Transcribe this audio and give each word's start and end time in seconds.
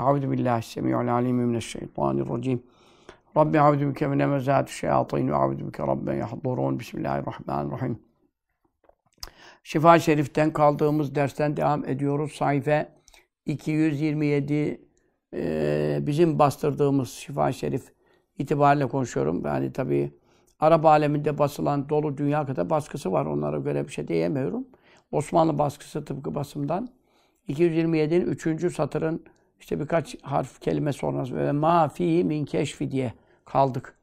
Euzu 0.00 0.30
billahi 0.30 0.62
semiul 0.62 1.08
alim 1.08 1.36
mineşşeytanirracim. 1.36 2.62
Rabbi 3.36 3.56
euzu 3.56 3.90
bike 3.90 4.06
min 4.06 4.20
hemezati 4.20 4.76
şeyatin 4.76 5.28
ve 5.28 5.32
euzu 5.32 5.68
bike 5.68 5.82
rabben 5.82 6.14
yahdurun. 6.14 6.80
Bismillahirrahmanirrahim. 6.80 7.98
Şifa 9.62 9.98
Şerif'ten 9.98 10.52
kaldığımız 10.52 11.14
dersten 11.14 11.56
devam 11.56 11.84
ediyoruz. 11.84 12.32
Sayfa 12.32 12.88
227 13.46 14.80
e, 15.34 15.98
bizim 16.02 16.38
bastırdığımız 16.38 17.10
Şifa 17.10 17.52
Şerif 17.52 17.92
itibariyle 18.38 18.88
konuşuyorum. 18.88 19.46
Yani 19.46 19.72
tabii 19.72 20.18
Arap 20.60 20.84
aleminde 20.84 21.38
basılan 21.38 21.88
dolu 21.88 22.16
dünya 22.16 22.46
kadar 22.46 22.70
baskısı 22.70 23.12
var. 23.12 23.26
Onlara 23.26 23.58
göre 23.58 23.84
bir 23.88 23.92
şey 23.92 24.08
diyemiyorum. 24.08 24.66
Osmanlı 25.10 25.58
baskısı 25.58 26.04
tıpkı 26.04 26.34
basımdan. 26.34 26.88
227'nin 27.48 28.26
3. 28.26 28.74
satırın 28.74 29.24
işte 29.62 29.80
birkaç 29.80 30.16
harf 30.22 30.60
kelime 30.60 30.92
sonrası 30.92 31.36
ve 31.36 31.52
ma 31.52 31.88
fihi 31.88 32.24
min 32.24 32.44
keşfi 32.44 32.90
diye 32.90 33.12
kaldık. 33.44 33.98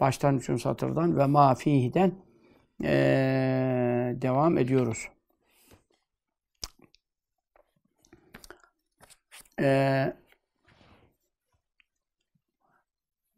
Baştan 0.00 0.36
3. 0.36 0.62
satırdan 0.62 1.18
ve 1.18 1.26
ma 1.26 1.54
fihi'den 1.54 2.12
ee, 2.84 4.14
devam 4.22 4.58
ediyoruz. 4.58 5.08
Ee, 9.60 10.12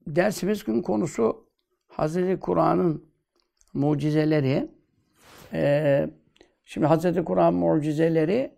dersimizin 0.06 0.66
gün 0.66 0.82
konusu 0.82 1.46
Hazreti 1.88 2.40
Kur'an'ın 2.40 3.04
mucizeleri. 3.74 4.70
Ee, 5.52 6.10
şimdi 6.64 6.86
Hazreti 6.86 7.24
Kur'an 7.24 7.54
mucizeleri 7.54 8.54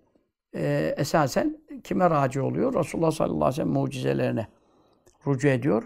e, 0.55 0.95
esasen 0.97 1.64
kime 1.81 2.11
raci 2.11 2.41
oluyor? 2.41 2.75
Resulullah 2.75 3.11
sallallahu 3.11 3.45
aleyhi 3.45 3.51
ve 3.51 3.57
sellem 3.57 3.69
mucizelerine 3.69 4.47
rücu 5.27 5.49
ediyor. 5.49 5.83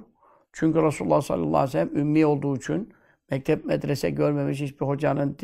Çünkü 0.52 0.82
Resulullah 0.82 1.20
sallallahu 1.20 1.56
aleyhi 1.56 1.68
ve 1.68 1.70
sellem 1.70 1.96
ümmi 1.96 2.26
olduğu 2.26 2.56
için 2.56 2.92
mektep 3.30 3.64
medrese 3.64 4.10
görmemiş, 4.10 4.60
hiçbir 4.60 4.86
hocanın 4.86 5.36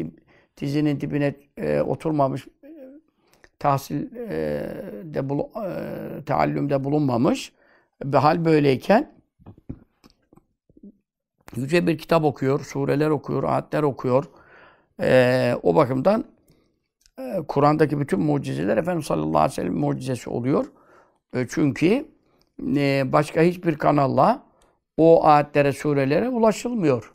dizinin 0.61 1.01
dibine 1.01 1.35
e, 1.57 1.81
oturmamış, 1.81 2.47
tahsil 3.59 4.17
e, 4.17 4.37
de 5.05 5.29
bul, 5.29 5.41
e, 5.41 6.25
taallümde 6.25 6.85
bulunmamış. 6.85 7.53
Bir 8.05 8.19
hal 8.19 8.45
böyleyken 8.45 9.13
yüce 11.57 11.87
bir 11.87 11.99
kitap 11.99 12.25
okuyor, 12.25 12.61
sureler 12.61 13.11
okuyor, 13.11 13.45
ayetler 13.45 13.83
okuyor. 13.83 14.25
E, 15.01 15.57
o 15.63 15.75
bakımdan 15.75 16.25
e, 17.19 17.43
Kur'an'daki 17.49 18.01
bütün 18.01 18.21
mucizeler 18.21 18.77
Efendimiz 18.77 19.07
sallallahu 19.07 19.39
aleyhi 19.39 19.51
ve 19.51 19.55
sellem 19.55 19.75
mucizesi 19.75 20.31
oluyor. 20.31 20.67
E, 21.35 21.47
çünkü 21.51 22.07
e, 22.77 23.13
başka 23.13 23.43
hiçbir 23.43 23.79
kanalla 23.79 24.43
o 24.97 25.25
ayetlere, 25.27 25.73
surelere 25.73 26.29
ulaşılmıyor. 26.29 27.13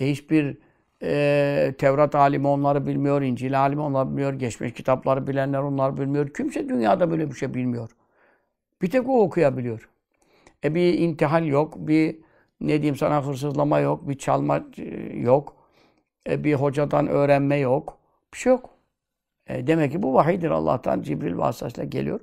E, 0.00 0.10
hiçbir 0.10 0.58
e, 1.02 1.74
Tevrat 1.78 2.14
alimi 2.14 2.48
onları 2.48 2.86
bilmiyor, 2.86 3.22
İncil 3.22 3.60
alimi 3.60 3.82
onları 3.82 4.08
bilmiyor, 4.08 4.32
geçmiş 4.32 4.72
kitapları 4.72 5.26
bilenler 5.26 5.58
onları 5.58 5.96
bilmiyor. 5.96 6.28
Kimse 6.28 6.68
dünyada 6.68 7.10
böyle 7.10 7.30
bir 7.30 7.34
şey 7.34 7.54
bilmiyor. 7.54 7.90
Bir 8.82 8.90
tek 8.90 9.08
o 9.08 9.20
okuyabiliyor. 9.20 9.88
E 10.64 10.74
bir 10.74 10.94
intihal 10.98 11.46
yok, 11.46 11.74
bir 11.78 12.16
ne 12.60 12.68
diyeyim 12.68 12.96
sana 12.96 13.26
hırsızlama 13.26 13.80
yok, 13.80 14.08
bir 14.08 14.18
çalma 14.18 14.64
yok, 15.14 15.56
e, 16.28 16.44
bir 16.44 16.54
hocadan 16.54 17.06
öğrenme 17.06 17.56
yok, 17.56 17.98
bir 18.34 18.38
şey 18.38 18.50
yok. 18.50 18.77
E, 19.48 19.66
demek 19.66 19.92
ki 19.92 20.02
bu 20.02 20.14
vahiydir 20.14 20.50
Allah'tan 20.50 21.02
Cibril 21.02 21.38
vasıtasıyla 21.38 21.84
geliyor. 21.84 22.20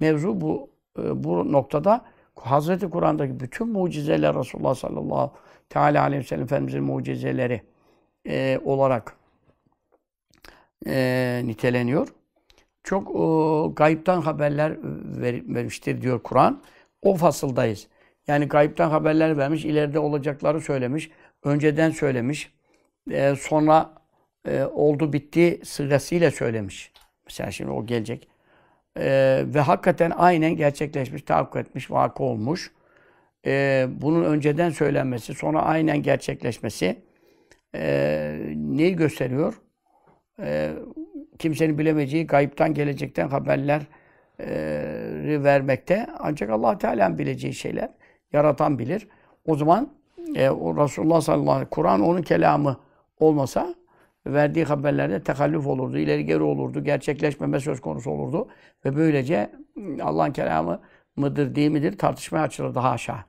Mevzu 0.00 0.40
bu 0.40 0.70
e, 0.98 1.24
bu 1.24 1.52
noktada 1.52 2.04
Hazreti 2.34 2.90
Kur'an'daki 2.90 3.40
bütün 3.40 3.68
mucizeler 3.68 4.34
Resulullah 4.34 4.74
sallallahu 4.74 5.32
teala 5.68 6.02
aleyhi 6.02 6.22
ve 6.22 6.26
sellem 6.26 6.44
Efendimiz'in 6.44 6.82
mucizeleri 6.82 7.62
e, 8.28 8.60
olarak 8.64 9.16
e, 10.86 11.42
niteleniyor. 11.44 12.08
Çok 12.82 13.08
e, 13.08 13.72
gayipten 13.74 14.20
haberler 14.20 14.76
ver, 15.20 15.54
vermiştir 15.54 16.02
diyor 16.02 16.22
Kur'an. 16.22 16.62
O 17.02 17.14
fasıldayız. 17.14 17.88
Yani 18.26 18.48
gayipten 18.48 18.88
haberler 18.88 19.38
vermiş, 19.38 19.64
ileride 19.64 19.98
olacakları 19.98 20.60
söylemiş, 20.60 21.10
önceden 21.44 21.90
söylemiş, 21.90 22.52
e, 23.10 23.34
sonra 23.36 23.90
e, 24.46 24.64
oldu 24.64 25.12
bitti 25.12 25.60
sırasıyla 25.64 26.30
söylemiş. 26.30 26.92
Mesela 27.26 27.50
şimdi 27.50 27.70
o 27.70 27.86
gelecek. 27.86 28.28
E, 28.96 29.42
ve 29.46 29.60
hakikaten 29.60 30.12
aynen 30.16 30.56
gerçekleşmiş, 30.56 31.22
tahakkuk 31.22 31.56
etmiş, 31.56 31.90
vakı 31.90 32.22
olmuş. 32.22 32.72
E, 33.46 33.86
bunun 33.90 34.24
önceden 34.24 34.70
söylenmesi, 34.70 35.34
sonra 35.34 35.62
aynen 35.62 36.02
gerçekleşmesi 36.02 36.96
e, 37.74 38.40
neyi 38.54 38.96
gösteriyor? 38.96 39.60
E, 40.42 40.70
kimsenin 41.38 41.78
bilemeyeceği 41.78 42.26
gayiptan 42.26 42.74
gelecekten 42.74 43.28
haberler 43.28 43.82
e, 44.40 45.44
vermekte. 45.44 46.06
Ancak 46.18 46.50
allah 46.50 46.78
Teala'nın 46.78 47.18
bileceği 47.18 47.54
şeyler 47.54 47.90
yaratan 48.32 48.78
bilir. 48.78 49.08
O 49.46 49.56
zaman 49.56 49.92
e, 50.34 50.50
o 50.50 50.84
Resulullah 50.84 51.20
sallallahu 51.20 51.50
aleyhi 51.50 51.66
ve 51.66 51.70
sellem 51.70 51.70
Kur'an 51.70 52.00
onun 52.00 52.22
kelamı 52.22 52.76
olmasa 53.20 53.74
verdiği 54.32 54.64
haberlerde 54.64 55.22
tekallüf 55.22 55.66
olurdu, 55.66 55.98
ileri 55.98 56.24
geri 56.24 56.42
olurdu, 56.42 56.84
gerçekleşmeme 56.84 57.60
söz 57.60 57.80
konusu 57.80 58.10
olurdu. 58.10 58.48
Ve 58.84 58.96
böylece 58.96 59.50
Allah'ın 60.02 60.32
kelamı 60.32 60.80
mıdır 61.16 61.54
değil 61.54 61.70
midir 61.70 61.98
tartışmaya 61.98 62.42
açılırdı 62.42 62.78
haşa. 62.78 63.24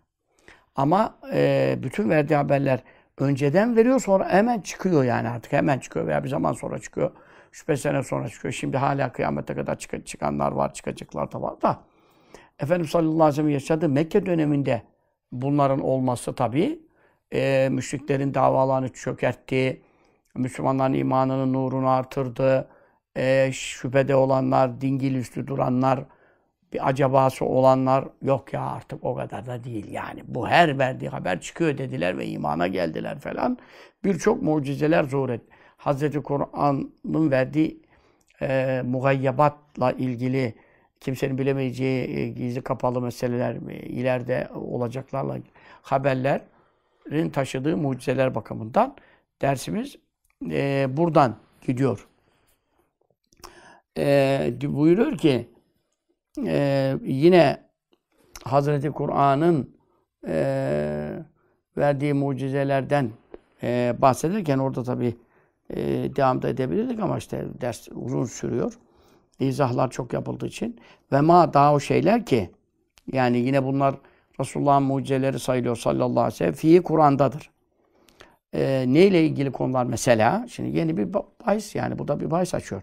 Ama 0.75 1.15
e, 1.33 1.75
bütün 1.83 2.09
verdiği 2.09 2.35
haberler 2.35 2.83
önceden 3.17 3.75
veriyor 3.75 3.99
sonra 3.99 4.29
hemen 4.29 4.61
çıkıyor 4.61 5.03
yani 5.03 5.29
artık 5.29 5.53
hemen 5.53 5.79
çıkıyor 5.79 6.07
veya 6.07 6.23
bir 6.23 6.29
zaman 6.29 6.53
sonra 6.53 6.79
çıkıyor. 6.79 7.11
3-5 7.53 7.77
sene 7.77 8.03
sonra 8.03 8.29
çıkıyor. 8.29 8.53
Şimdi 8.53 8.77
hala 8.77 9.11
kıyamete 9.11 9.55
kadar 9.55 9.79
çık 9.79 10.07
çıkanlar 10.07 10.51
var, 10.51 10.73
çıkacaklar 10.73 11.31
da 11.31 11.41
var 11.41 11.61
da. 11.61 11.79
Efendimiz 12.59 12.89
sallallahu 12.89 13.23
aleyhi 13.23 13.29
ve 13.29 13.35
sellem 13.35 13.49
yaşadığı 13.49 13.89
Mekke 13.89 14.25
döneminde 14.25 14.81
bunların 15.31 15.79
olması 15.79 16.35
tabii 16.35 16.79
e, 17.33 17.69
müşriklerin 17.71 18.33
davalarını 18.33 18.89
çökertti 18.89 19.81
Müslümanların 20.35 20.93
imanının 20.93 21.53
nurunu 21.53 21.89
artırdı. 21.89 22.67
E, 23.15 23.49
şüphede 23.53 24.15
olanlar, 24.15 24.81
dingil 24.81 25.15
üstü 25.15 25.47
duranlar, 25.47 26.05
bir 26.73 26.87
acabası 26.87 27.45
olanlar 27.45 28.05
yok 28.21 28.53
ya 28.53 28.61
artık 28.61 29.03
o 29.03 29.15
kadar 29.15 29.45
da 29.45 29.63
değil 29.63 29.91
yani. 29.91 30.23
Bu 30.27 30.47
her 30.47 30.79
verdiği 30.79 31.09
haber 31.09 31.41
çıkıyor 31.41 31.77
dediler 31.77 32.17
ve 32.17 32.27
imana 32.27 32.67
geldiler 32.67 33.19
falan. 33.19 33.57
Birçok 34.03 34.41
mucizeler 34.41 35.03
zuhur 35.03 35.29
etti. 35.29 35.55
Hazreti 35.77 36.21
Kur'an'ın 36.21 37.31
verdiği 37.31 37.81
e, 38.41 38.81
mugayyabatla 38.85 39.91
ilgili 39.91 40.55
kimsenin 40.99 41.37
bilemeyeceği 41.37 42.17
e, 42.17 42.29
gizli 42.29 42.61
kapalı 42.61 43.01
meseleler, 43.01 43.55
e, 43.69 43.75
ileride 43.75 44.47
olacaklarla 44.55 45.37
haberlerin 45.81 47.29
taşıdığı 47.29 47.77
mucizeler 47.77 48.35
bakımından 48.35 48.95
dersimiz 49.41 49.95
e, 50.49 50.87
buradan 50.97 51.35
gidiyor. 51.67 52.07
E, 53.97 54.53
buyuruyor 54.63 55.17
ki 55.17 55.49
e, 56.45 56.95
yine 57.03 57.69
Hazreti 58.43 58.91
Kur'an'ın 58.91 59.75
e, 60.27 61.23
verdiği 61.77 62.13
mucizelerden 62.13 63.11
e, 63.63 63.95
bahsederken 63.99 64.57
orada 64.57 64.83
tabi 64.83 65.15
e, 65.69 65.77
devam 66.15 66.41
da 66.41 66.49
edebilirdik 66.49 66.99
ama 66.99 67.17
işte 67.17 67.45
ders 67.61 67.87
uzun 67.91 68.25
sürüyor. 68.25 68.73
İzahlar 69.39 69.91
çok 69.91 70.13
yapıldığı 70.13 70.47
için. 70.47 70.79
Ve 71.11 71.21
ma 71.21 71.53
daha 71.53 71.73
o 71.73 71.79
şeyler 71.79 72.25
ki 72.25 72.49
yani 73.11 73.37
yine 73.37 73.63
bunlar 73.63 73.95
Resulullah'ın 74.39 74.83
mucizeleri 74.83 75.39
sayılıyor 75.39 75.75
sallallahu 75.75 76.19
aleyhi 76.19 76.33
ve 76.33 76.37
sellem. 76.37 76.53
Fihi 76.53 76.81
Kur'an'dadır 76.83 77.49
e, 78.53 78.85
neyle 78.87 79.23
ilgili 79.25 79.51
konular 79.51 79.85
mesela? 79.85 80.45
Şimdi 80.49 80.77
yeni 80.77 80.97
bir 80.97 81.13
bahis 81.13 81.75
yani. 81.75 81.99
Bu 81.99 82.07
da 82.07 82.19
bir 82.19 82.31
bahis 82.31 82.53
açıyor. 82.53 82.81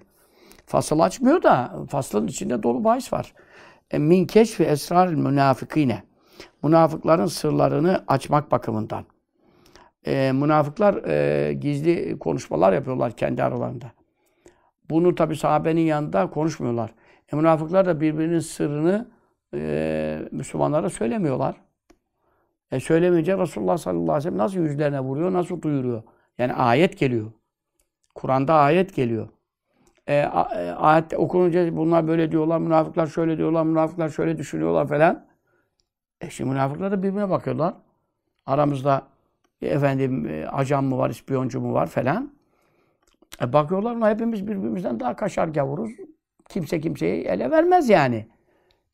Fasıl 0.67 1.01
açmıyor 1.01 1.43
da 1.43 1.73
faslın 1.89 2.27
içinde 2.27 2.63
dolu 2.63 2.85
bahis 2.85 3.13
var. 3.13 3.33
E, 3.91 3.99
min 3.99 4.27
keşfi 4.27 4.65
esrar 4.65 5.09
münafıkine. 5.09 6.03
Münafıkların 6.63 7.27
sırlarını 7.27 8.05
açmak 8.09 8.51
bakımından. 8.51 9.05
E, 10.07 10.33
münafıklar 10.33 11.05
e, 11.05 11.53
gizli 11.53 12.19
konuşmalar 12.19 12.73
yapıyorlar 12.73 13.13
kendi 13.13 13.43
aralarında. 13.43 13.93
Bunu 14.91 15.15
tabi 15.15 15.37
sahabenin 15.37 15.81
yanında 15.81 16.31
konuşmuyorlar. 16.31 16.91
E, 17.33 17.37
münafıklar 17.37 17.87
da 17.87 18.01
birbirinin 18.01 18.39
sırrını 18.39 19.09
e, 19.55 20.19
Müslümanlara 20.33 20.91
söylemiyorlar. 20.91 21.66
E 22.73 22.81
söylemeyince 22.81 23.39
Resulullah 23.39 23.79
sallallahu 23.79 24.03
aleyhi 24.03 24.17
ve 24.17 24.21
sellem 24.21 24.39
nasıl 24.39 24.59
yüzlerine 24.59 25.01
vuruyor, 25.01 25.33
nasıl 25.33 25.63
duyuruyor? 25.63 26.03
Yani 26.39 26.55
ayet 26.55 26.99
geliyor. 26.99 27.33
Kur'an'da 28.15 28.55
ayet 28.55 28.95
geliyor. 28.95 29.29
E, 30.07 30.15
e, 30.15 30.27
ayet 30.71 31.15
okununca 31.15 31.77
bunlar 31.77 32.09
böyle 32.09 32.33
diyorlar, 32.33 32.59
münafıklar 32.59 33.07
şöyle 33.07 33.39
diyorlar, 33.39 33.63
münafıklar 33.63 34.09
şöyle 34.09 34.39
düşünüyorlar 34.39 34.89
falan. 34.89 35.27
E 36.21 36.31
şimdi 36.31 36.51
münafıklar 36.51 36.93
da 36.93 37.03
birbirine 37.03 37.31
bakıyorlar. 37.31 37.75
Aramızda 38.47 39.09
e, 39.63 39.67
efendim 39.67 40.27
e, 40.27 40.49
ajan 40.49 40.85
mı 40.85 40.99
var, 40.99 41.11
ispiyoncu 41.11 41.61
mu 41.61 41.75
var 41.75 41.87
falan. 41.87 42.33
E 43.43 43.53
bakıyorlar 43.53 43.97
ona 43.97 44.11
hepimiz 44.11 44.47
birbirimizden 44.47 45.01
daha 45.01 45.17
kaşar 45.17 45.49
gavuruz. 45.49 45.91
Kimse 46.49 46.81
kimseyi 46.81 47.25
ele 47.25 47.51
vermez 47.51 47.89
yani. 47.89 48.27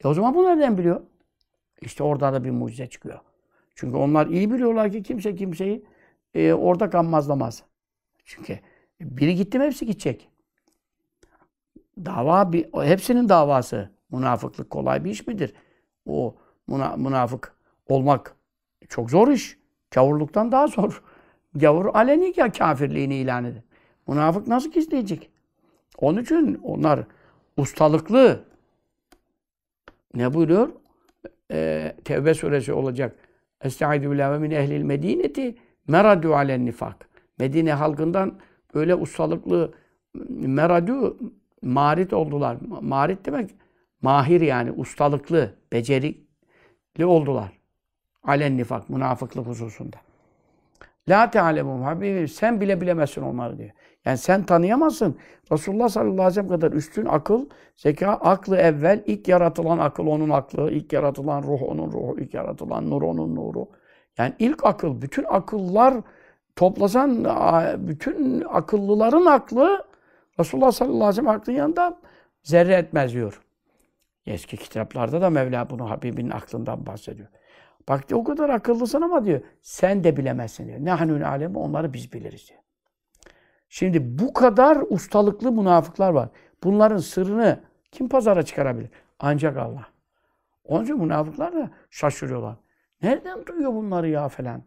E 0.05 0.09
o 0.09 0.15
zaman 0.15 0.35
bu 0.35 0.45
nereden 0.45 0.79
biliyor? 0.79 1.01
İşte 1.81 2.05
orada 2.05 2.33
da 2.33 2.45
bir 2.45 2.51
mucize 2.51 2.87
çıkıyor. 2.87 3.21
Çünkü 3.75 3.97
onlar 3.97 4.27
iyi 4.27 4.53
biliyorlar 4.53 4.93
ki 4.93 5.03
kimse 5.03 5.35
kimseyi 5.35 5.85
e, 6.35 6.53
orada 6.53 6.87
gammazlamaz. 6.87 7.63
Çünkü 8.25 8.59
biri 9.01 9.35
gitti 9.35 9.59
mi 9.59 9.65
hepsi 9.65 9.87
gidecek. 9.87 10.29
Dava 12.05 12.53
bir, 12.53 12.73
hepsinin 12.73 13.29
davası. 13.29 13.91
Münafıklık 14.11 14.71
kolay 14.71 15.05
bir 15.05 15.11
iş 15.11 15.27
midir? 15.27 15.55
O 16.07 16.37
muna, 16.67 16.97
münafık 16.97 17.57
olmak 17.89 18.37
çok 18.89 19.11
zor 19.11 19.29
iş. 19.29 19.59
Kavurluktan 19.91 20.53
daha 20.53 20.67
zor. 20.67 21.03
Gavur 21.55 21.87
aleni 21.95 22.33
ya 22.37 22.53
kafirliğini 22.53 23.15
ilan 23.15 23.45
eder. 23.45 23.63
Münafık 24.09 24.47
nasıl 24.47 24.73
gizleyecek? 24.73 25.31
Onun 25.99 26.23
için 26.23 26.61
onlar 26.63 27.05
ustalıklı. 27.57 28.45
Ne 30.15 30.35
buyuruyor? 30.35 30.69
Ee, 31.51 31.97
Tevbe 32.05 32.35
suresi 32.35 32.73
olacak. 32.73 33.17
Estaizu 33.65 34.11
billahi 34.11 34.41
min 34.41 34.51
ehlil 34.51 34.83
medineti 34.83 35.57
meradu 35.89 36.35
alen 36.35 36.67
nifak. 36.67 37.09
Medine 37.39 37.73
halkından 37.73 38.39
öyle 38.75 38.95
ustalıklı 38.95 39.73
meradu 40.31 41.19
marit 41.63 42.13
oldular. 42.13 42.57
Marit 42.81 43.27
demek 43.27 43.51
mahir 44.03 44.41
yani 44.41 44.73
ustalıklı, 44.73 45.55
becerikli 45.73 47.05
oldular. 47.05 47.53
Alen 48.23 48.57
nifak, 48.57 48.91
münafıklık 48.91 49.47
hususunda. 49.47 49.97
La 51.09 51.31
te'alemum 51.31 51.83
habibim 51.83 52.29
sen 52.29 52.61
bile 52.61 52.81
bilemezsin 52.81 53.23
onları 53.23 53.59
diyor. 53.59 53.71
Yani 54.05 54.19
sen 54.19 54.43
tanıyamazsın. 54.43 55.17
Resulullah 55.53 55.89
sallallahu 55.89 56.13
aleyhi 56.13 56.29
ve 56.29 56.35
sellem 56.35 56.49
kadar 56.49 56.73
üstün 56.73 57.07
akıl, 57.07 57.47
zeka, 57.77 58.09
aklı 58.11 58.57
evvel, 58.57 59.03
ilk 59.07 59.29
yaratılan 59.29 59.79
akıl 59.79 60.07
onun 60.07 60.31
aklı, 60.31 60.71
ilk 60.71 60.93
yaratılan 60.93 61.43
ruh 61.43 61.63
onun 61.63 61.93
ruhu, 61.93 62.17
ilk 62.21 62.35
yaratılan 62.35 62.91
nur 62.91 63.03
onun 63.03 63.37
nuru. 63.37 63.69
Yani 64.19 64.35
ilk 64.39 64.65
akıl, 64.65 65.03
bütün 65.03 65.25
akıllar 65.29 65.95
toplasan 66.57 67.25
bütün 67.89 68.45
akıllıların 68.49 69.27
aklı 69.27 69.85
Resulullah 70.41 70.73
sallallahu 70.73 70.97
aleyhi 70.97 71.09
ve 71.09 71.13
sellem 71.13 71.29
aklının 71.29 71.57
yanında 71.57 72.01
zerre 72.43 72.75
etmez 72.75 73.13
diyor. 73.13 73.43
Eski 74.27 74.57
kitaplarda 74.57 75.21
da 75.21 75.31
Mevla 75.31 75.71
bunu 75.71 75.91
Habibinin 75.91 76.31
aklından 76.31 76.87
bahsediyor. 76.87 77.29
Bak 77.89 78.05
o 78.13 78.25
kadar 78.25 78.49
akıllısın 78.49 79.03
ama 79.03 79.25
diyor 79.25 79.41
sen 79.63 80.05
de 80.05 80.17
bilemezsin 80.17 80.69
diyor. 80.69 80.79
Nahnun 80.81 81.21
alemi 81.21 81.59
onları 81.59 81.93
biz 81.93 82.13
biliriz 82.13 82.49
diyor. 82.49 82.61
Şimdi 83.75 84.19
bu 84.19 84.33
kadar 84.33 84.79
ustalıklı 84.91 85.53
münafıklar 85.53 86.11
var. 86.11 86.29
Bunların 86.65 86.97
sırrını 86.97 87.61
kim 87.93 88.09
pazara 88.09 88.43
çıkarabilir? 88.43 88.91
Ancak 89.19 89.57
Allah. 89.57 89.87
Onun 90.65 90.85
için 90.85 90.99
münafıklar 90.99 91.53
da 91.53 91.71
şaşırıyorlar. 91.91 92.57
Nereden 93.03 93.47
duyuyor 93.47 93.75
bunları 93.75 94.09
ya 94.09 94.29
falan. 94.29 94.63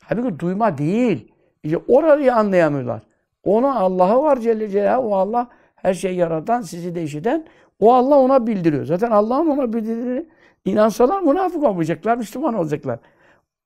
Halbuki 0.00 0.38
duyma 0.38 0.78
değil. 0.78 1.32
İşte 1.62 1.78
orayı 1.88 2.34
anlayamıyorlar. 2.34 3.02
Ona 3.44 3.78
Allah'ı 3.78 4.22
var 4.22 4.36
Celle 4.36 4.68
Celaluhu. 4.68 5.08
O 5.08 5.14
Allah 5.14 5.48
her 5.74 5.94
şeyi 5.94 6.16
yaratan, 6.16 6.60
sizi 6.60 6.94
de 6.94 7.02
işiten. 7.02 7.46
O 7.80 7.94
Allah 7.94 8.18
ona 8.18 8.46
bildiriyor. 8.46 8.84
Zaten 8.84 9.10
Allah'ın 9.10 9.46
ona 9.46 9.72
bildirdiğini 9.72 10.26
inansalar 10.64 11.22
münafık 11.22 11.62
olmayacaklar, 11.62 12.16
Müslüman 12.16 12.54
olacaklar. 12.54 12.98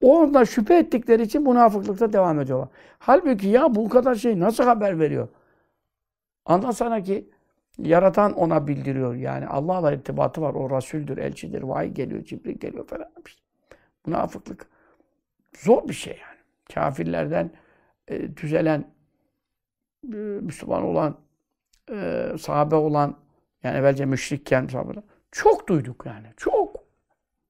Orada 0.01 0.45
şüphe 0.45 0.79
ettikleri 0.79 1.23
için 1.23 1.43
münafıklıkta 1.43 2.13
devam 2.13 2.41
ediyorlar. 2.41 2.69
Halbuki 2.99 3.49
ya 3.49 3.75
bu 3.75 3.89
kadar 3.89 4.15
şey 4.15 4.41
nasıl 4.41 4.65
haber 4.65 5.01
veriyor? 5.01 5.29
Anlasana 6.45 7.03
ki 7.03 7.29
yaratan 7.79 8.33
ona 8.33 8.67
bildiriyor. 8.67 9.15
Yani 9.15 9.47
Allah'la 9.47 9.93
irtibatı 9.93 10.43
var. 10.43 10.55
O 10.55 10.77
Resul'dür, 10.77 11.19
elçidir, 11.19 11.63
vahiy 11.63 11.91
geliyor, 11.91 12.25
Cibril 12.25 12.59
geliyor 12.59 12.87
falan. 12.87 13.09
İşte 13.27 13.43
münafıklık 14.07 14.67
zor 15.59 15.89
bir 15.89 15.95
şey 15.95 16.13
yani. 16.13 16.41
Kafirlerden 16.75 17.51
e, 18.09 18.37
düzelen, 18.37 18.85
e, 20.13 20.17
Müslüman 20.17 20.83
olan, 20.83 21.17
e, 21.91 22.29
sahabe 22.41 22.75
olan, 22.75 23.17
yani 23.63 23.77
evvelce 23.77 24.05
müşrikken 24.05 24.67
sahabe 24.67 24.93
çok 25.33 25.69
duyduk 25.69 26.07
yani. 26.07 26.27
Çok. 26.37 26.76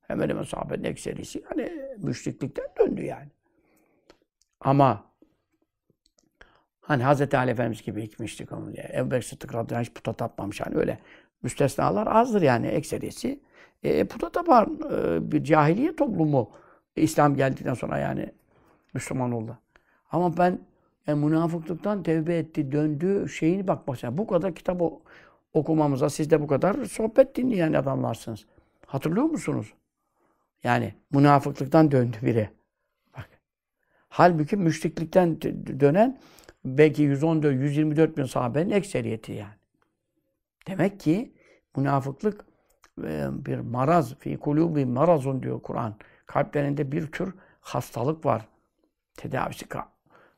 Hemen 0.06 0.28
hemen 0.28 0.42
sahabenin 0.42 0.84
ekserisi 0.84 1.42
yani 1.50 1.72
müşriklikten 2.02 2.66
döndü 2.78 3.02
yani. 3.02 3.28
Ama 4.60 5.04
hani 6.80 7.04
Hz. 7.04 7.34
Ali 7.34 7.50
Efendimiz 7.50 7.82
gibi 7.82 8.02
gitmiştik 8.02 8.52
onu 8.52 8.72
diye. 8.72 8.90
Ebu 8.94 9.10
Bekir 9.10 9.22
Sıddık 9.22 9.54
radıyallahu 9.54 9.88
hiç 9.88 9.94
puta 9.94 10.12
tapmamış. 10.12 10.60
Hani 10.60 10.76
öyle 10.76 10.98
müstesnalar 11.42 12.06
azdır 12.06 12.42
yani 12.42 12.66
ekserisi. 12.66 13.40
E, 13.82 14.04
puta 14.04 14.30
tapan 14.30 14.80
e, 14.92 15.32
bir 15.32 15.44
cahiliye 15.44 15.96
toplumu 15.96 16.50
İslam 16.96 17.36
geldikten 17.36 17.74
sonra 17.74 17.98
yani 17.98 18.32
Müslüman 18.94 19.32
oldu. 19.32 19.58
Ama 20.10 20.36
ben 20.36 20.58
yani 21.06 21.24
münafıklıktan 21.24 22.02
tevbe 22.02 22.38
etti, 22.38 22.72
döndü 22.72 23.28
şeyini 23.28 23.68
bak 23.68 23.88
mesela 23.88 24.18
bu 24.18 24.26
kadar 24.26 24.54
kitap 24.54 24.82
okumamıza 25.52 26.10
siz 26.10 26.30
de 26.30 26.40
bu 26.40 26.46
kadar 26.46 26.84
sohbet 26.84 27.36
dinleyen 27.36 27.72
adamlarsınız. 27.72 28.46
Hatırlıyor 28.86 29.26
musunuz? 29.26 29.74
Yani 30.64 30.94
münafıklıktan 31.10 31.90
döndü 31.90 32.16
biri. 32.22 32.50
Bak. 33.16 33.28
Halbuki 34.08 34.56
müşriklikten 34.56 35.40
dönen 35.80 36.20
belki 36.64 37.02
114, 37.02 37.54
124 37.54 38.16
bin 38.16 38.24
sahabenin 38.24 38.70
ekseriyeti 38.70 39.32
yani. 39.32 39.54
Demek 40.68 41.00
ki 41.00 41.34
münafıklık 41.76 42.44
bir 43.30 43.58
maraz, 43.58 44.14
fi 44.14 44.36
kulubi 44.36 44.86
marazun 44.86 45.42
diyor 45.42 45.62
Kur'an. 45.62 45.94
Kalplerinde 46.26 46.92
bir 46.92 47.06
tür 47.06 47.34
hastalık 47.60 48.26
var. 48.26 48.48
Tedavisi 49.14 49.68
ka 49.68 49.88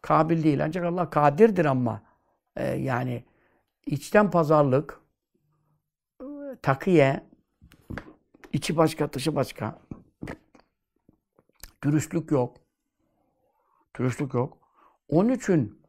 kabil 0.03 0.45
değil. 0.45 0.65
Ancak 0.65 0.85
Allah 0.85 1.11
kadirdir 1.11 1.65
ama 1.65 2.03
e, 2.57 2.67
yani 2.67 3.25
içten 3.87 4.31
pazarlık, 4.31 5.01
takiye, 6.63 7.21
içi 8.53 8.77
başka, 8.77 9.13
dışı 9.13 9.35
başka. 9.37 9.79
Dürüstlük 11.85 12.31
yok. 12.31 12.57
Dürüstlük 13.99 14.35
yok. 14.35 14.59
Onun 15.09 15.29
için 15.29 15.83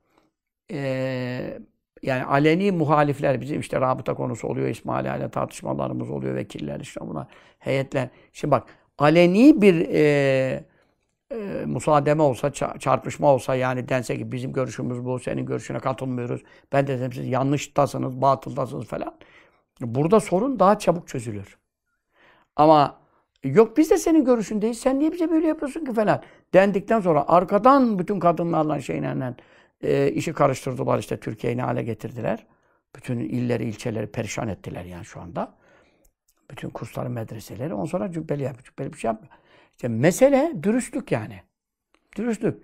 e, 0.71 1.59
yani 2.03 2.23
aleni 2.23 2.71
muhalifler 2.71 3.41
bizim 3.41 3.59
işte 3.59 3.81
rabıta 3.81 4.13
konusu 4.13 4.47
oluyor. 4.47 4.67
İsmail 4.67 5.05
ile 5.05 5.29
tartışmalarımız 5.31 6.09
oluyor. 6.09 6.35
Vekiller 6.35 6.79
işte 6.79 7.01
buna 7.01 7.27
heyetler. 7.59 8.09
Şimdi 8.33 8.51
bak 8.51 8.67
aleni 8.97 9.61
bir 9.61 9.89
e, 9.89 10.65
e, 11.31 11.65
musademe 11.65 12.23
olsa, 12.23 12.53
çarpışma 12.79 13.33
olsa 13.33 13.55
yani 13.55 13.89
dense 13.89 14.17
ki 14.17 14.31
bizim 14.31 14.53
görüşümüz 14.53 15.05
bu, 15.05 15.19
senin 15.19 15.45
görüşüne 15.45 15.79
katılmıyoruz. 15.79 16.41
Ben 16.71 16.87
de 16.87 16.99
dedim 16.99 17.13
siz 17.13 17.27
yanlıştasınız, 17.27 18.21
batıldasınız 18.21 18.85
falan. 18.87 19.15
Burada 19.81 20.19
sorun 20.19 20.59
daha 20.59 20.79
çabuk 20.79 21.07
çözülür. 21.07 21.57
Ama 22.55 22.99
Yok 23.43 23.77
biz 23.77 23.89
de 23.89 23.97
senin 23.97 24.25
görüşündeyiz. 24.25 24.79
Sen 24.79 24.99
niye 24.99 25.11
bize 25.11 25.31
böyle 25.31 25.47
yapıyorsun 25.47 25.85
ki 25.85 25.93
falan. 25.93 26.21
Dendikten 26.53 27.01
sonra 27.01 27.25
arkadan 27.27 27.99
bütün 27.99 28.19
kadınlarla 28.19 28.81
şeylerle 28.81 29.35
e, 29.81 30.11
işi 30.11 30.33
karıştırdılar 30.33 30.99
işte 30.99 31.19
Türkiye'yi 31.19 31.57
ne 31.57 31.61
hale 31.61 31.83
getirdiler. 31.83 32.45
Bütün 32.95 33.19
illeri, 33.19 33.65
ilçeleri 33.65 34.07
perişan 34.07 34.47
ettiler 34.47 34.85
yani 34.85 35.05
şu 35.05 35.21
anda. 35.21 35.55
Bütün 36.51 36.69
kursları, 36.69 37.09
medreseleri. 37.09 37.73
Ondan 37.73 37.85
sonra 37.85 38.11
cübbeli 38.11 38.43
yapıyor. 38.43 38.63
Cübbeli 38.63 38.93
bir 38.93 38.97
şey 38.97 39.09
yapmıyor. 39.09 39.33
İşte 39.71 39.87
mesele 39.87 40.53
dürüstlük 40.63 41.11
yani. 41.11 41.41
Dürüstlük. 42.15 42.63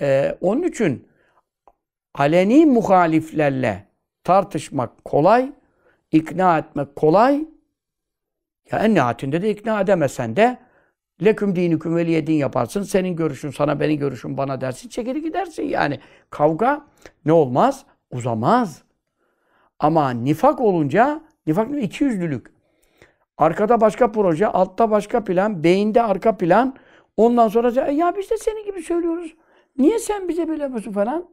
Ee, 0.00 0.38
onun 0.40 0.62
için 0.62 1.08
aleni 2.14 2.66
muhaliflerle 2.66 3.86
tartışmak 4.24 5.04
kolay, 5.04 5.52
ikna 6.12 6.58
etmek 6.58 6.96
kolay 6.96 7.46
ya 8.72 8.78
en 8.78 8.94
nihayetinde 8.94 9.42
de 9.42 9.50
ikna 9.50 9.80
edemezsen 9.80 10.36
de 10.36 10.58
leküm 11.24 11.56
dinüküm 11.56 11.96
veliye 11.96 12.26
din 12.26 12.34
yaparsın. 12.34 12.82
Senin 12.82 13.16
görüşün 13.16 13.50
sana, 13.50 13.80
benim 13.80 13.98
görüşüm 13.98 14.36
bana 14.36 14.60
dersin. 14.60 14.88
Çekili 14.88 15.22
gidersin 15.22 15.62
yani. 15.62 16.00
Kavga 16.30 16.86
ne 17.24 17.32
olmaz? 17.32 17.84
Uzamaz. 18.10 18.82
Ama 19.78 20.10
nifak 20.10 20.60
olunca, 20.60 21.20
nifak 21.46 21.70
ne? 21.70 21.80
İki 21.80 22.04
yüzlülük. 22.04 22.46
Arkada 23.38 23.80
başka 23.80 24.12
proje, 24.12 24.46
altta 24.46 24.90
başka 24.90 25.24
plan, 25.24 25.64
beyinde 25.64 26.02
arka 26.02 26.36
plan. 26.36 26.76
Ondan 27.16 27.48
sonra 27.48 27.90
ya 27.90 28.16
biz 28.16 28.30
de 28.30 28.36
senin 28.36 28.66
gibi 28.66 28.82
söylüyoruz. 28.82 29.34
Niye 29.78 29.98
sen 29.98 30.28
bize 30.28 30.48
böyle 30.48 30.80
falan? 30.80 31.28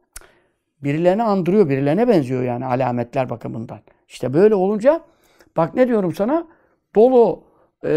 Birilerine 0.82 1.22
andırıyor, 1.22 1.68
birilerine 1.68 2.08
benziyor 2.08 2.42
yani 2.42 2.66
alametler 2.66 3.30
bakımından. 3.30 3.78
İşte 4.08 4.34
böyle 4.34 4.54
olunca 4.54 5.00
bak 5.56 5.74
ne 5.74 5.88
diyorum 5.88 6.14
sana? 6.14 6.46
Dolu 6.94 7.44
e, 7.84 7.92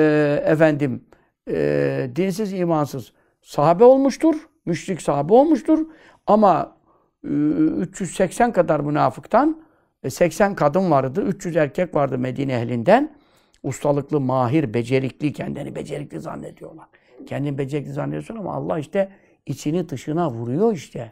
efendim 0.46 1.06
e, 1.50 2.10
dinsiz, 2.16 2.54
imansız 2.54 3.13
sahabe 3.42 3.84
olmuştur. 3.84 4.36
Müşrik 4.66 5.01
sahabe 5.01 5.34
olmuştur. 5.34 5.88
Ama 6.27 6.77
e, 7.24 7.27
380 7.27 8.51
kadar 8.51 8.80
münafıktan 8.80 9.62
80 10.10 10.51
e, 10.51 10.56
kadın 10.56 10.92
vardı. 10.92 11.22
300 11.22 11.56
erkek 11.56 11.96
vardı 11.96 12.18
Medine 12.18 12.54
ehlinden. 12.54 13.18
Ustalıklı, 13.63 14.20
mahir, 14.20 14.74
becerikli, 14.74 15.34
kendini 15.34 15.75
becerikli 15.75 16.20
zannediyorlar. 16.20 16.86
Kendini 17.25 17.58
becerikli 17.58 17.92
zannediyorsun 17.92 18.36
ama 18.36 18.54
Allah 18.54 18.80
işte 18.80 19.12
içini 19.46 19.89
dışına 19.89 20.32
vuruyor 20.32 20.74
işte. 20.74 21.10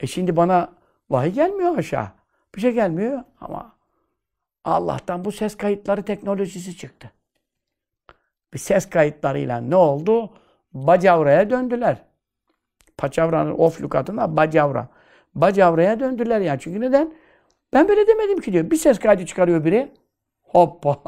E 0.00 0.06
şimdi 0.06 0.36
bana 0.36 0.72
vahiy 1.10 1.32
gelmiyor 1.32 1.78
aşağı. 1.78 2.08
Bir 2.54 2.60
şey 2.60 2.72
gelmiyor 2.72 3.22
ama 3.40 3.76
Allah'tan 4.64 5.24
bu 5.24 5.32
ses 5.32 5.56
kayıtları 5.56 6.02
teknolojisi 6.02 6.76
çıktı. 6.76 7.10
Bir 8.54 8.58
ses 8.58 8.90
kayıtlarıyla 8.90 9.60
ne 9.60 9.76
oldu? 9.76 10.30
Bacavra'ya 10.72 11.50
döndüler. 11.50 12.02
Paçavra'nın 12.98 13.50
of 13.50 13.82
lukatına 13.82 14.36
bacavra. 14.36 14.88
Bacavra'ya 15.34 16.00
döndüler 16.00 16.40
yani. 16.40 16.60
Çünkü 16.60 16.80
neden? 16.80 17.14
Ben 17.72 17.88
böyle 17.88 18.06
demedim 18.06 18.40
ki 18.40 18.52
diyor. 18.52 18.70
Bir 18.70 18.76
ses 18.76 18.98
kaydı 18.98 19.26
çıkarıyor 19.26 19.64
biri. 19.64 19.92
Hoppa! 20.42 21.00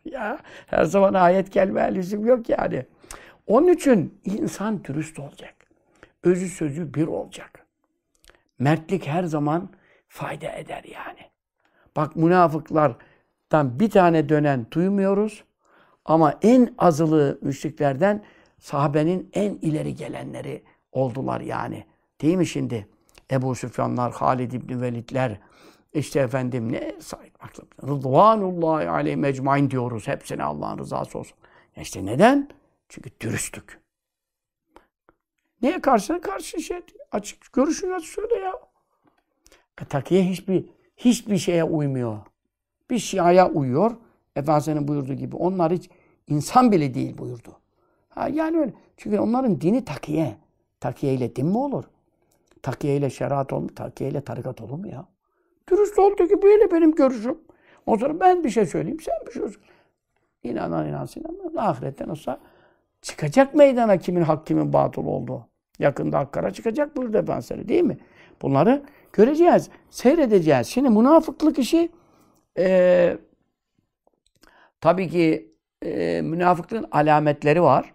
ya 0.04 0.38
her 0.66 0.84
zaman 0.84 1.14
ayet 1.14 1.52
gelme 1.52 1.94
lüzum 1.94 2.26
yok 2.26 2.48
yani. 2.48 2.86
Onun 3.46 3.68
için 3.68 4.20
insan 4.24 4.84
dürüst 4.84 5.18
olacak. 5.18 5.54
Özü 6.22 6.48
sözü 6.48 6.94
bir 6.94 7.06
olacak. 7.06 7.66
Mertlik 8.58 9.06
her 9.06 9.24
zaman 9.24 9.68
fayda 10.08 10.52
eder 10.52 10.84
yani. 10.84 11.31
Bak 11.96 12.16
münafıklardan 12.16 13.80
bir 13.80 13.90
tane 13.90 14.28
dönen 14.28 14.66
duymuyoruz. 14.70 15.44
Ama 16.04 16.38
en 16.42 16.74
azılı 16.78 17.38
müşriklerden 17.42 18.24
sahabenin 18.58 19.30
en 19.32 19.54
ileri 19.54 19.94
gelenleri 19.94 20.62
oldular 20.92 21.40
yani. 21.40 21.84
Değil 22.20 22.36
mi 22.36 22.46
şimdi? 22.46 22.88
Ebu 23.30 23.54
Süfyanlar, 23.54 24.12
Halid 24.12 24.52
İbni 24.52 24.80
Velidler, 24.80 25.40
işte 25.92 26.20
efendim 26.20 26.72
ne 26.72 26.94
sahip 27.00 27.44
aklım. 27.44 27.68
Rıdvanullahi 27.82 28.88
aleyhi 28.88 29.16
mecmain 29.16 29.70
diyoruz. 29.70 30.08
Hepsine 30.08 30.44
Allah'ın 30.44 30.78
rızası 30.78 31.18
olsun. 31.18 31.36
İşte 31.76 32.06
neden? 32.06 32.48
Çünkü 32.88 33.10
dürüstlük. 33.20 33.80
Niye 35.62 35.80
karşına 35.80 36.20
karşı 36.20 36.60
şey 36.60 36.80
açık 37.12 37.52
görüşünü 37.52 37.94
açık 37.94 38.08
söyle 38.08 38.34
ya. 38.34 38.52
E, 39.80 39.84
takiye 39.84 40.24
hiçbir 40.24 40.64
hiçbir 41.04 41.38
şeye 41.38 41.64
uymuyor. 41.64 42.18
Bir 42.90 42.98
şiaya 42.98 43.50
uyuyor. 43.50 43.96
Efendimiz'in 44.36 44.88
buyurduğu 44.88 45.14
gibi. 45.14 45.36
Onlar 45.36 45.72
hiç 45.72 45.90
insan 46.28 46.72
bile 46.72 46.94
değil 46.94 47.18
buyurdu. 47.18 47.48
Ha, 48.08 48.28
yani 48.28 48.58
öyle. 48.58 48.72
Çünkü 48.96 49.18
onların 49.18 49.60
dini 49.60 49.84
takiye. 49.84 50.36
Takiye 50.80 51.14
ile 51.14 51.36
din 51.36 51.46
mi 51.46 51.58
olur? 51.58 51.84
Takiye 52.62 52.96
ile 52.96 53.10
şeriat 53.10 53.52
olur 53.52 53.62
mu? 53.62 53.74
Takiye 53.74 54.10
ile 54.10 54.20
tarikat 54.20 54.60
olur 54.60 54.78
mu 54.78 54.88
ya? 54.88 55.06
Dürüst 55.70 55.98
oldu 55.98 56.28
ki 56.28 56.42
böyle 56.42 56.70
benim 56.70 56.94
görüşüm. 56.94 57.38
O 57.86 57.96
zaman 57.96 58.20
ben 58.20 58.44
bir 58.44 58.50
şey 58.50 58.66
söyleyeyim, 58.66 59.00
sen 59.00 59.14
bir 59.26 59.32
şey 59.32 59.42
söyle. 59.42 59.56
İnanan 60.42 60.88
inansın 60.88 61.20
inanan. 61.20 61.70
Ahiretten 61.70 62.08
olsa 62.08 62.40
çıkacak 63.02 63.54
meydana 63.54 63.96
kimin 63.96 64.22
hak 64.22 64.46
kimin 64.46 64.72
batıl 64.72 65.06
olduğu. 65.06 65.46
Yakında 65.78 66.18
hakkara 66.18 66.50
çıkacak 66.50 66.96
burada 66.96 67.18
Efendimiz 67.18 67.68
değil 67.68 67.82
mi? 67.82 67.98
Bunları 68.42 68.82
göreceğiz, 69.12 69.70
seyredeceğiz. 69.90 70.66
Şimdi 70.66 70.88
münafıklık 70.90 71.58
işi 71.58 71.90
e, 72.58 73.18
tabii 74.80 75.08
ki 75.08 75.54
e, 75.84 76.20
münafıklığın 76.22 76.86
alametleri 76.90 77.62
var. 77.62 77.94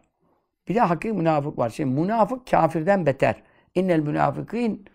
Bir 0.67 0.75
de 0.75 0.79
hakiki 0.79 1.13
münafık 1.13 1.57
var. 1.57 1.69
Şimdi 1.69 2.01
münafık 2.01 2.47
kafirden 2.47 3.05
beter. 3.05 3.43
İnnel 3.75 3.99
münafıkîn 3.99 4.85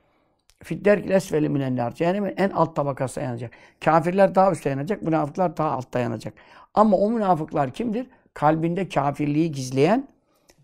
fidderkil 0.62 1.10
esveli 1.10 1.48
minennar. 1.48 1.94
Cehennemin 1.94 2.34
en 2.36 2.50
alt 2.50 2.76
tabakası 2.76 3.20
yanacak. 3.20 3.50
Kafirler 3.84 4.34
daha 4.34 4.52
üstte 4.52 4.70
yanacak, 4.70 5.02
münafıklar 5.02 5.56
daha 5.56 5.70
altta 5.70 5.98
yanacak. 5.98 6.34
Ama 6.74 6.96
o 6.96 7.10
münafıklar 7.10 7.70
kimdir? 7.70 8.06
Kalbinde 8.34 8.88
kafirliği 8.88 9.52
gizleyen, 9.52 10.08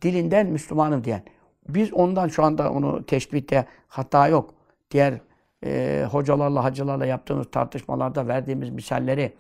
dilinden 0.03 0.47
Müslümanım 0.47 1.05
diyen. 1.05 1.23
Biz 1.69 1.93
ondan 1.93 2.29
şu 2.29 2.45
anda 2.45 2.73
onu 2.73 3.07
teşbihte 3.07 3.67
hata 3.89 4.29
yok. 4.29 4.55
Diğer 4.91 5.21
e, 5.65 6.05
hocalarla, 6.11 6.65
hacılarla 6.65 7.07
yaptığımız 7.07 7.51
tartışmalarda 7.51 8.29
verdiğimiz 8.29 8.71
misalleri 8.71 9.33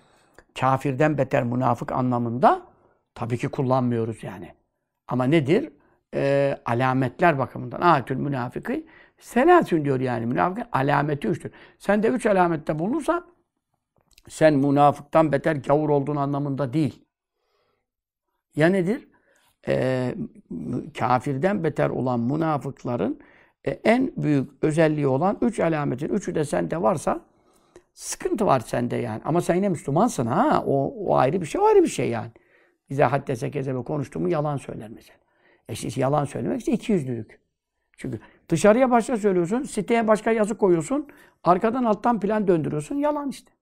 kafirden 0.60 1.18
beter 1.18 1.44
münafık 1.44 1.92
anlamında 1.92 2.62
tabii 3.14 3.38
ki 3.38 3.48
kullanmıyoruz 3.48 4.22
yani. 4.22 4.54
Ama 5.08 5.24
nedir? 5.24 5.72
E, 6.14 6.56
alametler 6.66 7.38
bakımından. 7.38 7.80
Ahetül 7.80 8.16
münafıkı 8.16 8.82
Selatün 9.18 9.84
diyor 9.84 10.00
yani. 10.00 10.26
Münafıkın 10.26 10.64
alameti 10.72 11.28
üçtür. 11.28 11.52
Sen 11.78 12.02
de 12.02 12.08
üç 12.08 12.26
alamette 12.26 12.78
bulunursan 12.78 13.26
sen 14.28 14.54
münafıktan 14.54 15.32
beter 15.32 15.56
gavur 15.56 15.88
olduğun 15.88 16.16
anlamında 16.16 16.72
değil. 16.72 17.04
Ya 18.56 18.68
nedir? 18.68 19.08
Ee, 19.68 20.14
kafirden 20.98 21.64
beter 21.64 21.90
olan 21.90 22.20
münafıkların 22.20 23.20
e, 23.66 23.70
en 23.70 24.12
büyük 24.16 24.50
özelliği 24.62 25.06
olan 25.06 25.38
üç 25.42 25.60
alametin 25.60 26.08
üçü 26.08 26.34
de 26.34 26.44
sende 26.44 26.82
varsa 26.82 27.20
sıkıntı 27.94 28.46
var 28.46 28.60
sende 28.60 28.96
yani. 28.96 29.22
Ama 29.24 29.40
sen 29.40 29.54
yine 29.54 29.68
Müslümansın 29.68 30.26
ha. 30.26 30.64
O, 30.66 30.94
o 31.06 31.16
ayrı 31.16 31.40
bir 31.40 31.46
şey, 31.46 31.60
o 31.60 31.64
ayrı 31.64 31.82
bir 31.82 31.88
şey 31.88 32.08
yani. 32.08 32.30
Bize 32.90 33.04
haddese 33.04 33.50
kezebe 33.50 33.82
konuştuğumu 33.82 34.28
yalan 34.28 34.56
söyler 34.56 34.88
mesela. 34.88 35.18
E 35.68 35.72
işte 35.72 36.00
yalan 36.00 36.24
söylemek 36.24 36.58
işte 36.58 36.72
iki 36.72 36.92
yüzlülük. 36.92 37.40
Çünkü 37.96 38.20
dışarıya 38.48 38.90
başka 38.90 39.16
söylüyorsun, 39.16 39.62
siteye 39.62 40.08
başka 40.08 40.30
yazı 40.30 40.58
koyuyorsun, 40.58 41.08
arkadan 41.44 41.84
alttan 41.84 42.20
plan 42.20 42.48
döndürüyorsun. 42.48 42.96
Yalan 42.96 43.28
işte. 43.28 43.52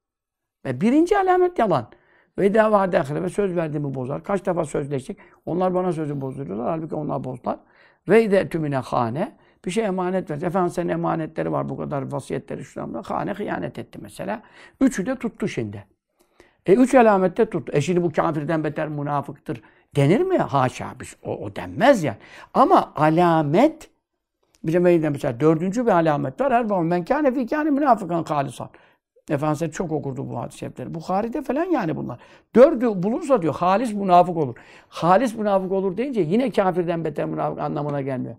Ve 0.64 0.80
birinci 0.80 1.18
alamet 1.18 1.58
yalan. 1.58 1.90
Ve 2.38 2.70
vaade 2.70 3.22
ve 3.22 3.28
söz 3.28 3.56
verdiğimi 3.56 3.94
bozar. 3.94 4.24
Kaç 4.24 4.46
defa 4.46 4.64
sözleştik. 4.64 5.18
Onlar 5.46 5.74
bana 5.74 5.92
sözü 5.92 6.20
bozuyorlar. 6.20 6.68
Halbuki 6.68 6.94
onlar 6.94 7.24
bozdular. 7.24 7.58
Ve 8.08 8.30
de 8.30 8.48
tümüne 8.48 8.76
hane. 8.76 9.36
Bir 9.64 9.70
şey 9.70 9.84
emanet 9.84 10.30
ver. 10.30 10.42
Efendim 10.42 10.70
senin 10.70 10.88
emanetleri 10.88 11.52
var 11.52 11.68
bu 11.68 11.76
kadar 11.76 12.12
vasiyetleri 12.12 12.64
şunlar. 12.64 13.04
Hane 13.04 13.32
hıyanet 13.32 13.78
etti 13.78 13.98
mesela. 14.02 14.42
Üçü 14.80 15.06
de 15.06 15.16
tuttu 15.16 15.48
şimdi. 15.48 15.84
E 16.66 16.74
üç 16.74 16.94
alamette 16.94 17.50
tuttu. 17.50 17.72
E 17.76 17.80
şimdi 17.80 18.02
bu 18.02 18.12
kafirden 18.12 18.64
beter 18.64 18.88
münafıktır 18.88 19.62
denir 19.96 20.20
mi? 20.20 20.38
Haşa. 20.38 20.94
O, 21.22 21.36
o 21.36 21.56
denmez 21.56 22.04
yani. 22.04 22.18
Ama 22.54 22.92
alamet 22.96 23.90
bir 24.64 24.72
de 24.72 25.10
mesela 25.10 25.40
dördüncü 25.40 25.86
bir 25.86 25.90
alamet 25.90 26.40
var. 26.40 26.52
Her 26.52 26.64
zaman 26.64 26.86
men 26.86 27.04
kâne 27.04 27.34
fî 27.34 27.46
kâne 27.46 27.70
münafıkan 27.70 28.24
halisan. 28.24 28.68
Efendimiz 29.30 29.72
çok 29.74 29.92
okurdu 29.92 30.30
bu 30.30 30.38
hadis-i 30.38 30.58
şerifleri. 30.58 30.94
Bukhari'de 30.94 31.42
falan 31.42 31.64
yani 31.64 31.96
bunlar. 31.96 32.18
Dördü 32.54 32.86
bulursa 33.02 33.42
diyor 33.42 33.54
halis 33.54 33.92
münafık 33.92 34.36
olur. 34.36 34.56
Halis 34.88 35.34
münafık 35.34 35.72
olur 35.72 35.96
deyince 35.96 36.20
yine 36.20 36.50
kafirden 36.50 37.04
beter 37.04 37.26
münafık 37.26 37.58
anlamına 37.58 38.00
gelmiyor. 38.00 38.36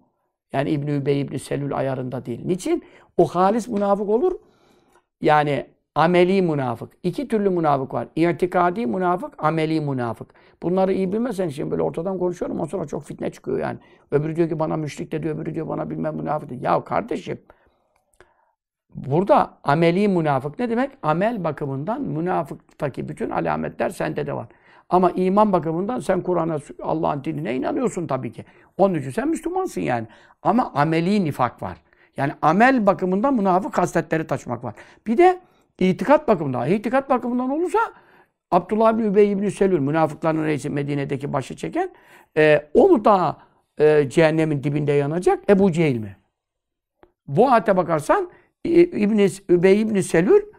Yani 0.54 0.70
İbn-i 0.70 0.92
Übey, 0.92 1.22
İbn-i 1.22 1.39
Selül 1.39 1.77
ayarında 1.77 2.25
değil. 2.25 2.42
Niçin? 2.46 2.84
O 3.18 3.25
halis 3.25 3.68
münafık 3.68 4.10
olur. 4.10 4.32
Yani 5.22 5.66
ameli 5.96 6.42
münafık. 6.42 6.94
İki 7.04 7.27
türlü 7.27 7.50
münafık 7.50 7.94
var. 7.94 8.08
İtikadi 8.16 8.86
münafık, 8.86 9.44
ameli 9.44 9.82
münafık. 9.82 10.34
Bunları 10.63 10.94
iyi 10.94 11.13
bilmezsen 11.13 11.50
şimdi 11.50 11.72
böyle 11.72 11.82
ortadan 11.82 12.18
konuşuyorum. 12.18 12.58
Ondan 12.58 12.70
sonra 12.70 12.86
çok 12.86 13.04
fitne 13.04 13.30
çıkıyor 13.32 13.60
yani. 13.60 13.80
Öbürü 14.12 14.36
diyor 14.36 14.50
ki 14.50 14.60
bana 14.60 14.77
müşrik 14.77 15.12
de 15.12 15.24
diyor, 15.24 15.36
öbürü 15.36 15.56
diyor 15.56 15.68
bana 15.68 15.89
bilmem 15.89 16.16
münafık 16.16 16.50
de. 16.50 16.56
Ya 16.56 16.84
kardeşim 16.84 17.39
burada 18.96 19.58
ameli 19.63 20.08
münafık 20.08 20.60
ne 20.60 20.70
demek? 20.70 20.92
Amel 21.04 21.44
bakımından 21.44 22.01
münafıktaki 22.01 23.10
bütün 23.10 23.30
alametler 23.30 23.89
sende 23.89 24.27
de 24.27 24.34
var. 24.34 24.48
Ama 24.89 25.12
iman 25.12 25.54
bakımından 25.54 26.00
sen 26.00 26.22
Kur'an'a, 26.22 26.58
Allah'ın 26.82 27.24
dinine 27.24 27.56
inanıyorsun 27.56 28.08
tabii 28.08 28.32
ki. 28.32 28.46
Onun 28.78 28.96
için 28.96 29.10
sen 29.10 29.28
Müslümansın 29.28 29.82
yani. 29.82 30.08
Ama 30.44 30.72
ameli 30.74 31.26
nifak 31.26 31.62
var. 31.62 31.78
Yani 32.18 32.34
amel 32.42 32.86
bakımından 32.86 33.34
münafık 33.34 33.78
hasletleri 33.78 34.28
taşımak 34.28 34.64
var. 34.64 34.76
Bir 35.08 35.18
de 35.18 35.40
itikat 35.80 36.28
bakımından. 36.28 36.70
İtikat 36.70 37.10
bakımından 37.10 37.50
olursa 37.50 37.80
Abdullah 38.52 38.98
bin 38.98 39.04
Übey 39.04 39.32
ibn 39.32 39.50
Selül, 39.50 39.80
münafıkların 39.80 40.44
reisi 40.44 40.70
Medine'deki 40.70 41.34
başı 41.34 41.56
çeken, 41.56 41.90
e, 42.38 42.70
o 42.74 42.90
mu 42.90 43.06
daha 43.06 43.38
e, 43.78 44.10
cehennemin 44.10 44.64
dibinde 44.64 44.92
yanacak, 44.92 45.50
Ebu 45.50 45.72
Cehil 45.72 46.00
mi? 46.00 46.18
Bu 47.28 47.50
ayete 47.50 47.78
bakarsan 47.78 48.30
e, 48.66 48.70
İbn 48.70 49.30
Übey 49.50 49.82
ibn 49.82 50.00
Selül 50.00 50.42
e, 50.42 50.57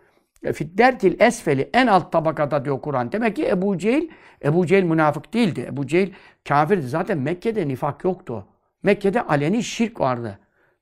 fiddertil 0.52 1.20
esfeli 1.20 1.70
en 1.74 1.86
alt 1.86 2.12
tabakada 2.12 2.64
diyor 2.64 2.80
Kur'an. 2.80 3.12
Demek 3.12 3.36
ki 3.36 3.48
Ebu 3.48 3.78
Cehil, 3.78 4.08
Ebu 4.44 4.66
Cehil 4.66 4.84
münafık 4.84 5.34
değildi. 5.34 5.66
Ebu 5.68 5.86
Cehil 5.86 6.12
kafirdi. 6.48 6.86
Zaten 6.86 7.18
Mekke'de 7.18 7.68
nifak 7.68 8.04
yoktu. 8.04 8.46
Mekke'de 8.82 9.22
aleni 9.22 9.62
şirk 9.62 10.00
vardı. 10.00 10.38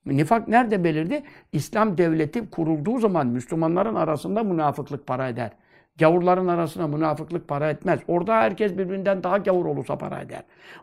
Nifak 0.06 0.48
nerede 0.48 0.84
belirdi? 0.84 1.22
İslam 1.52 1.98
devleti 1.98 2.50
kurulduğu 2.50 2.98
zaman 2.98 3.26
Müslümanların 3.26 3.94
arasında 3.94 4.42
münafıklık 4.42 5.06
para 5.06 5.28
eder. 5.28 5.50
Gavurların 5.98 6.48
arasına 6.48 6.86
münafıklık 6.86 7.48
para 7.48 7.70
etmez. 7.70 8.00
Orada 8.08 8.34
herkes 8.34 8.72
birbirinden 8.72 9.22
daha 9.22 9.38
gavur 9.38 9.66
olursa 9.66 9.98
para 9.98 10.20
eder. 10.20 10.42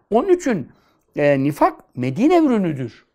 Onun 0.10 0.30
için 0.30 0.70
e, 1.16 1.44
nifak 1.44 1.98
Medine 1.98 2.38
ürünüdür. 2.38 3.06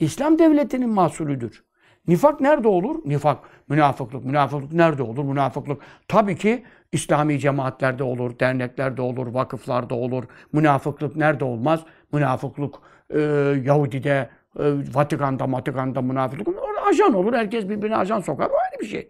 İslam 0.00 0.38
devletinin 0.38 0.88
mahsulüdür. 0.88 1.65
Nifak 2.08 2.40
nerede 2.40 2.68
olur? 2.68 2.96
Nifak, 3.04 3.38
münafıklık. 3.68 4.24
Münafıklık 4.24 4.72
nerede 4.72 5.02
olur? 5.02 5.24
Münafıklık 5.24 5.82
tabii 6.08 6.36
ki 6.36 6.64
İslami 6.92 7.38
cemaatlerde 7.38 8.02
olur, 8.02 8.38
derneklerde 8.38 9.02
olur, 9.02 9.26
vakıflarda 9.26 9.94
olur. 9.94 10.24
Münafıklık 10.52 11.16
nerede 11.16 11.44
olmaz? 11.44 11.80
Münafıklık 12.12 12.74
e, 13.10 13.20
Yahudi'de, 13.64 14.28
e, 14.58 14.64
Vatikan'da, 14.94 15.52
Vatikan'da 15.52 16.02
münafıklık. 16.02 16.48
Orada 16.48 16.82
ajan 16.86 17.14
olur. 17.14 17.32
Herkes 17.32 17.68
birbirine 17.68 17.96
ajan 17.96 18.20
sokar. 18.20 18.46
O 18.46 18.54
ayrı 18.54 18.80
bir 18.80 18.86
şey. 18.86 19.08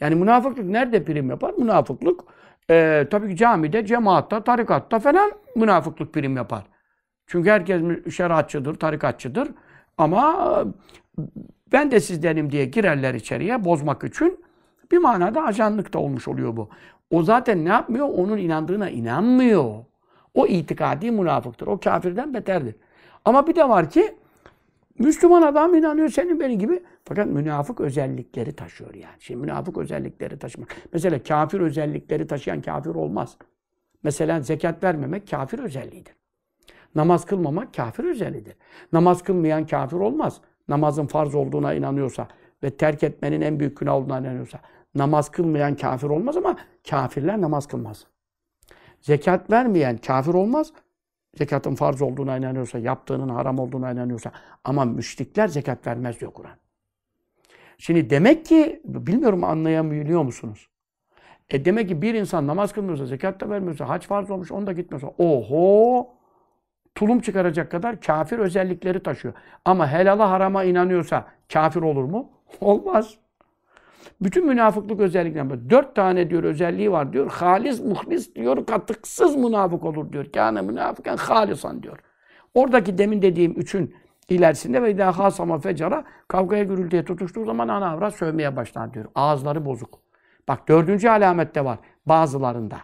Yani 0.00 0.14
münafıklık 0.14 0.64
nerede 0.64 1.04
prim 1.04 1.30
yapar? 1.30 1.54
Münafıklık 1.58 2.20
e, 2.70 3.06
tabii 3.10 3.28
ki 3.28 3.36
camide, 3.36 3.86
cemaatta, 3.86 4.44
tarikatta 4.44 4.98
falan 4.98 5.32
münafıklık 5.56 6.14
prim 6.14 6.36
yapar. 6.36 6.62
Çünkü 7.26 7.50
herkes 7.50 7.82
şeriatçıdır, 8.16 8.74
tarikatçıdır. 8.74 9.48
Ama 9.98 10.64
ben 11.76 11.90
de 11.90 12.00
sizdenim 12.00 12.52
diye 12.52 12.64
girerler 12.64 13.14
içeriye 13.14 13.64
bozmak 13.64 14.04
için 14.04 14.44
bir 14.92 14.98
manada 14.98 15.42
ajanlık 15.42 15.92
da 15.92 15.98
olmuş 15.98 16.28
oluyor 16.28 16.56
bu. 16.56 16.68
O 17.10 17.22
zaten 17.22 17.64
ne 17.64 17.68
yapmıyor? 17.68 18.08
Onun 18.08 18.38
inandığına 18.38 18.90
inanmıyor. 18.90 19.74
O 20.34 20.46
itikadi 20.46 21.10
münafıktır. 21.10 21.66
O 21.66 21.80
kafirden 21.80 22.34
beterdir. 22.34 22.74
Ama 23.24 23.46
bir 23.46 23.54
de 23.54 23.68
var 23.68 23.90
ki 23.90 24.14
Müslüman 24.98 25.42
adam 25.42 25.74
inanıyor 25.74 26.08
senin 26.08 26.40
benim 26.40 26.58
gibi. 26.58 26.82
Fakat 27.04 27.26
münafık 27.26 27.80
özellikleri 27.80 28.52
taşıyor 28.52 28.94
yani. 28.94 29.16
Şimdi 29.18 29.40
münafık 29.40 29.78
özellikleri 29.78 30.38
taşımak. 30.38 30.76
Mesela 30.92 31.22
kafir 31.22 31.60
özellikleri 31.60 32.26
taşıyan 32.26 32.60
kafir 32.60 32.90
olmaz. 32.90 33.36
Mesela 34.02 34.40
zekat 34.40 34.84
vermemek 34.84 35.30
kafir 35.30 35.58
özelliğidir. 35.58 36.14
Namaz 36.94 37.24
kılmamak 37.24 37.74
kafir 37.74 38.04
özelliğidir. 38.04 38.54
Namaz 38.92 39.22
kılmayan 39.22 39.66
kafir 39.66 39.96
olmaz. 39.96 40.40
Namazın 40.68 41.06
farz 41.06 41.34
olduğuna 41.34 41.74
inanıyorsa 41.74 42.28
ve 42.62 42.70
terk 42.70 43.02
etmenin 43.02 43.40
en 43.40 43.60
büyük 43.60 43.78
günah 43.78 43.94
olduğuna 43.94 44.18
inanıyorsa 44.18 44.60
namaz 44.94 45.30
kılmayan 45.30 45.76
kafir 45.76 46.06
olmaz 46.06 46.36
ama 46.36 46.56
kafirler 46.90 47.40
namaz 47.40 47.66
kılmaz. 47.66 48.06
Zekat 49.00 49.50
vermeyen 49.50 49.96
kafir 49.96 50.34
olmaz. 50.34 50.72
Zekatın 51.38 51.74
farz 51.74 52.02
olduğuna 52.02 52.36
inanıyorsa, 52.36 52.78
yaptığının 52.78 53.28
haram 53.28 53.58
olduğuna 53.58 53.92
inanıyorsa. 53.92 54.32
Ama 54.64 54.84
müşrikler 54.84 55.48
zekat 55.48 55.86
vermez 55.86 56.20
diyor 56.20 56.32
Kur'an. 56.32 56.56
Şimdi 57.78 58.10
demek 58.10 58.46
ki, 58.46 58.80
bilmiyorum 58.84 59.44
anlayabiliyor 59.44 60.22
musunuz? 60.22 60.68
E 61.50 61.64
demek 61.64 61.88
ki 61.88 62.02
bir 62.02 62.14
insan 62.14 62.46
namaz 62.46 62.72
kılmıyorsa, 62.72 63.06
zekat 63.06 63.40
da 63.40 63.50
vermiyorsa, 63.50 63.88
hac 63.88 64.06
farz 64.06 64.30
olmuş, 64.30 64.52
onda 64.52 64.72
gitmiyorsa, 64.72 65.06
oho! 65.18 66.15
Tulum 66.96 67.20
çıkaracak 67.20 67.70
kadar 67.70 68.00
kafir 68.00 68.38
özellikleri 68.38 69.02
taşıyor. 69.02 69.34
Ama 69.64 69.88
helala 69.88 70.30
harama 70.30 70.64
inanıyorsa 70.64 71.26
kafir 71.52 71.82
olur 71.82 72.04
mu? 72.04 72.30
Olmaz. 72.60 73.14
Bütün 74.20 74.46
münafıklık 74.46 75.00
özellikleri. 75.00 75.70
Dört 75.70 75.96
tane 75.96 76.30
diyor 76.30 76.44
özelliği 76.44 76.92
var 76.92 77.12
diyor. 77.12 77.30
Halis, 77.30 77.80
muhlis 77.80 78.34
diyor. 78.34 78.66
Katıksız 78.66 79.36
münafık 79.36 79.84
olur 79.84 80.12
diyor. 80.12 80.32
Kâne 80.32 80.62
münafıken 80.62 81.16
halisan 81.16 81.82
diyor. 81.82 81.98
Oradaki 82.54 82.98
demin 82.98 83.22
dediğim 83.22 83.60
üçün 83.60 83.94
ilerisinde 84.28 84.82
ve 84.82 84.98
daha 84.98 85.18
hasama 85.18 85.58
fecara 85.58 86.04
kavgaya 86.28 86.64
gürültüye 86.64 87.04
tutuştuğu 87.04 87.44
zaman 87.44 87.68
ana 87.68 87.90
avrat 87.90 88.14
sövmeye 88.14 88.56
başlar 88.56 88.94
diyor. 88.94 89.04
Ağızları 89.14 89.64
bozuk. 89.64 89.98
Bak 90.48 90.68
dördüncü 90.68 91.08
alamette 91.08 91.64
var 91.64 91.78
bazılarında. 92.06 92.76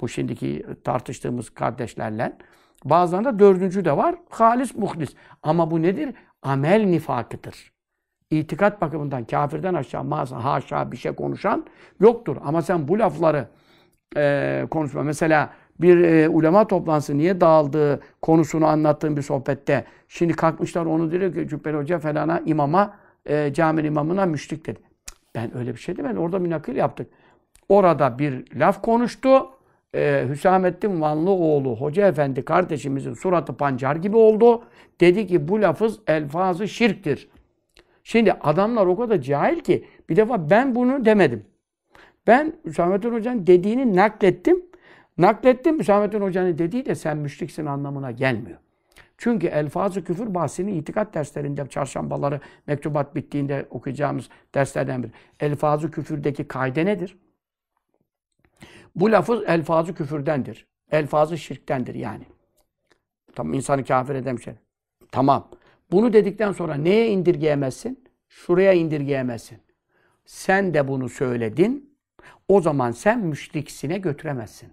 Bu 0.00 0.08
şimdiki 0.08 0.66
tartıştığımız 0.84 1.50
kardeşlerle. 1.50 2.38
Bazılarında 2.84 3.38
dördüncü 3.38 3.84
de 3.84 3.96
var. 3.96 4.14
Halis 4.30 4.74
muhlis. 4.74 5.14
Ama 5.42 5.70
bu 5.70 5.82
nedir? 5.82 6.14
Amel 6.42 6.84
nifakıdır. 6.84 7.72
İtikat 8.30 8.80
bakımından 8.80 9.24
kafirden 9.24 9.74
aşağı 9.74 10.04
mağaza, 10.04 10.44
haşa 10.44 10.92
bir 10.92 10.96
şey 10.96 11.12
konuşan 11.12 11.66
yoktur. 12.00 12.36
Ama 12.44 12.62
sen 12.62 12.88
bu 12.88 12.98
lafları 12.98 13.48
e, 14.16 14.64
konuşma. 14.70 15.02
Mesela 15.02 15.50
bir 15.80 16.00
e, 16.00 16.28
ulema 16.28 16.66
toplantısı 16.66 17.18
niye 17.18 17.40
dağıldığı 17.40 18.00
konusunu 18.22 18.66
anlattığım 18.66 19.16
bir 19.16 19.22
sohbette. 19.22 19.84
Şimdi 20.08 20.32
kalkmışlar 20.32 20.86
onu 20.86 21.10
diyor 21.10 21.34
ki 21.34 21.48
Cübbeli 21.48 21.76
Hoca 21.76 21.98
falana 21.98 22.42
imama, 22.46 22.94
e, 23.26 23.52
caminin 23.52 23.88
imamına 23.88 24.26
müşrik 24.26 24.66
dedi. 24.66 24.80
Ben 25.34 25.56
öyle 25.56 25.74
bir 25.74 25.80
şey 25.80 25.96
demedim. 25.96 26.18
Orada 26.18 26.38
münakil 26.38 26.76
yaptık. 26.76 27.10
Orada 27.68 28.18
bir 28.18 28.56
laf 28.56 28.82
konuştu. 28.82 29.50
Ee, 29.94 30.26
Hüsamettin 30.28 31.00
Vanlıoğlu 31.00 31.76
Hoca 31.76 32.08
Efendi 32.08 32.44
kardeşimizin 32.44 33.14
suratı 33.14 33.56
pancar 33.56 33.96
gibi 33.96 34.16
oldu. 34.16 34.64
Dedi 35.00 35.26
ki 35.26 35.48
bu 35.48 35.62
lafız 35.62 35.98
elfazı 36.06 36.68
şirktir. 36.68 37.28
Şimdi 38.04 38.32
adamlar 38.32 38.86
o 38.86 38.96
kadar 38.96 39.20
cahil 39.20 39.60
ki 39.60 39.84
bir 40.08 40.16
defa 40.16 40.50
ben 40.50 40.74
bunu 40.74 41.04
demedim. 41.04 41.44
Ben 42.26 42.52
Hüsamettin 42.64 43.12
Hoca'nın 43.12 43.46
dediğini 43.46 43.96
naklettim. 43.96 44.62
Naklettim 45.18 45.78
Hüsamettin 45.78 46.20
Hoca'nın 46.20 46.58
dediği 46.58 46.86
de 46.86 46.94
sen 46.94 47.16
müşriksin 47.16 47.66
anlamına 47.66 48.10
gelmiyor. 48.10 48.58
Çünkü 49.18 49.46
elfazı 49.46 50.04
küfür 50.04 50.34
bahsini 50.34 50.72
itikat 50.72 51.14
derslerinde 51.14 51.66
çarşambaları 51.66 52.40
mektubat 52.66 53.14
bittiğinde 53.14 53.66
okuyacağımız 53.70 54.28
derslerden 54.54 55.02
biri. 55.02 55.12
Elfazı 55.40 55.90
küfürdeki 55.90 56.48
kaide 56.48 56.86
nedir? 56.86 57.16
Bu 58.96 59.12
lafız 59.12 59.42
elfazı 59.46 59.94
küfürdendir. 59.94 60.66
Elfazı 60.90 61.38
şirktendir 61.38 61.94
yani. 61.94 62.24
Tamam 63.34 63.54
insanı 63.54 63.84
kafir 63.84 64.14
eden 64.14 64.36
şey. 64.36 64.54
Tamam. 65.12 65.50
Bunu 65.90 66.12
dedikten 66.12 66.52
sonra 66.52 66.74
neye 66.74 67.08
indirgeyemezsin? 67.08 68.04
Şuraya 68.28 68.72
indirgeyemezsin. 68.72 69.58
Sen 70.24 70.74
de 70.74 70.88
bunu 70.88 71.08
söyledin. 71.08 71.96
O 72.48 72.60
zaman 72.60 72.90
sen 72.90 73.20
müşriksine 73.20 73.98
götüremezsin. 73.98 74.68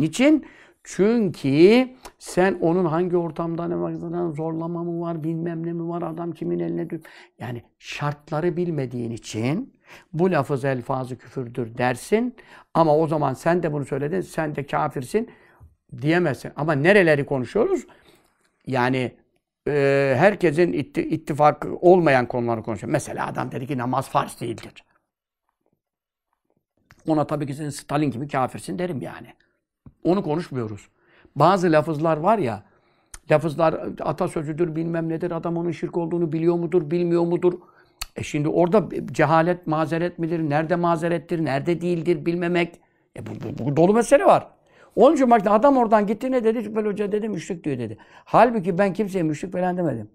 Niçin? 0.00 0.46
Çünkü 0.88 1.88
sen 2.18 2.58
onun 2.60 2.84
hangi 2.84 3.16
ortamda 3.16 3.68
ne 3.68 3.78
var, 3.78 3.92
zorlama 4.32 4.84
mı 4.84 5.00
var, 5.00 5.24
bilmem 5.24 5.66
ne 5.66 5.72
mi 5.72 5.88
var, 5.88 6.02
adam 6.02 6.32
kimin 6.32 6.58
eline 6.58 6.90
düş. 6.90 7.02
Yani 7.38 7.62
şartları 7.78 8.56
bilmediğin 8.56 9.10
için 9.10 9.74
bu 10.12 10.30
lafız 10.30 10.64
elfazı 10.64 11.18
küfürdür 11.18 11.78
dersin. 11.78 12.36
Ama 12.74 12.96
o 12.96 13.06
zaman 13.06 13.34
sen 13.34 13.62
de 13.62 13.72
bunu 13.72 13.84
söyledin, 13.84 14.20
sen 14.20 14.56
de 14.56 14.66
kafirsin 14.66 15.30
diyemezsin. 16.02 16.52
Ama 16.56 16.72
nereleri 16.72 17.26
konuşuyoruz? 17.26 17.86
Yani 18.66 19.16
e, 19.68 20.14
herkesin 20.18 20.72
itti, 20.72 21.02
ittifak 21.02 21.66
olmayan 21.80 22.26
konuları 22.26 22.62
konuşuyor. 22.62 22.92
Mesela 22.92 23.26
adam 23.26 23.52
dedi 23.52 23.66
ki 23.66 23.78
namaz 23.78 24.08
farz 24.08 24.40
değildir. 24.40 24.84
Ona 27.06 27.26
tabii 27.26 27.46
ki 27.46 27.54
sen 27.54 27.70
Stalin 27.70 28.10
gibi 28.10 28.28
kafirsin 28.28 28.78
derim 28.78 29.02
yani. 29.02 29.28
Onu 30.06 30.22
konuşmuyoruz. 30.22 30.88
Bazı 31.36 31.72
lafızlar 31.72 32.16
var 32.16 32.38
ya, 32.38 32.62
lafızlar 33.30 33.74
atasözüdür 34.00 34.76
bilmem 34.76 35.08
nedir, 35.08 35.30
adam 35.30 35.56
onun 35.56 35.70
şirk 35.70 35.96
olduğunu 35.96 36.32
biliyor 36.32 36.54
mudur, 36.54 36.90
bilmiyor 36.90 37.22
mudur? 37.22 37.52
E 38.16 38.22
şimdi 38.22 38.48
orada 38.48 38.88
cehalet 39.12 39.66
mazeret 39.66 40.18
midir, 40.18 40.40
nerede 40.40 40.76
mazerettir, 40.76 41.44
nerede 41.44 41.80
değildir 41.80 42.26
bilmemek. 42.26 42.80
E 43.16 43.26
bu, 43.26 43.30
bu, 43.30 43.64
bu 43.64 43.76
dolu 43.76 43.94
mesele 43.94 44.24
var. 44.24 44.46
Onun 44.96 45.14
için 45.14 45.30
bak 45.30 45.42
adam 45.46 45.76
oradan 45.76 46.06
gitti 46.06 46.30
ne 46.30 46.44
dedi? 46.44 46.62
Şüpheli 46.62 46.88
Hoca 46.88 47.12
dedi 47.12 47.28
müşrik 47.28 47.64
diyor 47.64 47.78
dedi. 47.78 47.98
Halbuki 48.24 48.78
ben 48.78 48.92
kimseye 48.92 49.22
müşrik 49.22 49.52
falan 49.52 49.76
demedim. 49.76 50.08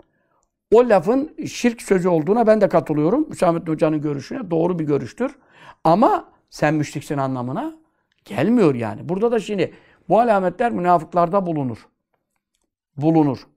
O 0.72 0.90
lafın 0.90 1.32
şirk 1.46 1.82
sözü 1.82 2.10
olduğuna 2.10 2.48
ben 2.48 2.62
de 2.62 2.70
katılıyorum. 2.70 3.30
Hüsamettin 3.30 3.72
Hoca'nın 3.72 4.02
görüşüne 4.02 4.52
doğru 4.52 4.80
bir 4.80 4.86
görüştür. 4.86 5.36
Ama 5.84 6.26
sen 6.50 6.74
müşriksin 6.74 7.18
anlamına 7.18 7.81
gelmiyor 8.26 8.76
yani. 8.76 9.10
Burada 9.10 9.32
da 9.32 9.40
şimdi 9.40 9.74
bu 10.10 10.20
alametler 10.20 10.72
münafıklarda 10.72 11.46
bulunur. 11.46 11.88
Bulunur. 12.98 13.48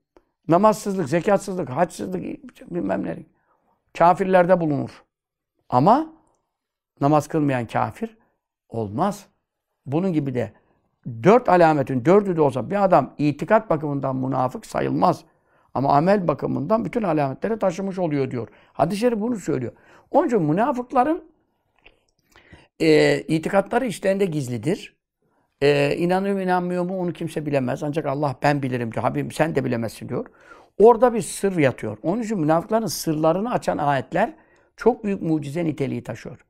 Namazsızlık, 0.47 1.09
zekatsızlık, 1.09 1.69
haçsızlık 1.69 2.23
bilmem 2.73 3.05
ne. 3.05 3.17
Kafirlerde 3.97 4.59
bulunur. 4.59 5.03
Ama 5.69 6.13
namaz 7.01 7.27
kılmayan 7.27 7.67
kafir 7.67 8.17
olmaz. 8.69 9.25
Bunun 9.85 10.13
gibi 10.13 10.33
de 10.33 10.53
dört 11.23 11.49
alametin 11.49 12.05
dördü 12.05 12.35
de 12.35 12.41
olsa 12.41 12.69
bir 12.69 12.83
adam 12.83 13.13
itikat 13.17 13.69
bakımından 13.69 14.15
münafık 14.15 14.65
sayılmaz. 14.65 15.23
Ama 15.73 15.93
amel 15.93 16.27
bakımından 16.27 16.85
bütün 16.85 17.03
alametleri 17.03 17.59
taşımış 17.59 17.99
oluyor 17.99 18.31
diyor. 18.31 18.47
Hadis-i 18.73 18.99
Şerif 18.99 19.19
bunu 19.19 19.35
söylüyor. 19.35 19.71
Onun 20.11 20.27
için 20.27 20.41
münafıkların 20.41 21.23
e, 22.81 23.21
itikatları 23.27 23.85
işlerinde 23.85 24.25
gizlidir. 24.25 24.95
E, 25.61 25.95
inanıyor 25.97 26.35
mu 26.35 26.41
inanmıyor 26.41 26.83
mu 26.83 26.99
onu 26.99 27.13
kimse 27.13 27.45
bilemez. 27.45 27.83
Ancak 27.83 28.05
Allah 28.05 28.35
ben 28.43 28.63
bilirim 28.63 28.91
diyor. 28.91 29.03
Habibim 29.03 29.31
sen 29.31 29.55
de 29.55 29.65
bilemezsin 29.65 30.09
diyor. 30.09 30.25
Orada 30.77 31.13
bir 31.13 31.21
sır 31.21 31.57
yatıyor. 31.57 31.97
Onun 32.03 32.21
için 32.21 32.39
münafıkların 32.39 32.87
sırlarını 32.87 33.51
açan 33.51 33.77
ayetler 33.77 34.33
çok 34.77 35.03
büyük 35.03 35.21
mucize 35.21 35.65
niteliği 35.65 36.03
taşıyor. 36.03 36.45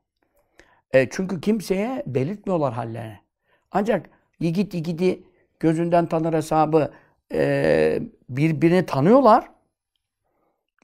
E, 0.93 1.07
çünkü 1.09 1.41
kimseye 1.41 2.03
belirtmiyorlar 2.07 2.73
hallerini. 2.73 3.19
Ancak 3.71 4.09
yigit 4.39 4.73
yigidi 4.73 5.23
gözünden 5.59 6.05
tanır 6.05 6.33
hesabı 6.33 6.91
e, 7.33 7.99
birbirini 8.29 8.85
tanıyorlar. 8.85 9.49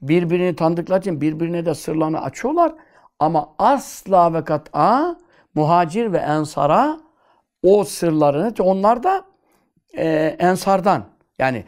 Birbirini 0.02 0.56
tanıdıkları 0.56 1.00
için 1.00 1.20
birbirine 1.20 1.66
de 1.66 1.74
sırlarını 1.74 2.22
açıyorlar. 2.22 2.74
Ama 3.18 3.54
asla 3.58 4.34
ve 4.34 4.44
kat'a 4.44 5.16
muhacir 5.54 6.12
ve 6.12 6.18
ensara 6.18 7.00
o 7.62 7.84
sırlarını, 7.84 8.54
onlar 8.60 9.02
da 9.02 9.24
e, 9.96 10.36
ensardan 10.38 11.04
yani 11.38 11.64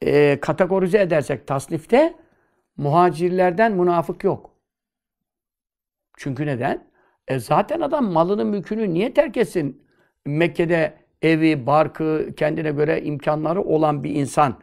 e, 0.00 0.40
kategorize 0.40 0.98
edersek 0.98 1.46
tasnifte 1.46 2.14
muhacirlerden 2.76 3.72
münafık 3.72 4.24
yok. 4.24 4.50
Çünkü 6.16 6.46
neden? 6.46 6.90
E 7.28 7.38
zaten 7.38 7.80
adam 7.80 8.04
malının 8.12 8.46
mülkünü 8.46 8.94
niye 8.94 9.14
terk 9.14 9.36
etsin? 9.36 9.82
Mekke'de 10.26 10.94
evi, 11.22 11.66
barkı, 11.66 12.28
kendine 12.36 12.70
göre 12.70 13.02
imkanları 13.02 13.62
olan 13.62 14.04
bir 14.04 14.14
insan 14.14 14.60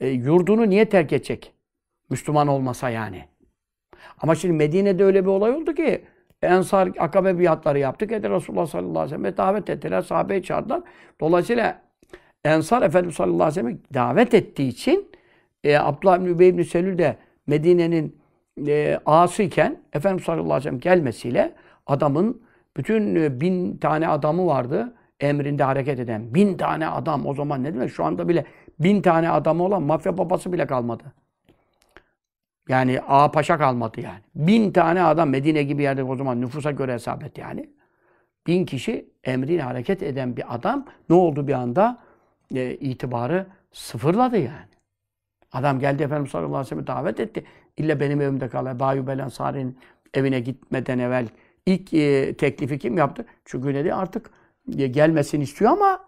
e, 0.00 0.08
yurdunu 0.08 0.70
niye 0.70 0.88
terk 0.88 1.12
edecek? 1.12 1.54
Müslüman 2.10 2.48
olmasa 2.48 2.90
yani. 2.90 3.24
Ama 4.18 4.34
şimdi 4.34 4.54
Medine'de 4.54 5.04
öyle 5.04 5.22
bir 5.22 5.30
olay 5.30 5.50
oldu 5.50 5.74
ki 5.74 6.04
Ensar 6.42 6.88
akabe 6.98 7.38
biatları 7.38 7.78
yaptık. 7.78 8.12
Ede 8.12 8.30
Resulullah 8.30 8.66
sallallahu 8.66 8.90
aleyhi 8.90 9.04
ve 9.04 9.08
sellem'e 9.08 9.36
davet 9.36 9.70
ettiler. 9.70 10.02
Sahabeyi 10.02 10.42
çağırdılar. 10.42 10.82
Dolayısıyla 11.20 11.82
Ensar 12.44 12.82
Efendimiz 12.82 13.14
sallallahu 13.14 13.42
aleyhi 13.42 13.50
ve 13.50 13.60
sellem'i 13.60 13.78
davet 13.94 14.34
ettiği 14.34 14.68
için 14.68 15.10
e, 15.64 15.78
Abdullah 15.78 16.20
bin 16.20 16.26
Übey 16.26 16.58
bin 16.58 16.62
Selül 16.62 16.98
de 16.98 17.16
Medine'nin 17.46 18.20
e, 18.66 19.00
ağası 19.06 19.42
iken 19.42 19.78
Efendimiz 19.92 20.24
sallallahu 20.24 20.44
aleyhi 20.44 20.58
ve 20.58 20.62
sellem 20.62 20.80
gelmesiyle 20.80 21.54
adamın 21.86 22.42
bütün 22.76 23.14
e, 23.14 23.40
bin 23.40 23.76
tane 23.76 24.08
adamı 24.08 24.46
vardı 24.46 24.94
emrinde 25.20 25.64
hareket 25.64 26.00
eden. 26.00 26.34
Bin 26.34 26.56
tane 26.56 26.88
adam 26.88 27.26
o 27.26 27.34
zaman 27.34 27.64
ne 27.64 27.74
demek? 27.74 27.90
Şu 27.90 28.04
anda 28.04 28.28
bile 28.28 28.44
bin 28.78 29.02
tane 29.02 29.30
adamı 29.30 29.64
olan 29.64 29.82
mafya 29.82 30.18
babası 30.18 30.52
bile 30.52 30.66
kalmadı. 30.66 31.04
Yani 32.68 33.00
ağa 33.00 33.30
paşa 33.30 33.58
kalmadı 33.58 34.00
yani. 34.00 34.20
Bin 34.34 34.72
tane 34.72 35.02
adam 35.02 35.30
Medine 35.30 35.62
gibi 35.62 35.82
yerde 35.82 36.04
o 36.04 36.16
zaman 36.16 36.40
nüfusa 36.40 36.70
göre 36.70 36.92
hesap 36.92 37.24
et 37.24 37.38
yani. 37.38 37.70
Bin 38.46 38.64
kişi 38.64 39.10
emriyle 39.24 39.62
hareket 39.62 40.02
eden 40.02 40.36
bir 40.36 40.54
adam 40.54 40.86
ne 41.10 41.16
oldu 41.16 41.46
bir 41.48 41.52
anda? 41.52 41.98
E, 42.54 42.74
itibarı 42.74 43.46
sıfırladı 43.72 44.36
yani. 44.36 44.70
Adam 45.52 45.80
geldi 45.80 46.02
Efendimiz 46.02 46.30
sallallahu 46.30 46.56
aleyhi 46.56 46.66
ve 46.66 46.68
sellem 46.68 46.86
davet 46.86 47.20
etti. 47.20 47.44
İlla 47.76 48.00
benim 48.00 48.20
evimde 48.20 48.48
kal. 48.48 48.66
Ebu 48.66 48.92
Eyyub 48.92 49.08
Ensari'nin 49.08 49.78
evine 50.14 50.40
gitmeden 50.40 50.98
evvel 50.98 51.28
ilk 51.66 51.94
e, 51.94 52.34
teklifi 52.36 52.78
kim 52.78 52.98
yaptı? 52.98 53.26
Çünkü 53.44 53.74
dedi 53.74 53.94
artık 53.94 54.30
e, 54.78 54.86
gelmesini 54.86 55.42
istiyor 55.42 55.70
ama 55.70 56.04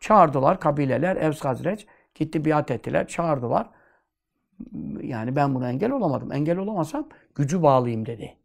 çağırdılar 0.00 0.60
kabileler, 0.60 1.16
Evs 1.16 1.44
Hazreç. 1.44 1.86
Gitti 2.14 2.44
biat 2.44 2.70
ettiler, 2.70 3.08
çağırdılar. 3.08 3.66
Yani 5.02 5.36
ben 5.36 5.54
buna 5.54 5.70
engel 5.70 5.90
olamadım. 5.90 6.32
Engel 6.32 6.58
olamasam 6.58 7.08
gücü 7.34 7.62
bağlayayım 7.62 8.06
dedi. 8.06 8.36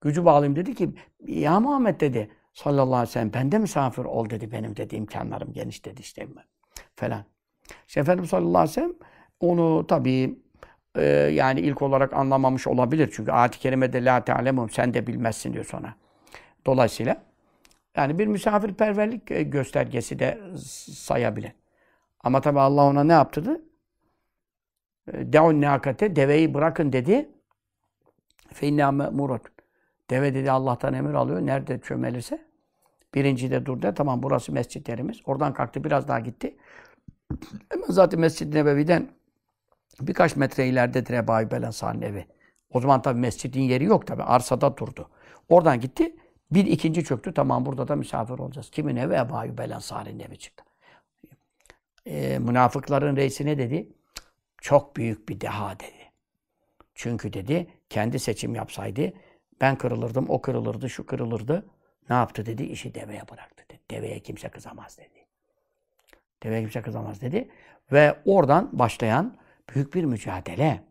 Gücü 0.00 0.24
bağlayayım 0.24 0.56
dedi 0.56 0.74
ki 0.74 0.90
ya 1.26 1.60
Muhammed 1.60 2.00
dedi 2.00 2.30
sallallahu 2.52 2.94
aleyhi 2.94 3.08
ve 3.08 3.12
sellem 3.12 3.32
bende 3.32 3.58
misafir 3.58 4.04
ol 4.04 4.30
dedi. 4.30 4.52
Benim 4.52 4.76
dedi 4.76 4.96
imkanlarım 4.96 5.52
geniş 5.52 5.84
dedi 5.84 6.00
işte 6.00 6.28
falan. 6.96 7.24
İşte 7.88 8.00
Efendimiz 8.00 8.30
sallallahu 8.30 8.58
aleyhi 8.58 8.70
ve 8.70 8.74
sellem 8.74 8.94
onu 9.40 9.86
tabii 9.86 10.38
e, 10.94 11.04
yani 11.12 11.60
ilk 11.60 11.82
olarak 11.82 12.12
anlamamış 12.12 12.66
olabilir. 12.66 13.10
Çünkü 13.12 13.32
ayet-i 13.32 13.58
kerimede 13.58 14.04
la 14.04 14.24
te'alemun 14.24 14.68
sen 14.68 14.94
de 14.94 15.06
bilmezsin 15.06 15.52
diyor 15.52 15.64
sonra. 15.64 15.94
Dolayısıyla 16.66 17.22
yani 17.96 18.18
bir 18.18 18.26
misafirperverlik 18.26 19.30
e, 19.30 19.42
göstergesi 19.42 20.18
de 20.18 20.40
sayabilir. 20.94 21.52
Ama 22.20 22.40
tabii 22.40 22.60
Allah 22.60 22.82
ona 22.82 23.04
ne 23.04 23.12
yaptırdı? 23.12 23.62
Deun 25.08 25.60
nakate 25.60 26.16
deveyi 26.16 26.54
bırakın 26.54 26.92
dedi. 26.92 27.28
Fe 28.52 28.68
inna 28.68 28.92
me'murat. 28.92 29.42
Deve 30.10 30.34
dedi 30.34 30.50
Allah'tan 30.50 30.94
emir 30.94 31.14
alıyor. 31.14 31.40
Nerede 31.46 31.80
çömelirse. 31.80 32.44
Birinci 33.14 33.50
de 33.50 33.66
dur 33.66 33.82
de. 33.82 33.94
Tamam 33.94 34.22
burası 34.22 34.52
mescitlerimiz. 34.52 35.20
Oradan 35.24 35.54
kalktı 35.54 35.84
biraz 35.84 36.08
daha 36.08 36.20
gitti. 36.20 36.56
Hemen 37.68 37.86
zaten 37.88 38.20
Mescid-i 38.20 38.56
Nebevi'den 38.56 39.08
birkaç 40.00 40.36
metre 40.36 40.66
ileridedir 40.66 41.28
Ayyub 41.28 41.52
el 41.52 42.02
evi. 42.02 42.26
O 42.70 42.80
zaman 42.80 43.02
tabii 43.02 43.20
mescidin 43.20 43.62
yeri 43.62 43.84
yok 43.84 44.06
tabii. 44.06 44.22
Arsada 44.22 44.76
durdu. 44.76 45.10
Oradan 45.48 45.80
gitti. 45.80 46.16
Bir 46.50 46.66
ikinci 46.66 47.04
çöktü. 47.04 47.34
Tamam 47.34 47.66
burada 47.66 47.88
da 47.88 47.96
misafir 47.96 48.38
olacağız. 48.38 48.70
Kimin 48.70 48.96
evi? 48.96 49.18
Ayyub 49.18 49.58
el 49.58 49.70
evi 50.20 50.38
çıktı. 50.38 50.64
E, 52.06 52.38
münafıkların 52.38 53.16
reisi 53.16 53.46
ne 53.46 53.58
dedi? 53.58 53.92
Çok 54.60 54.96
büyük 54.96 55.28
bir 55.28 55.40
deha 55.40 55.80
dedi. 55.80 56.12
Çünkü 56.94 57.32
dedi 57.32 57.66
kendi 57.88 58.18
seçim 58.18 58.54
yapsaydı 58.54 59.12
ben 59.60 59.78
kırılırdım, 59.78 60.26
o 60.28 60.40
kırılırdı, 60.40 60.90
şu 60.90 61.06
kırılırdı. 61.06 61.66
Ne 62.10 62.16
yaptı 62.16 62.46
dedi? 62.46 62.62
İşi 62.62 62.94
deveye 62.94 63.22
bıraktı 63.32 63.64
dedi. 63.68 63.80
Deveye 63.90 64.20
kimse 64.20 64.48
kızamaz 64.48 64.98
dedi. 64.98 65.26
Deveye 66.42 66.60
kimse 66.60 66.82
kızamaz 66.82 67.20
dedi. 67.20 67.48
Ve 67.92 68.18
oradan 68.24 68.78
başlayan 68.78 69.36
büyük 69.74 69.94
bir 69.94 70.04
mücadele. 70.04 70.82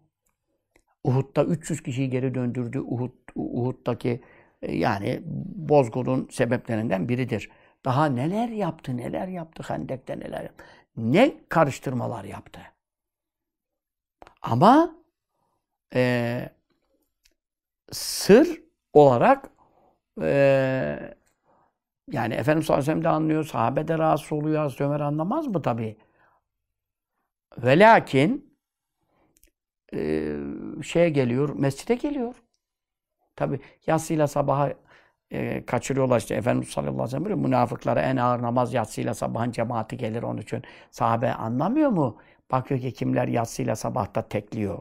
Uhud'da 1.04 1.44
300 1.44 1.84
kişiyi 1.84 2.10
geri 2.10 2.36
döndürdü. 2.36 2.80
Uhud, 2.80 3.12
Uhud'daki 3.36 4.22
e, 4.62 4.76
yani 4.76 5.22
bozgurun 5.56 6.28
sebeplerinden 6.32 7.10
biridir. 7.10 7.50
Daha 7.86 8.06
neler 8.06 8.50
yaptı, 8.50 8.98
neler 8.98 9.28
yaptı 9.28 9.64
Hendek'te 9.68 10.20
neler 10.20 10.42
yaptı. 10.42 10.66
Ne 10.98 11.34
karıştırmalar 11.50 12.24
yaptı. 12.24 12.62
Ama 14.42 14.96
e, 15.96 16.50
sır 17.92 18.62
olarak 18.94 19.52
e, 20.22 21.16
yani 22.12 22.34
Efendimiz 22.34 22.66
sallallahu 22.66 22.82
aleyhi 22.84 22.98
ve 22.98 23.02
sellem 23.02 23.04
de 23.04 23.10
anlıyor, 23.10 23.44
sahabe 23.46 23.88
de 23.88 23.98
rahatsız 23.98 24.32
oluyor, 24.32 24.62
Hazreti 24.62 24.84
Ömer 24.84 25.00
anlamaz 25.00 25.48
mı 25.48 25.62
tabii? 25.62 25.98
Ve 27.58 27.80
lakin 27.80 28.56
e, 29.94 30.36
şeye 30.84 31.10
geliyor, 31.10 31.50
mescide 31.50 31.96
geliyor. 31.96 32.36
Tabi 33.36 33.60
yatsıyla 33.88 34.28
sabaha 34.28 34.74
e, 35.32 35.66
kaçırıyorlar 35.66 36.20
işte 36.20 36.36
Efendimiz 36.36 36.70
sallallahu 36.70 36.94
aleyhi 36.94 37.08
ve 37.08 37.12
sellem 37.12 37.26
böyle 37.26 37.36
münafıklara 37.36 38.02
en 38.02 38.18
ağır 38.18 38.42
namaz 38.42 38.74
yatsıyla 38.74 39.14
sabahın 39.14 39.52
cemaati 39.52 39.98
gelir 39.98 40.24
onun 40.24 40.42
için. 40.42 40.64
Sahabe 40.92 41.34
anlamıyor 41.34 41.90
mu? 41.90 42.18
Bakıyor 42.52 42.80
ki 42.80 42.94
kimler 42.94 43.28
yatsıyla 43.28 43.76
sabahta 43.76 44.28
tekliyor. 44.28 44.80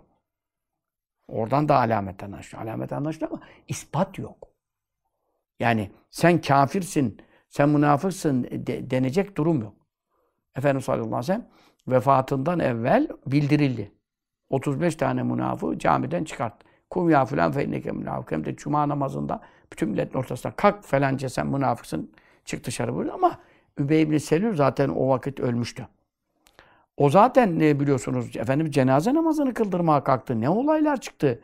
Oradan 1.28 1.68
da 1.68 1.76
alamet 1.76 2.22
anlaşılıyor. 2.22 2.68
Alamet 2.68 2.92
anlaşılıyor 2.92 3.30
ama 3.30 3.40
ispat 3.68 4.18
yok. 4.18 4.48
Yani 5.60 5.90
sen 6.10 6.40
kafirsin, 6.40 7.18
sen 7.48 7.68
münafıksın 7.68 8.44
de, 8.44 8.90
denecek 8.90 9.36
durum 9.36 9.62
yok. 9.62 9.74
Efendimiz 10.56 10.84
sallallahu 10.84 11.06
aleyhi 11.06 11.18
ve 11.18 11.22
sellem 11.22 11.48
vefatından 11.88 12.58
evvel 12.58 13.08
bildirildi. 13.26 13.92
35 14.50 14.96
tane 14.96 15.22
münafığı 15.22 15.78
camiden 15.78 16.24
çıkarttı. 16.24 16.66
Kum 16.90 17.10
ya 17.10 17.24
filan 17.24 17.52
fe 17.52 17.64
inneke 17.64 17.92
münafık. 17.92 18.32
Hem 18.32 18.44
de 18.44 18.56
cuma 18.56 18.88
namazında 18.88 19.40
bütün 19.72 19.88
milletin 19.88 20.18
ortasında 20.18 20.52
kalk 20.56 20.84
falanca 20.84 21.28
sen 21.28 21.46
münafıksın 21.46 22.12
çık 22.44 22.64
dışarı 22.64 22.94
buyurdu 22.94 23.12
ama 23.14 23.38
Übey 23.78 24.02
ibn 24.02 24.16
Selül 24.16 24.56
zaten 24.56 24.88
o 24.88 25.08
vakit 25.08 25.40
ölmüştü. 25.40 25.88
O 26.98 27.10
zaten 27.10 27.58
ne 27.58 27.80
biliyorsunuz 27.80 28.36
efendim 28.36 28.70
cenaze 28.70 29.14
namazını 29.14 29.54
kıldırmaya 29.54 30.04
kalktı. 30.04 30.40
Ne 30.40 30.48
olaylar 30.48 31.00
çıktı. 31.00 31.40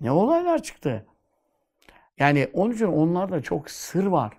Ne 0.00 0.10
olaylar 0.10 0.62
çıktı. 0.62 1.06
Yani 2.18 2.48
onun 2.52 2.72
için 2.72 2.86
onlarda 2.86 3.42
çok 3.42 3.70
sır 3.70 4.06
var. 4.06 4.32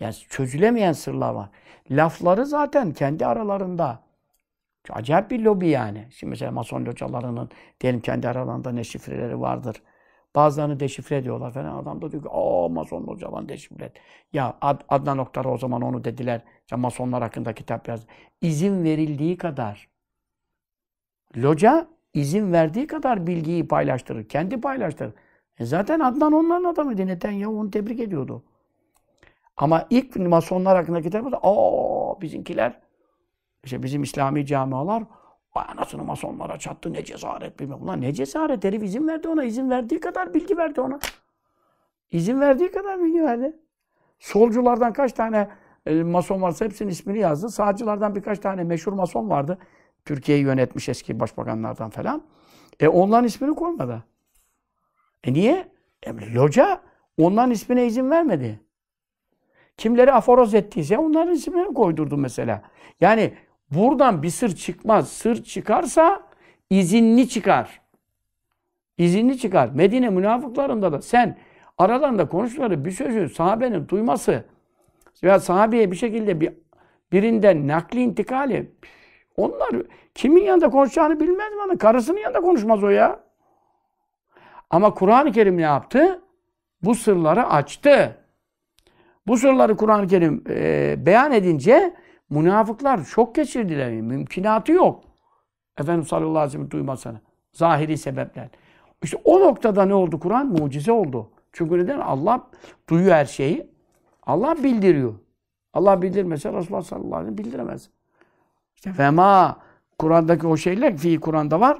Yani 0.00 0.14
çözülemeyen 0.14 0.92
sırlar 0.92 1.34
var. 1.34 1.48
Lafları 1.90 2.46
zaten 2.46 2.92
kendi 2.92 3.26
aralarında. 3.26 4.02
Acayip 4.90 5.30
bir 5.30 5.40
lobi 5.40 5.68
yani. 5.68 6.08
Şimdi 6.10 6.30
mesela 6.30 6.50
Mason 6.50 6.86
hocalarının 6.86 7.50
diyelim 7.80 8.00
kendi 8.00 8.28
aralarında 8.28 8.72
ne 8.72 8.84
şifreleri 8.84 9.40
vardır. 9.40 9.82
Bazılarını 10.34 10.80
deşifre 10.80 11.16
ediyorlar 11.16 11.52
falan. 11.52 11.76
Adam 11.76 12.02
da 12.02 12.12
diyor 12.12 12.22
ki 12.22 12.28
aa 12.32 12.68
Mason 12.68 13.02
hocalar 13.02 13.48
deşifre 13.48 13.84
et. 13.84 13.92
Ya 14.32 14.56
Ad 14.60 14.80
Adnan 14.88 15.18
Oktar'a 15.18 15.48
o 15.48 15.58
zaman 15.58 15.82
onu 15.82 16.04
dediler. 16.04 16.42
İşte 16.60 16.76
Masonlar 16.76 17.22
hakkında 17.22 17.52
kitap 17.52 17.88
yazdı. 17.88 18.06
İzin 18.40 18.84
verildiği 18.84 19.36
kadar 19.36 19.88
loca 21.36 21.86
izin 22.14 22.52
verdiği 22.52 22.86
kadar 22.86 23.26
bilgiyi 23.26 23.68
paylaştırır. 23.68 24.28
Kendi 24.28 24.60
paylaştırır. 24.60 25.12
E 25.58 25.64
zaten 25.64 26.00
Adnan 26.00 26.32
onların 26.32 26.64
adamıydı. 26.64 27.06
Netanyahu 27.06 27.60
onu 27.60 27.70
tebrik 27.70 28.00
ediyordu. 28.00 28.42
Ama 29.56 29.86
ilk 29.90 30.16
Masonlar 30.16 30.76
hakkında 30.76 31.02
kitap. 31.02 31.26
Aa 31.42 32.20
bizimkiler 32.20 32.80
işte 33.64 33.82
bizim 33.82 34.02
İslami 34.02 34.46
camialar 34.46 35.04
Vay 35.56 35.64
anasını 35.68 36.04
masonlara 36.04 36.58
çattı 36.58 36.92
ne 36.92 37.04
cesaret 37.04 37.60
bilmem. 37.60 37.82
Ulan 37.82 38.00
ne 38.00 38.12
cesaret 38.12 38.64
herif 38.64 38.82
izin 38.82 39.08
verdi 39.08 39.28
ona. 39.28 39.44
izin 39.44 39.70
verdiği 39.70 40.00
kadar 40.00 40.34
bilgi 40.34 40.56
verdi 40.56 40.80
ona. 40.80 40.98
İzin 42.10 42.40
verdiği 42.40 42.70
kadar 42.70 43.02
bilgi 43.02 43.22
verdi. 43.22 43.56
Solculardan 44.18 44.92
kaç 44.92 45.12
tane 45.12 45.48
e, 45.86 46.02
mason 46.02 46.42
varsa 46.42 46.64
hepsinin 46.64 46.90
ismini 46.90 47.18
yazdı. 47.18 47.48
Sağcılardan 47.48 48.14
birkaç 48.14 48.38
tane 48.38 48.64
meşhur 48.64 48.92
mason 48.92 49.30
vardı. 49.30 49.58
Türkiye'yi 50.04 50.44
yönetmiş 50.44 50.88
eski 50.88 51.20
başbakanlardan 51.20 51.90
falan. 51.90 52.22
E 52.80 52.88
onların 52.88 53.24
ismini 53.24 53.54
koymadı. 53.54 54.04
E 55.24 55.32
niye? 55.32 55.68
E, 56.02 56.34
loca 56.34 56.80
onların 57.18 57.50
ismine 57.50 57.86
izin 57.86 58.10
vermedi. 58.10 58.60
Kimleri 59.76 60.12
aforoz 60.12 60.54
ettiyse 60.54 60.98
onların 60.98 61.34
isimlerini 61.34 61.74
koydurdu 61.74 62.16
mesela. 62.16 62.62
Yani 63.00 63.34
buradan 63.74 64.22
bir 64.22 64.30
sır 64.30 64.56
çıkmaz. 64.56 65.12
Sır 65.12 65.44
çıkarsa 65.44 66.22
izinli 66.70 67.28
çıkar. 67.28 67.80
İzinli 68.98 69.38
çıkar. 69.38 69.70
Medine 69.74 70.10
münafıklarında 70.10 70.92
da 70.92 71.02
sen 71.02 71.38
aralarında 71.78 72.28
konuşmaları 72.28 72.84
bir 72.84 72.90
sözü 72.90 73.28
sahabenin 73.28 73.88
duyması 73.88 74.44
veya 75.22 75.40
sahabeye 75.40 75.90
bir 75.90 75.96
şekilde 75.96 76.40
bir 76.40 76.52
birinden 77.12 77.68
nakli 77.68 78.02
intikali 78.02 78.72
onlar 79.36 79.70
kimin 80.14 80.42
yanında 80.42 80.70
konuşacağını 80.70 81.20
bilmez 81.20 81.52
mi? 81.70 81.78
Karısının 81.78 82.18
yanında 82.18 82.40
konuşmaz 82.40 82.84
o 82.84 82.88
ya. 82.88 83.20
Ama 84.70 84.94
Kur'an-ı 84.94 85.32
Kerim 85.32 85.56
ne 85.56 85.62
yaptı? 85.62 86.22
Bu 86.82 86.94
sırları 86.94 87.46
açtı. 87.46 88.16
Bu 89.26 89.36
sırları 89.36 89.76
Kur'an-ı 89.76 90.06
Kerim 90.06 90.44
e, 90.48 90.94
beyan 91.06 91.32
edince 91.32 91.94
münafıklar 92.32 93.04
şok 93.04 93.34
geçirdiler. 93.34 93.90
Mümkünatı 93.92 94.72
yok. 94.72 95.04
Efendimiz 95.78 96.08
sallallahu 96.08 96.30
aleyhi 96.38 96.48
ve 96.48 96.52
sellem 96.52 96.70
duymasını. 96.70 97.20
Zahiri 97.52 97.98
sebepler. 97.98 98.48
İşte 99.02 99.18
o 99.24 99.40
noktada 99.40 99.84
ne 99.84 99.94
oldu 99.94 100.20
Kur'an? 100.20 100.46
Mucize 100.46 100.92
oldu. 100.92 101.30
Çünkü 101.52 101.78
neden? 101.78 102.00
Allah 102.00 102.50
duyuyor 102.88 103.14
her 103.14 103.24
şeyi. 103.24 103.70
Allah 104.22 104.64
bildiriyor. 104.64 105.14
Allah 105.72 106.02
bildirmese 106.02 106.52
Resulullah 106.52 106.82
sallallahu 106.82 107.16
aleyhi 107.16 107.32
ve 107.32 107.36
sellem 107.36 107.52
bildiremez. 107.52 107.90
İşte 108.76 108.92
fema 108.92 109.58
Kur'an'daki 109.98 110.46
o 110.46 110.56
şeyler 110.56 110.96
fi 110.96 111.20
Kur'an'da 111.20 111.60
var. 111.60 111.78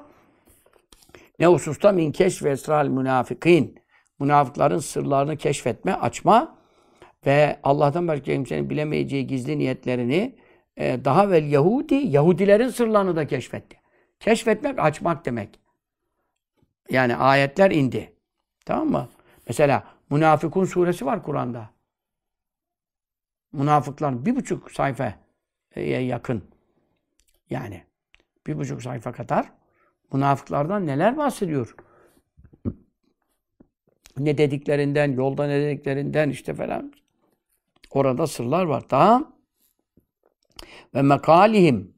Ne 1.38 1.46
hususta 1.46 1.92
min 1.92 2.12
keşf 2.12 2.46
esral 2.46 2.88
münafikin. 2.88 3.78
Münafıkların 4.20 4.78
sırlarını 4.78 5.36
keşfetme, 5.36 5.94
açma 5.94 6.56
ve 7.26 7.60
Allah'tan 7.62 8.08
başka 8.08 8.24
kimsenin 8.24 8.70
bilemeyeceği 8.70 9.26
gizli 9.26 9.58
niyetlerini 9.58 10.34
e, 10.82 11.04
daha 11.04 11.30
vel 11.30 11.52
Yahudi, 11.52 11.94
Yahudilerin 11.94 12.68
sırlarını 12.68 13.16
da 13.16 13.26
keşfetti. 13.26 13.80
Keşfetmek, 14.20 14.78
açmak 14.78 15.26
demek. 15.26 15.60
Yani 16.90 17.16
ayetler 17.16 17.70
indi. 17.70 18.12
Tamam 18.64 18.90
mı? 18.90 19.08
Mesela 19.48 19.84
Münafıkun 20.12 20.64
suresi 20.64 21.06
var 21.06 21.22
Kur'an'da. 21.22 21.70
Münafıkların 23.52 24.26
bir 24.26 24.36
buçuk 24.36 24.72
sayfaya 24.72 25.16
yakın. 25.76 26.44
Yani 27.50 27.84
bir 28.46 28.58
buçuk 28.58 28.82
sayfa 28.82 29.12
kadar 29.12 29.52
münafıklardan 30.12 30.86
neler 30.86 31.16
bahsediyor? 31.16 31.74
Ne 34.18 34.38
dediklerinden, 34.38 35.12
yolda 35.12 35.46
ne 35.46 35.60
dediklerinden 35.60 36.30
işte 36.30 36.54
falan. 36.54 36.92
Orada 37.90 38.26
sırlar 38.26 38.64
var. 38.64 38.84
Tamam. 38.88 39.36
Ve 40.94 41.02
mekalihim 41.02 41.94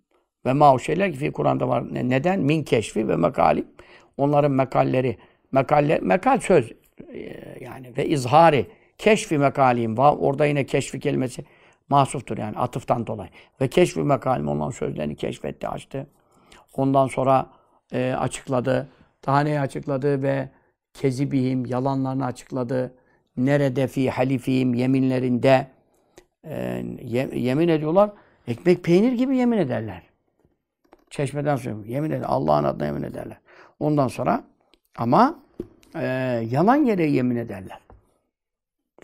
ve 0.46 0.53
ma 0.53 0.79
şeyler 0.79 1.12
ki 1.12 1.33
Kur'an'da 1.33 1.68
var. 1.68 1.94
Neden? 1.94 2.40
Min 2.40 2.62
keşfi 2.62 3.09
ve 3.09 3.16
mekalim. 3.16 3.66
Onların 4.16 4.53
mekalleri. 4.53 5.18
Mekaller, 5.53 6.03
mekal 6.03 6.40
söz. 6.40 6.72
Yani 7.61 7.96
ve 7.96 8.07
izhari. 8.07 8.66
Keşfi 8.98 9.38
mekalim. 9.38 9.98
Orada 9.98 10.46
yine 10.46 10.66
keşfi 10.66 11.00
kelimesi 11.00 11.44
mahsuftur 11.88 12.38
yani 12.38 12.57
atıftan 12.57 13.07
dolayı. 13.07 13.31
Ve 13.61 13.68
keşfi 13.68 14.00
mekalim 14.00 14.48
onların 14.48 14.70
sözlerini 14.70 15.16
keşfetti, 15.16 15.68
açtı. 15.68 16.07
Ondan 16.77 17.07
sonra 17.07 17.46
e, 17.92 18.12
açıkladı. 18.12 18.88
Daha 19.27 19.40
neyi 19.40 19.61
açıkladı 19.61 20.22
ve 20.22 20.48
kezibihim, 20.94 21.66
yalanlarını 21.66 22.24
açıkladı. 22.24 22.94
Nerede 23.37 23.87
fi 23.87 24.11
halifihim, 24.11 24.74
yeminlerinde 24.74 25.66
e, 26.44 26.85
yemin 27.35 27.68
ediyorlar. 27.68 28.11
Ekmek 28.48 28.85
peynir 28.85 29.12
gibi 29.12 29.37
yemin 29.37 29.59
ederler. 29.59 30.02
Çeşmeden 31.11 31.57
söylüyorum. 31.57 31.90
Yemin 31.90 32.11
eder. 32.11 32.24
Allah'ın 32.28 32.64
adına 32.64 32.87
yemin 32.87 33.02
ederler. 33.02 33.37
Ondan 33.80 34.09
sonra 34.09 34.44
ama 34.96 35.38
e, 35.94 36.04
yalan 36.50 36.76
yere 36.76 37.07
yemin 37.07 37.37
ederler. 37.37 37.78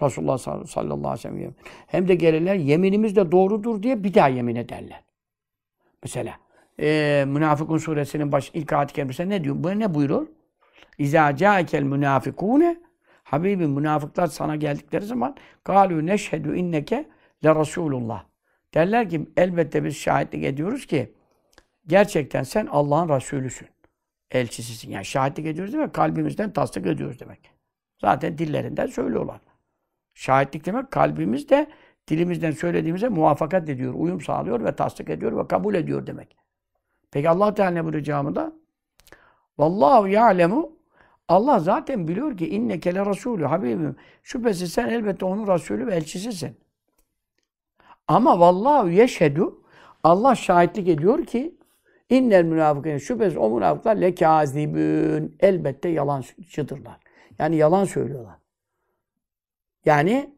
Resulullah 0.03 0.39
sallallahu 0.39 1.09
aleyhi 1.09 1.15
ve 1.15 1.17
sellem 1.17 1.55
Hem 1.87 2.09
de 2.09 2.15
gelirler 2.15 2.55
yeminimiz 2.55 3.17
de 3.17 3.33
doğrudur 3.33 3.83
diye 3.83 4.05
bir 4.05 4.15
daha 4.15 4.29
yemin 4.29 4.57
ederler. 4.57 5.01
Mesela 6.03 6.35
e, 6.81 7.25
Münafıkun 7.29 7.79
suresinin 7.79 8.33
baş 8.33 8.51
ilk 8.55 8.73
ayet 8.73 8.93
kerimesinde 8.93 9.29
ne 9.29 9.45
diyor? 9.45 9.57
Bu 9.59 9.79
ne 9.79 9.95
buyurur? 9.95 10.27
İza 10.99 11.37
ca'ekel 11.37 11.83
münafikune 11.83 12.77
Habibim 13.25 13.71
münafıklar 13.71 14.27
sana 14.27 14.57
geldikleri 14.57 15.05
zaman 15.05 15.37
galu 15.65 16.07
neşhedü 16.07 16.57
inneke 16.57 17.09
le 17.45 17.55
Resulullah. 17.55 18.25
Derler 18.75 19.09
ki 19.09 19.29
elbette 19.37 19.85
biz 19.85 19.97
şahitlik 19.97 20.45
ediyoruz 20.45 20.87
ki 20.87 21.15
gerçekten 21.87 22.43
sen 22.43 22.67
Allah'ın 22.67 23.09
Resulüsün. 23.09 23.69
Elçisisin. 24.31 24.91
Yani 24.91 25.05
şahitlik 25.05 25.47
ediyoruz 25.47 25.73
demek 25.73 25.95
kalbimizden 25.95 26.53
tasdik 26.53 26.87
ediyoruz 26.87 27.21
demek. 27.21 27.51
Zaten 28.01 28.39
dillerinden 28.39 28.87
söylüyorlar. 28.87 29.41
Şahitlik 30.15 30.67
demek 30.67 30.91
kalbimizde 30.91 31.71
dilimizden 32.09 32.51
söylediğimize 32.51 33.09
muvaffakat 33.09 33.69
ediyor, 33.69 33.95
uyum 33.95 34.21
sağlıyor 34.21 34.65
ve 34.65 34.77
tasdik 34.77 35.11
ediyor 35.11 35.45
ve 35.45 35.49
kabul 35.49 35.75
ediyor 35.75 36.07
demek. 36.07 36.37
Peki 37.11 37.31
Allah 37.31 37.55
Teala 37.55 37.71
ne 37.71 37.85
buyuruyor 37.85 38.05
camında? 38.05 38.53
Vallahu 39.59 40.09
ya'lemu 40.09 40.73
Allah 41.29 41.61
zaten 41.61 42.09
biliyor 42.09 42.37
ki 42.37 42.49
inneke 42.49 42.95
le 42.95 43.07
rasulü 43.07 43.45
Habibim. 43.45 43.97
Şüphesiz 44.23 44.73
sen 44.73 44.89
elbette 44.89 45.25
onun 45.25 45.55
Resulü 45.55 45.87
ve 45.87 45.95
elçisisin. 45.95 46.57
Ama 48.11 48.41
vallahu 48.41 48.91
yeşhedü 48.91 49.45
Allah 50.03 50.35
şahitlik 50.35 50.89
ediyor 50.89 51.27
ki 51.27 51.59
innel 52.09 52.45
münafıkın 52.45 52.99
şüphesiz 52.99 53.37
o 53.37 53.51
münafıklar 53.51 53.97
lekazibün 53.97 55.37
elbette 55.41 55.89
yalancıdırlar. 55.89 57.01
Yani 57.39 57.57
yalan 57.57 57.85
söylüyorlar. 57.85 58.39
Yani 59.85 60.35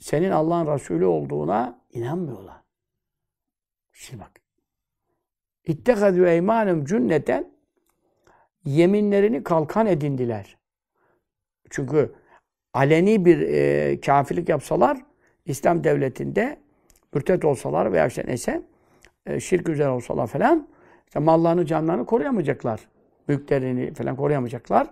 senin 0.00 0.30
Allah'ın 0.30 0.74
Resulü 0.74 1.04
olduğuna 1.04 1.80
inanmıyorlar. 1.92 2.56
Şimdi 3.92 4.22
bak. 4.22 4.40
İttekadü 5.64 6.26
eymanem 6.26 6.84
cünneten 6.84 7.52
yeminlerini 8.64 9.42
kalkan 9.42 9.86
edindiler. 9.86 10.58
Çünkü 11.70 12.14
aleni 12.74 13.24
bir 13.24 13.40
e, 13.40 14.00
kafirlik 14.00 14.48
yapsalar 14.48 14.98
İslam 15.44 15.84
devletinde 15.84 16.59
mürtet 17.14 17.44
olsalar 17.44 17.92
veya 17.92 18.06
işte 18.06 18.24
neyse 18.26 18.62
e, 19.26 19.40
şirk 19.40 19.68
üzere 19.68 19.88
olsalar 19.88 20.26
falan 20.26 20.68
işte 21.06 21.18
mallarını 21.18 21.66
canlarını 21.66 22.06
koruyamayacaklar. 22.06 22.80
Mülklerini 23.28 23.94
falan 23.94 24.16
koruyamayacaklar. 24.16 24.86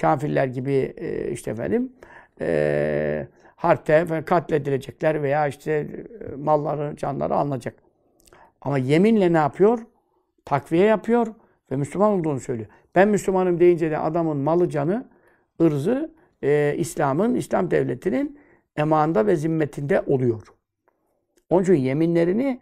Kafirler 0.00 0.46
gibi 0.46 0.94
e, 0.96 1.30
işte 1.30 1.50
efendim 1.50 1.92
e, 2.40 3.26
harpte 3.56 4.22
katledilecekler 4.26 5.22
veya 5.22 5.46
işte 5.46 5.72
e, 5.72 6.36
malları, 6.36 6.96
canları 6.96 7.34
alınacak. 7.34 7.74
Ama 8.60 8.78
yeminle 8.78 9.32
ne 9.32 9.36
yapıyor? 9.36 9.78
Takviye 10.44 10.86
yapıyor 10.86 11.26
ve 11.70 11.76
Müslüman 11.76 12.10
olduğunu 12.10 12.40
söylüyor. 12.40 12.68
Ben 12.94 13.08
Müslümanım 13.08 13.60
deyince 13.60 13.90
de 13.90 13.98
adamın 13.98 14.36
malı, 14.36 14.68
canı, 14.68 15.08
ırzı 15.60 16.10
e, 16.42 16.74
İslam'ın, 16.78 17.34
İslam 17.34 17.70
devletinin 17.70 18.38
emanda 18.76 19.26
ve 19.26 19.36
zimmetinde 19.36 20.00
oluyor. 20.00 20.42
Onun 21.54 21.62
için 21.62 21.74
yeminlerini, 21.74 22.60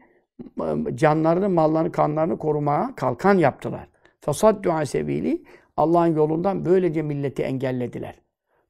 canlarını, 0.95 1.49
mallarını, 1.49 1.93
kanlarını 1.93 2.39
korumaya 2.39 2.95
kalkan 2.97 3.39
yaptılar. 3.39 3.89
Fasaddua 4.21 4.87
sevili 4.87 5.43
Allah'ın 5.77 6.17
yolundan 6.17 6.65
böylece 6.65 7.03
milleti 7.03 7.43
engellediler. 7.43 8.15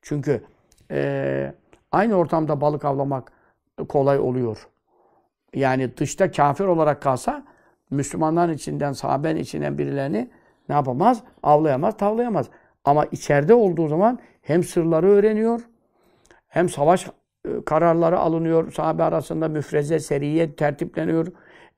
Çünkü 0.03 0.45
e, 0.91 1.55
aynı 1.93 2.15
ortamda 2.15 2.61
balık 2.61 2.85
avlamak 2.85 3.33
kolay 3.89 4.19
oluyor. 4.19 4.69
Yani 5.55 5.97
dışta 5.97 6.31
kafir 6.31 6.65
olarak 6.65 7.03
kalsa 7.03 7.45
Müslümanların 7.91 8.53
içinden, 8.53 8.93
sahabenin 8.93 9.41
içinden 9.41 9.79
birilerini 9.79 10.31
ne 10.69 10.75
yapamaz? 10.75 11.23
Avlayamaz, 11.43 11.97
tavlayamaz. 11.97 12.47
Ama 12.85 13.05
içeride 13.05 13.55
olduğu 13.55 13.89
zaman 13.89 14.19
hem 14.43 14.63
sırları 14.63 15.07
öğreniyor, 15.07 15.61
hem 16.49 16.69
savaş 16.69 17.07
kararları 17.66 18.18
alınıyor. 18.18 18.72
Sahabe 18.72 19.02
arasında 19.02 19.48
müfreze, 19.48 19.98
seriye 20.00 20.57
tertipleniyor. 20.57 21.26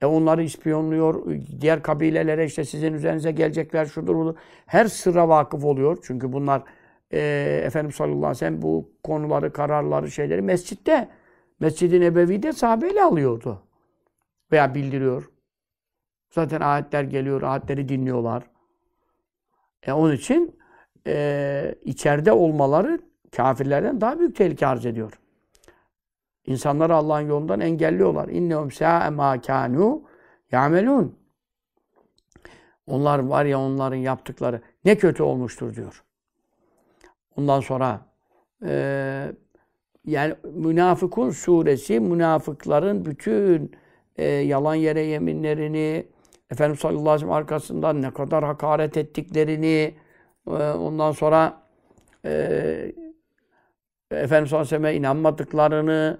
E 0.01 0.05
onları 0.05 0.43
ispiyonluyor. 0.43 1.25
Diğer 1.61 1.83
kabilelere 1.83 2.45
işte 2.45 2.65
sizin 2.65 2.93
üzerinize 2.93 3.31
gelecekler 3.31 3.85
şudur 3.85 4.15
budur. 4.15 4.35
Her 4.65 4.85
sıra 4.85 5.29
vakıf 5.29 5.63
oluyor. 5.63 5.97
Çünkü 6.03 6.33
bunlar 6.33 6.63
e, 7.13 7.19
Efendimiz 7.65 7.95
sallallahu 7.95 8.17
aleyhi 8.17 8.31
ve 8.31 8.35
sellem 8.35 8.61
bu 8.61 8.89
konuları, 9.03 9.53
kararları, 9.53 10.11
şeyleri 10.11 10.41
mescitte, 10.41 11.09
Mescid-i 11.59 12.01
Nebevi'de 12.01 12.53
sahabeyle 12.53 13.03
alıyordu. 13.03 13.61
Veya 14.51 14.75
bildiriyor. 14.75 15.29
Zaten 16.29 16.61
ayetler 16.61 17.03
geliyor, 17.03 17.41
ayetleri 17.41 17.89
dinliyorlar. 17.89 18.43
E 19.83 19.91
onun 19.93 20.15
için 20.15 20.59
e, 21.07 21.75
içeride 21.83 22.31
olmaları 22.31 22.99
kafirlerden 23.35 24.01
daha 24.01 24.19
büyük 24.19 24.35
tehlike 24.35 24.67
arz 24.67 24.85
ediyor. 24.85 25.19
İnsanları 26.45 26.95
Allah'ın 26.95 27.27
yolundan 27.27 27.59
engelliyorlar. 27.59 28.27
İnnehum 28.27 28.71
sâ'e 28.71 29.09
mâ 29.09 29.35
kânû 29.35 30.01
ya'melûn. 30.51 31.15
Onlar 32.87 33.19
var 33.19 33.45
ya 33.45 33.59
onların 33.59 33.97
yaptıkları 33.97 34.61
ne 34.85 34.97
kötü 34.97 35.23
olmuştur 35.23 35.75
diyor. 35.75 36.03
Ondan 37.37 37.59
sonra 37.59 38.01
e, 38.65 39.31
yani 40.05 40.35
Münafıkun 40.53 41.29
suresi 41.29 41.99
münafıkların 41.99 43.05
bütün 43.05 43.71
e, 44.15 44.25
yalan 44.25 44.75
yere 44.75 45.01
yeminlerini 45.01 46.07
Efendimiz 46.51 46.79
sallallahu 46.79 47.01
aleyhi 47.01 47.15
ve 47.15 47.19
sellem 47.19 47.33
arkasından 47.33 48.01
ne 48.01 48.11
kadar 48.11 48.43
hakaret 48.43 48.97
ettiklerini 48.97 49.95
e, 50.47 50.51
ondan 50.51 51.11
sonra 51.11 51.61
e, 52.25 52.31
Efendimiz 54.11 54.49
sallallahu 54.49 54.61
aleyhi 54.61 54.61
ve 54.61 54.65
selleme 54.65 54.93
inanmadıklarını 54.93 56.17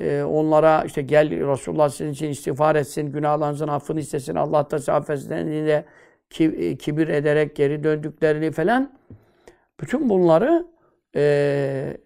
e, 0.00 0.22
onlara 0.22 0.84
işte 0.84 1.02
gel 1.02 1.30
Resulullah 1.30 1.88
sizin 1.88 2.12
için 2.12 2.28
istiğfar 2.30 2.76
etsin, 2.76 3.12
günahlarınızın 3.12 3.68
affını 3.68 4.00
istesin, 4.00 4.34
Allah 4.34 4.70
da 4.70 4.92
affetsin 4.92 5.46
diye 5.46 5.84
e, 6.40 6.76
kibir 6.76 7.08
ederek 7.08 7.56
geri 7.56 7.84
döndüklerini 7.84 8.50
falan 8.50 8.92
bütün 9.80 10.08
bunları 10.08 10.66
e, 11.16 11.96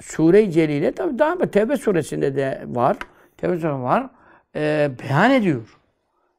Sure-i 0.00 0.50
Celile 0.50 0.92
tabi 0.92 1.18
daha 1.18 1.38
Tevbe 1.38 1.76
suresinde 1.76 2.36
de 2.36 2.64
var. 2.66 2.96
Tevbe 3.36 3.56
suresinde 3.56 3.82
var. 3.82 4.10
E, 4.56 4.90
beyan 5.02 5.30
ediyor. 5.30 5.78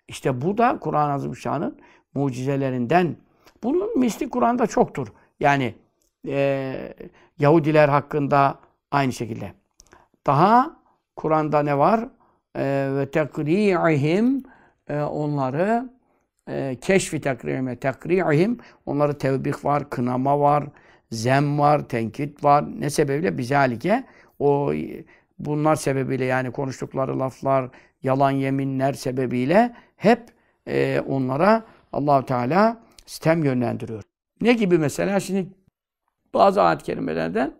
İşte 0.08 0.42
bu 0.42 0.58
da 0.58 0.78
Kur'an-ı 0.80 1.14
Azimüşşan'ın 1.14 1.78
mucizelerinden. 2.14 3.16
Bunun 3.64 4.00
misli 4.00 4.30
Kur'an'da 4.30 4.68
çoktur. 4.68 5.08
Yani 5.40 5.76
e, 6.28 6.96
Yahudiler 7.40 7.90
hakkında 7.90 8.60
aynı 8.92 9.14
şekilde. 9.14 9.54
Daha 10.26 10.76
Kur'an'da 11.16 11.64
ne 11.64 11.78
var? 11.78 12.10
E, 12.56 12.90
ve 12.92 13.12
tekri'ihim 13.12 14.44
e, 14.88 15.02
onları 15.02 15.90
e, 16.50 16.78
keşfi 16.82 17.22
tekri'ime 17.22 17.76
tekri'ihim 17.76 18.58
onları 18.86 19.18
tevbih 19.18 19.66
var, 19.66 19.90
kınama 19.90 20.40
var, 20.40 20.64
zem 21.12 21.60
var, 21.60 21.88
tenkit 21.90 22.44
var. 22.44 22.66
Ne 22.80 22.90
sebebiyle? 22.90 23.38
Bizalike 23.38 24.04
o 24.40 24.74
bunlar 25.40 25.76
sebebiyle 25.76 26.26
yani 26.26 26.52
konuştukları 26.52 27.20
laflar, 27.20 27.70
yalan 28.04 28.32
yeminler 28.32 28.94
sebebiyle 28.94 29.76
hep 29.96 30.30
e, 30.68 31.00
onlara 31.00 31.64
Allahu 31.94 32.26
Teala 32.26 32.84
sistem 33.06 33.44
yönlendiriyor. 33.44 34.04
Ne 34.42 34.54
gibi 34.54 34.78
mesela? 34.78 35.20
Şimdi 35.20 35.48
bazı 36.34 36.62
ayet 36.62 36.84
kelimelerden 36.84 37.54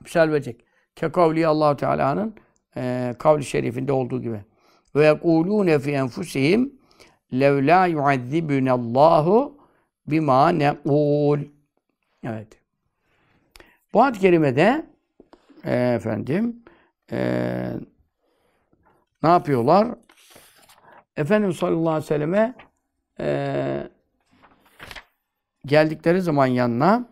misal 0.00 0.30
verecek. 0.30 0.64
Kekavli 0.96 1.46
Allahu 1.46 1.76
Teala'nın 1.76 2.34
e, 2.76 3.14
kavli 3.18 3.44
şerifinde 3.44 3.92
olduğu 3.92 4.22
gibi. 4.22 4.44
Ve 4.94 5.06
yekulune 5.06 5.78
fi 5.78 5.90
enfusihim 5.92 6.72
lev 7.32 7.66
la 7.66 7.86
yuazzibunallahu 7.86 9.58
bima 10.06 10.48
nequl. 10.48 11.40
Evet. 12.24 12.48
Bu 13.92 14.02
ayet 14.02 14.18
kerimede 14.18 14.86
e, 15.64 15.74
efendim 15.74 16.62
e, 17.12 17.18
ne 19.22 19.28
yapıyorlar? 19.28 19.88
Efendimiz 21.16 21.56
sallallahu 21.56 21.90
aleyhi 21.90 22.04
ve 22.04 22.06
selleme 22.06 22.54
e, 23.20 23.88
geldikleri 25.66 26.22
zaman 26.22 26.46
yanına 26.46 27.11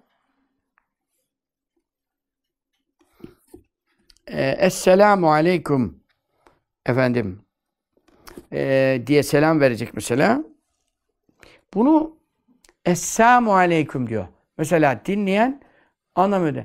e, 4.30 4.50
Esselamu 4.50 5.32
aleyküm 5.32 6.00
efendim 6.86 7.40
e, 8.52 9.02
diye 9.06 9.22
selam 9.22 9.60
verecek 9.60 9.94
mesela. 9.94 10.44
Bunu 11.74 12.16
Esselamu 12.84 13.54
aleyküm 13.54 14.08
diyor. 14.08 14.26
Mesela 14.58 15.00
dinleyen 15.06 15.60
anlamıyor 16.14 16.54
da. 16.54 16.64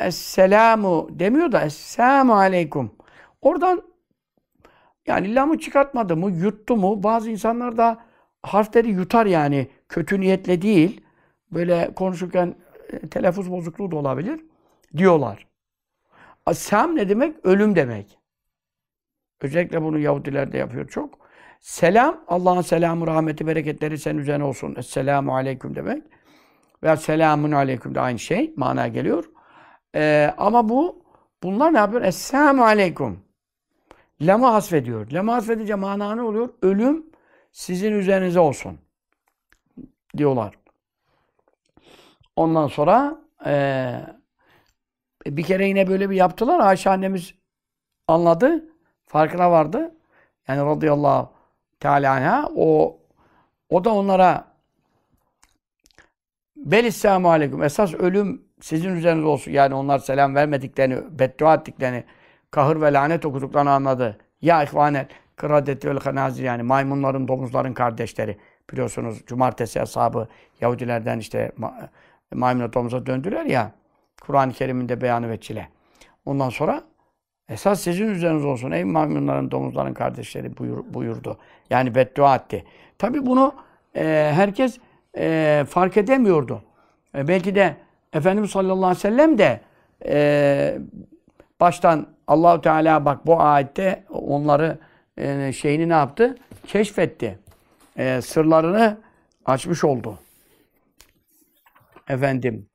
Esselamu 0.00 1.08
demiyor 1.10 1.52
da 1.52 1.62
Esselamu 1.62 2.34
aleyküm. 2.34 2.90
Oradan 3.42 3.82
yani 5.06 5.34
lamı 5.34 5.58
çıkartmadı 5.58 6.16
mı, 6.16 6.30
yuttu 6.30 6.76
mu? 6.76 7.02
Bazı 7.02 7.30
insanlar 7.30 7.76
da 7.76 8.04
harfleri 8.42 8.88
yutar 8.90 9.26
yani. 9.26 9.68
Kötü 9.88 10.20
niyetle 10.20 10.62
değil. 10.62 11.00
Böyle 11.52 11.90
konuşurken 11.96 12.54
e, 12.92 13.08
telaffuz 13.08 13.50
bozukluğu 13.50 13.90
da 13.90 13.96
olabilir. 13.96 14.40
Diyorlar. 14.96 15.46
Sam 16.54 16.96
ne 16.96 17.08
demek? 17.08 17.46
Ölüm 17.46 17.76
demek. 17.76 18.18
Özellikle 19.40 19.82
bunu 19.82 19.98
Yahudiler 19.98 20.52
de 20.52 20.58
yapıyor 20.58 20.88
çok. 20.88 21.18
Selam, 21.60 22.24
Allah'ın 22.28 22.60
selamı, 22.60 23.06
rahmeti, 23.06 23.46
bereketleri 23.46 23.98
senin 23.98 24.18
üzerine 24.18 24.44
olsun. 24.44 24.74
Esselamu 24.78 25.34
aleyküm 25.36 25.74
demek. 25.76 26.02
Veya 26.82 26.96
selamun 26.96 27.52
aleyküm 27.52 27.94
de 27.94 28.00
aynı 28.00 28.18
şey. 28.18 28.52
Mana 28.56 28.88
geliyor. 28.88 29.24
Ee, 29.94 30.34
ama 30.38 30.68
bu, 30.68 31.04
bunlar 31.42 31.72
ne 31.72 31.78
yapıyor? 31.78 32.02
Esselamu 32.02 32.64
aleyküm. 32.64 33.20
Lama 34.20 34.54
hasfediyor. 34.54 35.10
Lama 35.10 35.34
hasfedince 35.34 35.74
mana 35.74 36.14
ne 36.14 36.22
oluyor? 36.22 36.48
Ölüm 36.62 37.06
sizin 37.52 37.92
üzerinize 37.92 38.40
olsun. 38.40 38.78
Diyorlar. 40.16 40.54
Ondan 42.36 42.66
sonra 42.66 43.18
ee, 45.26 45.36
bir 45.36 45.42
kere 45.42 45.66
yine 45.66 45.88
böyle 45.88 46.10
bir 46.10 46.16
yaptılar. 46.16 46.60
Ayşe 46.60 46.90
annemiz 46.90 47.34
anladı. 48.08 48.64
Farkına 49.06 49.50
vardı. 49.50 49.94
Yani 50.48 50.66
radıyallahu 50.66 51.30
teala 51.80 52.12
anha 52.12 52.50
o 52.56 52.98
o 53.68 53.84
da 53.84 53.94
onlara 53.94 54.56
Belisselamu 56.56 57.30
aleyküm. 57.30 57.62
Esas 57.62 57.94
ölüm 57.94 58.42
sizin 58.60 58.96
üzerinize 58.96 59.26
olsun. 59.26 59.52
Yani 59.52 59.74
onlar 59.74 59.98
selam 59.98 60.34
vermediklerini, 60.34 61.18
beddua 61.18 61.54
ettiklerini, 61.54 62.04
kahır 62.50 62.80
ve 62.80 62.92
lanet 62.92 63.26
okuduklarını 63.26 63.70
anladı. 63.70 64.18
Ya 64.40 64.62
ihvanel 64.62 65.06
kıradeti 65.36 65.88
vel 65.88 66.36
yani 66.38 66.62
maymunların, 66.62 67.28
domuzların 67.28 67.74
kardeşleri. 67.74 68.38
Biliyorsunuz 68.72 69.22
cumartesi 69.26 69.80
hesabı 69.80 70.28
Yahudilerden 70.60 71.18
işte 71.18 71.52
maymuna 72.34 72.72
domuza 72.72 73.06
döndüler 73.06 73.44
ya. 73.44 73.72
Kur'an-ı 74.22 74.52
Kerim'in 74.52 74.88
de 74.88 75.00
beyanı 75.00 75.30
ve 75.30 75.40
çile. 75.40 75.68
Ondan 76.24 76.50
sonra 76.50 76.82
esas 77.48 77.80
sizin 77.80 78.08
üzeriniz 78.08 78.44
olsun 78.44 78.70
ey 78.70 78.84
maymunların, 78.84 79.50
domuzların 79.50 79.94
kardeşleri 79.94 80.58
buyur, 80.58 80.84
buyurdu. 80.94 81.38
Yani 81.70 81.94
beddua 81.94 82.36
etti. 82.36 82.64
Tabi 82.98 83.26
bunu 83.26 83.54
e, 83.96 84.32
herkes 84.34 84.78
e, 85.16 85.64
fark 85.68 85.96
edemiyordu. 85.96 86.62
E, 87.14 87.28
belki 87.28 87.54
de 87.54 87.76
Efendimiz 88.12 88.50
sallallahu 88.50 88.86
aleyhi 88.86 88.96
ve 88.96 89.00
sellem 89.00 89.38
de 89.38 89.60
e, 90.06 90.78
baştan 91.60 92.06
Allahu 92.26 92.60
Teala 92.60 93.04
bak 93.04 93.26
bu 93.26 93.40
ayette 93.40 94.04
onları 94.10 94.78
e, 95.16 95.52
şeyini 95.52 95.88
ne 95.88 95.92
yaptı? 95.92 96.36
Keşfetti. 96.66 97.38
E, 97.96 98.20
sırlarını 98.20 98.98
açmış 99.44 99.84
oldu. 99.84 100.18
Efendim. 102.08 102.68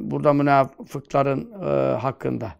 Burada 0.00 0.32
münafıkların 0.32 1.52
e, 1.62 1.96
hakkında. 1.98 2.52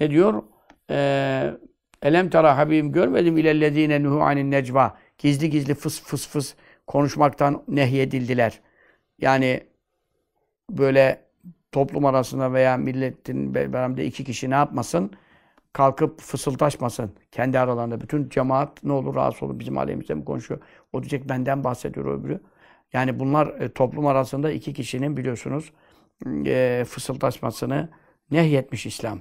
Ne 0.00 0.10
diyor? 0.10 0.42
Ee, 0.90 1.54
Elem 2.02 2.30
tara 2.30 2.56
habibim 2.56 2.92
görmedim 2.92 3.38
ilellezine 3.38 4.02
nuhu 4.02 4.22
anin 4.22 4.50
necva. 4.50 4.96
Gizli 5.18 5.50
gizli 5.50 5.74
fıs 5.74 6.02
fıs 6.02 6.28
fıs 6.28 6.54
konuşmaktan 6.86 7.62
nehyedildiler. 7.68 8.60
Yani 9.18 9.60
böyle 10.70 11.24
toplum 11.72 12.04
arasında 12.06 12.52
veya 12.52 12.76
milletin 12.76 13.54
beraberinde 13.54 14.04
iki 14.04 14.24
kişi 14.24 14.50
ne 14.50 14.54
yapmasın? 14.54 15.10
Kalkıp 15.72 16.20
fısıldaşmasın. 16.20 17.12
Kendi 17.32 17.58
aralarında. 17.58 18.00
Bütün 18.00 18.28
cemaat 18.28 18.84
ne 18.84 18.92
olur 18.92 19.14
rahatsız 19.14 19.42
olur. 19.42 19.58
Bizim 19.58 19.78
aleyhimizde 19.78 20.14
mi 20.14 20.24
konuşuyor? 20.24 20.60
O 20.92 21.02
diyecek 21.02 21.28
benden 21.28 21.64
bahsediyor 21.64 22.06
öbürü. 22.06 22.40
Yani 22.92 23.18
bunlar 23.18 23.46
e, 23.46 23.72
toplum 23.72 24.06
arasında 24.06 24.50
iki 24.50 24.72
kişinin 24.72 25.16
biliyorsunuz 25.16 25.72
e, 26.46 26.84
fısıldaşmasını 26.88 27.88
nehyetmiş 28.30 28.86
İslam. 28.86 29.20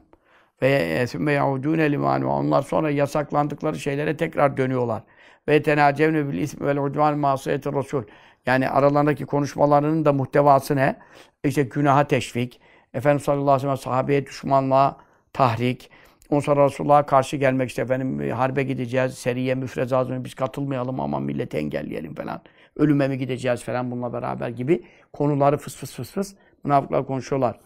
Ve 0.61 1.07
sümme 1.07 1.31
yaudûne 1.31 1.91
limân 1.91 2.21
onlar 2.21 2.61
sonra 2.61 2.89
yasaklandıkları 2.89 3.79
şeylere 3.79 4.17
tekrar 4.17 4.57
dönüyorlar. 4.57 5.03
Ve 5.47 5.63
tenâcevne 5.63 6.29
bil 6.29 6.37
ismi 6.37 6.67
vel 6.67 6.77
udvân 6.77 7.17
mâsiyetir 7.19 7.73
Resul. 7.73 8.03
Yani 8.45 8.69
aralarındaki 8.69 9.25
konuşmalarının 9.25 10.05
da 10.05 10.13
muhtevası 10.13 10.75
ne? 10.75 10.99
İşte 11.43 11.63
günaha 11.63 12.07
teşvik, 12.07 12.61
Efendimiz 12.93 13.23
sallallahu 13.23 13.51
aleyhi 13.51 13.57
ve 13.57 13.61
sellem 13.61 13.77
sahabeye 13.77 14.25
düşmanlığa 14.25 14.97
tahrik, 15.33 15.91
ondan 16.29 16.41
sonra 16.41 16.65
Resulullah'a 16.65 17.05
karşı 17.05 17.37
gelmek 17.37 17.69
işte 17.69 17.81
efendim 17.81 18.31
harbe 18.31 18.63
gideceğiz, 18.63 19.13
seriye 19.13 19.55
müfrezatına 19.55 20.23
biz 20.23 20.33
katılmayalım 20.35 20.99
ama 20.99 21.19
milleti 21.19 21.57
engelleyelim 21.57 22.15
falan. 22.15 22.41
Ölüme 22.77 23.07
mi 23.07 23.17
gideceğiz 23.17 23.63
falan 23.63 23.91
bununla 23.91 24.13
beraber 24.13 24.49
gibi 24.49 24.83
konuları 25.13 25.57
fıs 25.57 25.75
fıs 25.75 25.95
fıs 25.95 26.11
fıs 26.11 26.33
münafıklar 26.63 27.07
konuşuyorlar. 27.07 27.59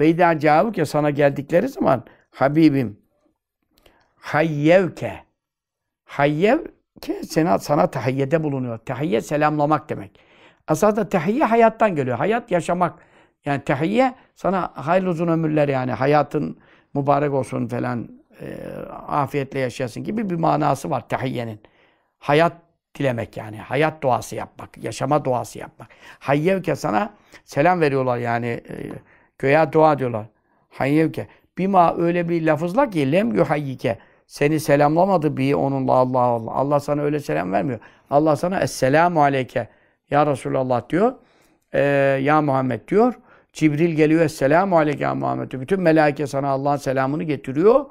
Ve 0.00 0.08
idâ 0.08 0.38
cevabı 0.38 0.72
ki 0.72 0.86
sana 0.86 1.10
geldikleri 1.10 1.68
zaman 1.68 2.04
Habibim 2.30 3.00
hayyevke 4.16 5.24
hayyevke 6.04 7.22
sana, 7.22 7.58
sana 7.58 7.86
tahiyyede 7.90 8.42
bulunuyor. 8.42 8.78
Tahiyye 8.78 9.20
selamlamak 9.20 9.88
demek. 9.88 10.20
Aslında 10.68 11.08
tahiyye 11.08 11.44
hayattan 11.44 11.96
geliyor. 11.96 12.18
Hayat 12.18 12.50
yaşamak. 12.50 12.98
Yani 13.44 13.64
tahiyye 13.64 14.14
sana 14.34 14.72
hayırlı 14.74 15.10
uzun 15.10 15.28
ömürler 15.28 15.68
yani 15.68 15.92
hayatın 15.92 16.58
mübarek 16.94 17.32
olsun 17.32 17.68
falan 17.68 18.08
e, 18.40 18.56
afiyetle 19.08 19.58
yaşayasın 19.58 20.04
gibi 20.04 20.30
bir 20.30 20.34
manası 20.34 20.90
var 20.90 21.08
tahiyyenin. 21.08 21.60
Hayat 22.18 22.52
dilemek 22.98 23.36
yani. 23.36 23.56
Hayat 23.56 24.02
duası 24.02 24.36
yapmak. 24.36 24.84
Yaşama 24.84 25.24
duası 25.24 25.58
yapmak. 25.58 25.88
Hayyevke 26.18 26.76
sana 26.76 27.14
selam 27.44 27.80
veriyorlar 27.80 28.18
yani. 28.18 28.46
E, 28.46 28.74
göğe 29.38 29.72
dua 29.72 29.98
diyorlar. 29.98 30.26
Hayyevke. 30.70 31.26
Bima 31.58 31.96
öyle 31.96 32.28
bir 32.28 32.46
lafızla 32.46 32.90
ki 32.90 33.12
lem 33.12 33.34
yuhayyike. 33.34 33.98
Seni 34.26 34.60
selamlamadı 34.60 35.36
bir 35.36 35.54
onunla 35.54 35.92
Allah 35.92 36.20
Allah. 36.20 36.50
Allah 36.50 36.80
sana 36.80 37.02
öyle 37.02 37.20
selam 37.20 37.52
vermiyor. 37.52 37.80
Allah 38.10 38.36
sana 38.36 38.60
Esselamu 38.60 39.22
Aleyke. 39.22 39.68
Ya 40.10 40.26
Resulallah 40.26 40.88
diyor. 40.88 41.12
Ee, 41.72 41.80
ya 42.22 42.42
Muhammed 42.42 42.88
diyor. 42.88 43.14
Cibril 43.52 43.90
geliyor 43.94 44.20
Esselamu 44.20 44.78
Aleyke 44.78 45.04
ya 45.04 45.14
Muhammed 45.14 45.50
diyor. 45.50 45.62
Bütün 45.62 45.80
melaike 45.80 46.26
sana 46.26 46.48
Allah'ın 46.48 46.76
selamını 46.76 47.22
getiriyor. 47.22 47.84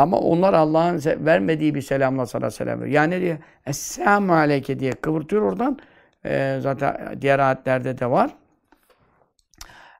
Ama 0.00 0.18
onlar 0.18 0.54
Allah'ın 0.54 1.24
vermediği 1.26 1.74
bir 1.74 1.82
selamla 1.82 2.26
sana 2.26 2.50
selam 2.50 2.80
veriyor. 2.80 2.94
Yani 2.94 3.20
diyor 3.20 3.38
Esselamu 3.66 4.34
Aleyke 4.34 4.80
diye 4.80 4.92
kıvırtıyor 4.92 5.42
oradan. 5.42 5.78
Ee, 6.24 6.58
zaten 6.62 7.18
diğer 7.20 7.38
ayetlerde 7.38 7.98
de 7.98 8.10
var. 8.10 8.30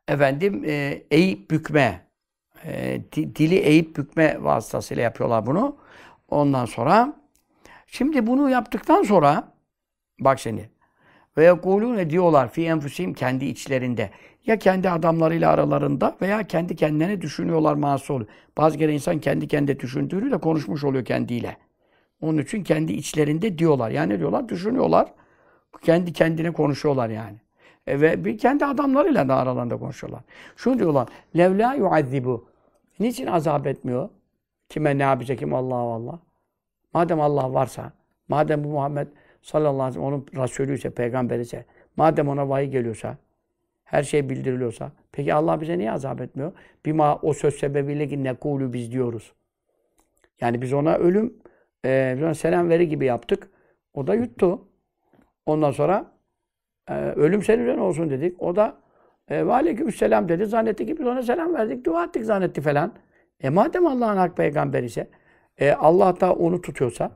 Efendim 0.09 0.65
e, 0.67 1.03
eğip 1.11 1.51
bükme 1.51 2.01
e, 2.65 3.01
dili 3.13 3.55
eğip 3.55 3.97
bükme 3.97 4.45
vasıtasıyla 4.45 5.03
yapıyorlar 5.03 5.47
bunu. 5.47 5.77
Ondan 6.29 6.65
sonra 6.65 7.13
şimdi 7.87 8.27
bunu 8.27 8.51
yaptıktan 8.51 9.03
sonra 9.03 9.53
bak 10.21 10.41
şimdi 10.41 10.71
ve 11.37 11.45
yekulune 11.45 12.11
diyorlar 12.11 12.53
fi 12.53 12.67
enfusim 12.67 13.15
kendi 13.15 13.45
içlerinde. 13.45 14.11
Ya 14.47 14.59
kendi 14.59 14.91
adamlarıyla 14.91 15.51
aralarında 15.51 16.17
veya 16.23 16.43
kendi 16.43 16.77
kendine 16.77 17.21
düşünüyorlar 17.21 17.75
masum. 17.75 18.27
Bazı 18.57 18.79
kere 18.79 18.95
insan 18.95 19.19
kendi 19.19 19.49
kendine 19.49 19.81
düşündüğünü 19.81 20.31
de 20.31 20.39
konuşmuş 20.39 20.85
oluyor 20.85 21.05
kendiyle. 21.05 21.57
Onun 22.21 22.39
için 22.39 22.63
kendi 22.65 22.93
içlerinde 22.93 23.59
diyorlar. 23.59 23.91
Yani 23.91 24.19
diyorlar? 24.19 24.49
Düşünüyorlar. 24.49 25.13
Kendi 25.83 26.13
kendine 26.13 26.51
konuşuyorlar 26.53 27.09
yani. 27.09 27.37
E 27.87 28.01
ve 28.01 28.25
bir 28.25 28.39
kendi 28.39 28.65
adamlarıyla 28.67 29.29
da 29.29 29.37
aralarında 29.37 29.77
konuşuyorlar. 29.77 30.23
Şunu 30.57 30.79
diyorlar. 30.79 31.09
Levla 31.37 31.75
yuazzibu. 31.75 32.49
Niçin 33.01 33.27
azap 33.27 33.67
etmiyor? 33.67 34.09
Kime 34.69 34.99
ne 34.99 35.03
yapacak 35.03 35.39
kim 35.39 35.55
Allah 35.55 35.75
Allah. 35.75 36.19
Madem 36.95 37.21
Allah 37.21 37.55
varsa, 37.55 37.93
madem 38.29 38.65
bu 38.65 38.69
Muhammed 38.69 39.09
sallallahu 39.43 39.83
aleyhi 39.83 39.89
ve 39.89 39.93
sellem 39.93 40.07
onun 40.07 40.45
Resulü 40.45 40.75
ise, 40.75 40.91
peygamberi 40.91 41.43
ise, 41.43 41.65
madem 41.97 42.29
ona 42.29 42.49
vahiy 42.49 42.71
geliyorsa, 42.71 43.17
her 43.91 44.03
şey 44.03 44.29
bildiriliyorsa, 44.31 44.93
peki 45.13 45.35
Allah 45.35 45.61
bize 45.61 45.79
niye 45.79 45.93
azap 45.93 46.21
etmiyor? 46.21 46.53
Bima 46.87 47.17
o 47.17 47.33
söz 47.33 47.55
sebebiyle 47.55 48.09
ki 48.09 48.25
nekulu 48.25 48.73
biz 48.73 48.93
diyoruz. 48.93 49.33
Yani 50.41 50.63
biz 50.63 50.73
ona 50.73 50.97
ölüm, 50.97 51.35
e, 51.85 52.17
ona 52.19 52.35
selam 52.35 52.69
veri 52.69 52.89
gibi 52.89 53.05
yaptık. 53.05 53.51
O 53.95 54.07
da 54.07 54.15
yuttu. 54.15 54.69
Ondan 55.47 55.71
sonra 55.71 56.13
e, 56.89 56.95
ölüm 56.95 57.43
senin 57.43 57.63
üzerine 57.63 57.81
olsun 57.81 58.11
dedik. 58.11 58.43
O 58.43 58.57
da 58.57 58.77
e, 59.29 59.47
ve 59.47 59.53
aleykümselam 59.53 60.29
dedi. 60.29 60.47
Zannetti 60.47 60.87
ki 60.87 60.99
biz 60.99 61.07
ona 61.07 61.23
selam 61.23 61.55
verdik, 61.55 61.85
dua 61.85 62.05
ettik 62.05 62.25
zannetti 62.25 62.61
falan. 62.61 62.93
E 63.41 63.51
madem 63.51 63.87
Allah'ın 63.87 64.17
hak 64.17 64.37
peygamberi 64.37 64.87
ise, 64.87 65.09
e, 65.59 65.73
Allah 65.73 66.21
da 66.21 66.33
onu 66.33 66.61
tutuyorsa, 66.61 67.11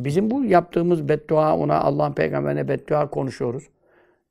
e, 0.00 0.04
bizim 0.04 0.30
bu 0.30 0.44
yaptığımız 0.44 1.08
beddua, 1.08 1.56
ona 1.56 1.80
Allah'ın 1.80 2.12
peygamberine 2.12 2.68
beddua 2.68 3.10
konuşuyoruz. 3.10 3.68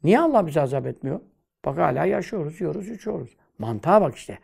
Niye 0.03 0.19
Allah 0.19 0.47
bizi 0.47 0.61
azap 0.61 0.87
etmiyor? 0.87 1.19
Bak 1.65 1.77
hala 1.77 2.05
yaşıyoruz, 2.05 2.61
yiyoruz, 2.61 2.89
içiyoruz. 2.89 3.37
Mantığa 3.59 4.01
bak 4.01 4.15
işte. 4.15 4.39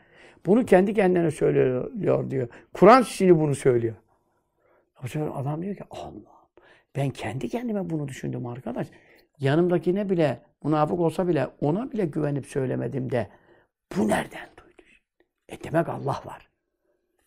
Bunu 0.46 0.66
kendi 0.66 0.94
kendine 0.94 1.32
söylüyor 1.32 2.30
diyor. 2.32 2.48
Kur'an 2.74 3.02
şimdi 3.02 3.40
bunu 3.40 3.56
söylüyor. 3.56 3.96
Adam 5.34 5.62
diyor 5.62 5.76
ki 5.76 5.84
Allah 5.92 6.38
ben 6.96 7.10
kendi 7.10 7.50
kendime 7.50 7.90
bunu 7.90 8.08
düşündüm 8.08 8.46
arkadaş. 8.46 8.88
Yanımdakine 9.40 10.10
bile 10.10 10.42
münafık 10.64 11.00
olsa 11.00 11.28
bile 11.28 11.48
ona 11.62 11.92
bile 11.92 12.06
güvenip 12.06 12.46
söylemedim 12.46 13.12
de 13.12 13.30
bu 13.98 14.08
nereden 14.08 14.50
duydu? 14.58 14.82
E 15.50 15.64
demek 15.64 15.90
Allah 15.90 16.22
var. 16.26 16.50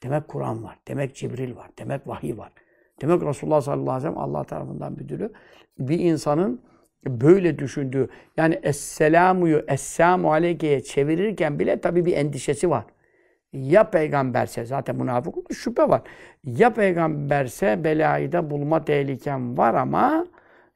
Demek 0.02 0.28
Kur'an 0.28 0.64
var. 0.64 0.78
Demek 0.88 1.16
Cibril 1.16 1.56
var. 1.56 1.70
Demek 1.78 2.08
vahiy 2.08 2.36
var. 2.36 2.52
Demek 3.00 3.22
Resulullah 3.22 3.60
sallallahu 3.60 3.90
aleyhi 3.90 4.08
ve 4.08 4.14
sellem 4.14 4.18
Allah 4.18 4.44
tarafından 4.44 4.92
müdürü. 4.92 5.32
Bir 5.78 5.98
insanın 5.98 6.62
böyle 7.06 7.58
düşündüğü, 7.58 8.08
yani 8.36 8.60
Esselamu'yu 8.62 9.64
Esselamu 9.68 10.32
Aleyke'ye 10.32 10.82
çevirirken 10.82 11.58
bile 11.58 11.80
tabii 11.80 12.04
bir 12.04 12.16
endişesi 12.16 12.70
var. 12.70 12.84
Ya 13.52 13.90
peygamberse, 13.90 14.64
zaten 14.64 14.96
münafık 14.96 15.54
şüphe 15.54 15.88
var. 15.88 16.02
Ya 16.44 16.74
peygamberse 16.74 17.84
belayı 17.84 18.32
da 18.32 18.50
bulma 18.50 18.84
tehlikem 18.84 19.58
var 19.58 19.74
ama 19.74 20.26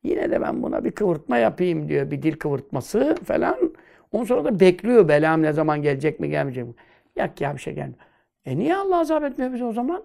Yine 0.05 0.31
de 0.31 0.41
ben 0.41 0.62
buna 0.62 0.85
bir 0.85 0.91
kıvırtma 0.91 1.37
yapayım 1.37 1.89
diyor. 1.89 2.11
Bir 2.11 2.22
dil 2.22 2.37
kıvırtması 2.37 3.16
falan. 3.25 3.72
Ondan 4.12 4.25
sonra 4.25 4.45
da 4.45 4.61
bekliyor 4.61 5.09
belam 5.09 5.43
ne 5.43 5.53
zaman 5.53 5.83
gelecek 5.83 6.20
mi 6.20 6.31
gelmeyecek 6.31 6.66
mi? 6.66 6.75
Yak 7.16 7.41
ya 7.41 7.55
bir 7.55 7.61
şey 7.61 7.75
gelmiyor. 7.75 7.99
E 8.47 8.59
niye 8.59 8.77
Allah 8.77 8.99
azap 8.99 9.25
etmiyor 9.25 9.53
bize 9.53 9.64
o 9.64 9.72
zaman? 9.72 10.05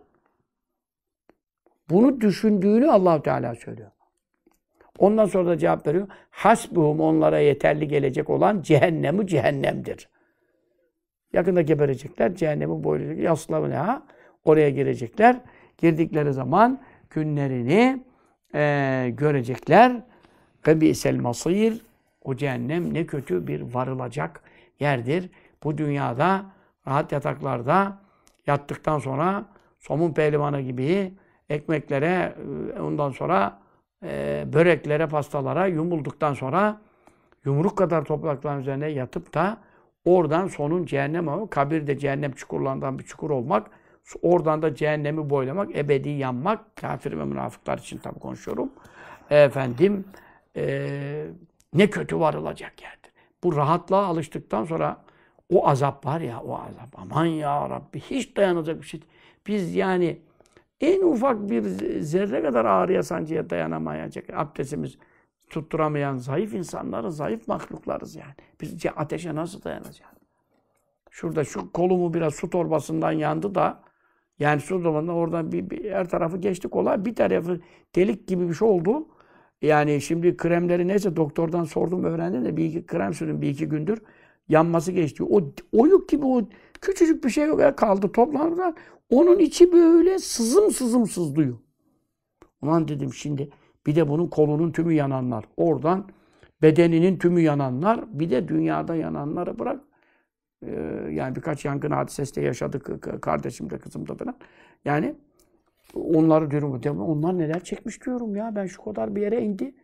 Bunu 1.90 2.22
düşündüğünü 2.22 2.92
allah 2.92 3.22
Teala 3.22 3.56
söylüyor. 3.56 3.92
Ondan 5.00 5.26
sonra 5.26 5.50
da 5.50 5.58
cevap 5.58 5.88
veriyor. 5.88 6.08
Hasbuhum 6.30 7.00
onlara 7.00 7.40
yeterli 7.40 7.88
gelecek 7.88 8.30
olan 8.30 8.62
cehennemi 8.62 9.28
cehennemdir. 9.28 10.10
Yakında 11.34 11.62
geberecekler. 11.62 12.36
Cehennemi 12.36 12.84
boylayacak. 12.84 13.24
Yaslavı 13.24 13.70
ne 13.70 13.76
ha? 13.76 14.04
Oraya 14.46 14.70
girecekler. 14.70 15.36
Girdikleri 15.78 16.34
zaman 16.34 16.80
günlerini 17.10 18.04
e, 18.56 19.10
görecekler. 19.18 20.02
Ve 20.68 20.82
bi'sel 20.82 21.16
masir 21.16 21.86
o 22.22 22.36
cehennem 22.36 22.94
ne 22.94 23.06
kötü 23.06 23.48
bir 23.48 23.62
varılacak 23.74 24.42
yerdir. 24.80 25.30
Bu 25.64 25.78
dünyada 25.78 26.46
rahat 26.88 27.12
yataklarda 27.12 27.98
yattıktan 28.48 29.00
sonra 29.00 29.46
somun 29.80 30.14
pehlivanı 30.14 30.62
gibi 30.62 31.14
ekmeklere 31.50 32.36
e, 32.76 32.80
ondan 32.82 33.12
sonra 33.12 33.60
e, 34.04 34.46
böreklere, 34.54 35.08
pastalara 35.08 35.68
yumulduktan 35.68 36.34
sonra 36.34 36.82
yumruk 37.46 37.78
kadar 37.78 38.06
toprakların 38.06 38.60
üzerine 38.60 38.88
yatıp 38.88 39.34
da 39.34 39.58
oradan 40.06 40.48
sonun 40.48 40.86
cehennem 40.86 41.30
ama 41.30 41.50
kabirde 41.50 41.98
cehennem 41.98 42.32
çukurlarından 42.32 43.00
bir 43.00 43.04
çukur 43.04 43.30
olmak 43.30 43.72
Oradan 44.22 44.62
da 44.62 44.76
cehennemi 44.76 45.30
boylamak, 45.30 45.76
ebedi 45.76 46.10
yanmak, 46.10 46.76
kafir 46.76 47.20
ve 47.20 47.26
münafıklar 47.26 47.78
için 47.78 47.98
tabi 47.98 48.20
konuşuyorum. 48.20 48.70
Efendim, 49.30 50.06
e, 50.56 51.26
ne 51.74 51.90
kötü 51.90 52.20
varılacak 52.20 52.82
yerdir. 52.82 53.12
Bu 53.44 53.56
rahatlığa 53.56 54.06
alıştıktan 54.06 54.66
sonra 54.66 54.98
o 55.54 55.68
azap 55.68 56.06
var 56.06 56.22
ya, 56.22 56.42
o 56.42 56.56
azap. 56.56 56.90
Aman 56.96 57.26
ya 57.26 57.70
Rabbi, 57.70 58.00
hiç 58.00 58.38
dayanacak 58.38 58.82
bir 58.82 58.88
şey 58.88 59.02
Biz 59.48 59.76
yani 59.76 60.20
en 60.82 61.02
ufak 61.02 61.50
bir 61.50 61.62
zerre 62.02 62.42
kadar 62.42 62.66
ağrıya 62.66 63.04
sancıya 63.04 63.50
dayanamayacak. 63.50 64.26
Abdestimiz 64.34 64.98
tutturamayan 65.50 66.18
zayıf 66.18 66.54
insanlarız, 66.54 67.18
zayıf 67.18 67.48
mahluklarız 67.48 68.16
yani. 68.16 68.34
Biz 68.62 68.86
ateşe 68.96 69.36
nasıl 69.36 69.64
dayanacağız? 69.64 70.20
Şurada 71.10 71.44
şu 71.44 71.72
kolumu 71.72 72.14
biraz 72.14 72.36
su 72.36 72.50
torbasından 72.50 73.12
yandı 73.12 73.56
da 73.56 73.82
yani 74.40 74.62
su 74.62 74.80
zamanında 74.82 75.12
oradan 75.12 75.52
bir, 75.52 75.70
bir 75.70 75.92
her 75.92 76.10
tarafı 76.10 76.38
geçtik 76.38 76.76
olay. 76.76 77.06
Bir 77.06 77.16
tarafı 77.16 77.60
delik 77.96 78.28
gibi 78.28 78.50
bir 78.50 78.54
şey 78.54 78.68
oldu. 78.68 79.08
Yani 79.62 80.02
şimdi 80.02 80.38
kremleri 80.38 80.88
neyse 80.88 81.16
doktordan 81.16 81.64
sordum 81.64 82.04
öğrendim 82.04 82.46
de 82.46 82.58
bir 82.58 82.66
iki 82.66 82.86
krem 82.86 83.14
sürdüm 83.14 83.42
bir 83.42 83.50
iki 83.50 83.70
gündür 83.70 84.02
yanması 84.50 84.92
geçti. 84.92 85.24
O 85.24 85.42
oyuk 85.72 86.10
gibi 86.10 86.26
o 86.26 86.42
küçücük 86.82 87.24
bir 87.24 87.30
şey 87.30 87.48
yok 87.48 87.78
kaldı 87.78 88.12
toplantıda. 88.12 88.76
Onun 89.10 89.40
içi 89.40 89.72
böyle 89.72 90.20
sızım 90.20 90.72
sızım 90.72 91.08
sızlıyor. 91.08 91.58
Ulan 92.62 92.88
dedim 92.88 93.14
şimdi 93.14 93.50
bir 93.86 93.96
de 93.96 94.10
bunun 94.10 94.28
kolunun 94.28 94.72
tümü 94.72 94.94
yananlar. 94.94 95.46
Oradan 95.58 96.10
bedeninin 96.62 97.20
tümü 97.20 97.42
yananlar. 97.42 98.20
Bir 98.20 98.30
de 98.30 98.48
dünyada 98.48 98.96
yananları 98.96 99.60
bırak. 99.60 99.82
Ee, 100.64 100.72
yani 101.12 101.36
birkaç 101.36 101.66
yangın 101.66 101.92
hadisesi 101.92 102.36
de 102.36 102.42
yaşadık 102.42 103.12
kardeşim 103.22 103.70
de 103.70 103.80
kızım 103.80 104.08
da 104.08 104.16
falan. 104.16 104.38
Yani 104.86 105.16
onları 105.94 106.52
diyorum. 106.52 107.02
Onlar 107.02 107.38
neler 107.38 107.64
çekmiş 107.64 108.06
diyorum 108.06 108.36
ya. 108.36 108.56
Ben 108.56 108.66
şu 108.66 108.84
kadar 108.84 109.16
bir 109.16 109.22
yere 109.22 109.42
indi. 109.42 109.76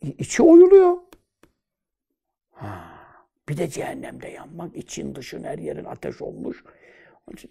İçi 0.00 0.42
oyuluyor. 0.42 0.96
Ha. 2.50 2.94
Bir 3.48 3.56
de 3.56 3.68
cehennemde 3.68 4.28
yanmak. 4.28 4.76
için 4.76 5.14
dışın 5.14 5.44
her 5.44 5.58
yerin 5.58 5.84
ateş 5.84 6.22
olmuş. 6.22 6.64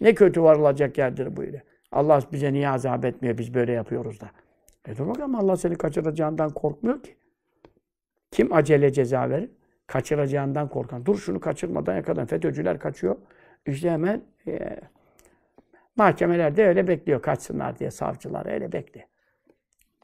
Ne 0.00 0.14
kötü 0.14 0.42
varılacak 0.42 0.98
yerdir 0.98 1.36
böyle. 1.36 1.62
Allah 1.92 2.22
bize 2.32 2.52
niye 2.52 2.68
azap 2.68 3.04
etmiyor? 3.04 3.38
Biz 3.38 3.54
böyle 3.54 3.72
yapıyoruz 3.72 4.20
da. 4.20 4.30
E 4.88 4.96
dur 4.96 5.06
bakalım 5.06 5.34
Allah 5.34 5.56
seni 5.56 5.74
kaçıracağından 5.74 6.50
korkmuyor 6.50 7.02
ki. 7.02 7.16
Kim 8.30 8.52
acele 8.52 8.92
ceza 8.92 9.30
verir? 9.30 9.50
Kaçıracağından 9.86 10.68
korkan. 10.68 11.06
Dur 11.06 11.16
şunu 11.18 11.40
kaçırmadan 11.40 11.96
yakadan. 11.96 12.26
FETÖ'cüler 12.26 12.78
kaçıyor. 12.78 13.16
İşte 13.66 13.90
hemen 13.90 14.22
e, 14.46 14.76
mahkemelerde 15.96 16.66
öyle 16.66 16.88
bekliyor 16.88 17.22
kaçsınlar 17.22 17.78
diye 17.78 17.90
savcılar 17.90 18.46
öyle 18.46 18.72
bekliyor. 18.72 19.06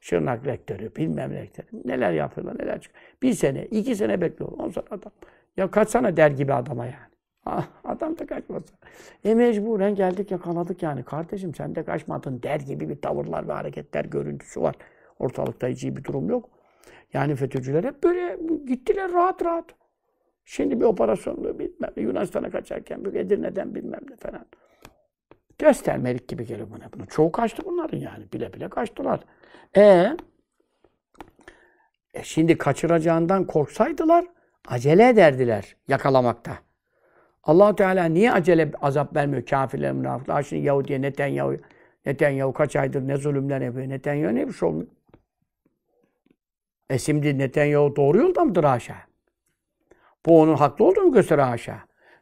Şırnak 0.01 0.47
rektörü, 0.47 0.97
bilmem 0.97 1.33
rektörü. 1.33 1.67
Neler 1.85 2.13
yapıyorlar, 2.13 2.59
neler 2.59 2.81
çıkıyor. 2.81 3.05
Bir 3.23 3.33
sene, 3.33 3.67
iki 3.67 3.97
sene 3.97 4.21
bekliyor. 4.21 4.53
On 4.53 4.71
sonra 4.71 4.87
adam. 4.91 5.13
Ya 5.57 5.71
kaçsana 5.71 6.17
der 6.17 6.31
gibi 6.31 6.55
adama 6.55 6.87
yani. 6.87 7.10
Adam 7.85 8.19
da 8.19 8.27
kaçmasın. 8.27 8.77
E 9.25 9.35
mecburen 9.35 9.95
geldik 9.95 10.31
yakaladık 10.31 10.83
yani. 10.83 11.03
Kardeşim 11.03 11.55
sen 11.55 11.75
de 11.75 11.85
kaçmadın 11.85 12.43
der 12.43 12.61
gibi 12.61 12.89
bir 12.89 13.01
tavırlar 13.01 13.49
ve 13.49 13.53
hareketler 13.53 14.05
görüntüsü 14.05 14.61
var. 14.61 14.75
Ortalıkta 15.19 15.69
hiç 15.69 15.83
iyi 15.83 15.97
bir 15.97 16.05
durum 16.05 16.31
yok. 16.31 16.49
Yani 17.13 17.37
FETÖ'cüler 17.37 17.85
hep 17.85 18.03
böyle 18.03 18.39
gittiler 18.67 19.13
rahat 19.13 19.45
rahat. 19.45 19.65
Şimdi 20.45 20.81
bir 20.81 20.85
operasyonlu 20.85 21.59
bilmem 21.59 21.91
Yunanistan'a 21.97 22.51
kaçarken 22.51 23.05
bir 23.05 23.15
Edirne'den 23.15 23.75
bilmem 23.75 24.01
ne 24.11 24.17
falan. 24.17 24.47
Göstermelik 25.59 26.29
gibi 26.29 26.47
geliyor 26.47 26.69
bana. 26.71 26.93
Bunu. 26.93 27.07
Çoğu 27.07 27.33
kaçtı 27.33 27.63
bunların 27.65 27.99
yani. 27.99 28.33
Bile 28.33 28.53
bile 28.53 28.69
kaçtılar. 28.69 29.21
E, 29.77 30.17
e 32.15 32.23
şimdi 32.23 32.59
kaçıracağından 32.59 33.47
korksaydılar 33.47 34.25
acele 34.69 35.09
ederdiler 35.09 35.77
yakalamakta. 35.89 36.70
Allah 37.43 37.75
Teala 37.77 38.05
niye 38.05 38.33
acele 38.33 38.73
azap 38.83 39.17
vermiyor 39.17 39.47
kafirler, 39.47 39.93
münafıklar? 39.93 40.43
Şimdi 40.43 40.67
Yahudi'ye 40.67 41.03
Netanyahu, 41.03 41.57
Netanyahu 42.07 42.53
kaç 42.53 42.77
aydır 42.77 43.09
ne 43.09 43.17
zulümler 43.17 43.61
yapıyor? 43.61 43.89
Netanyahu 43.89 44.35
ne 44.35 44.49
bir 44.49 44.53
şey 44.53 44.69
olmuyor? 44.69 44.89
E 46.91 46.99
şimdi 46.99 47.39
Netanyahu 47.39 47.97
doğru 47.97 48.19
yolda 48.19 48.45
mıdır 48.45 48.65
haşa? 48.65 48.97
Bu 50.27 50.41
onun 50.41 50.57
haklı 50.57 50.85
olduğunu 50.85 51.13
gösteriyor 51.13 51.47
haşa. 51.49 51.79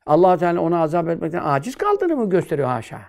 allah 0.06 0.36
Teala 0.38 0.60
ona 0.60 0.82
azap 0.82 1.08
etmekten 1.08 1.42
aciz 1.44 1.76
kaldığını 1.76 2.16
mı 2.16 2.30
gösteriyor 2.30 2.68
haşa? 2.68 3.00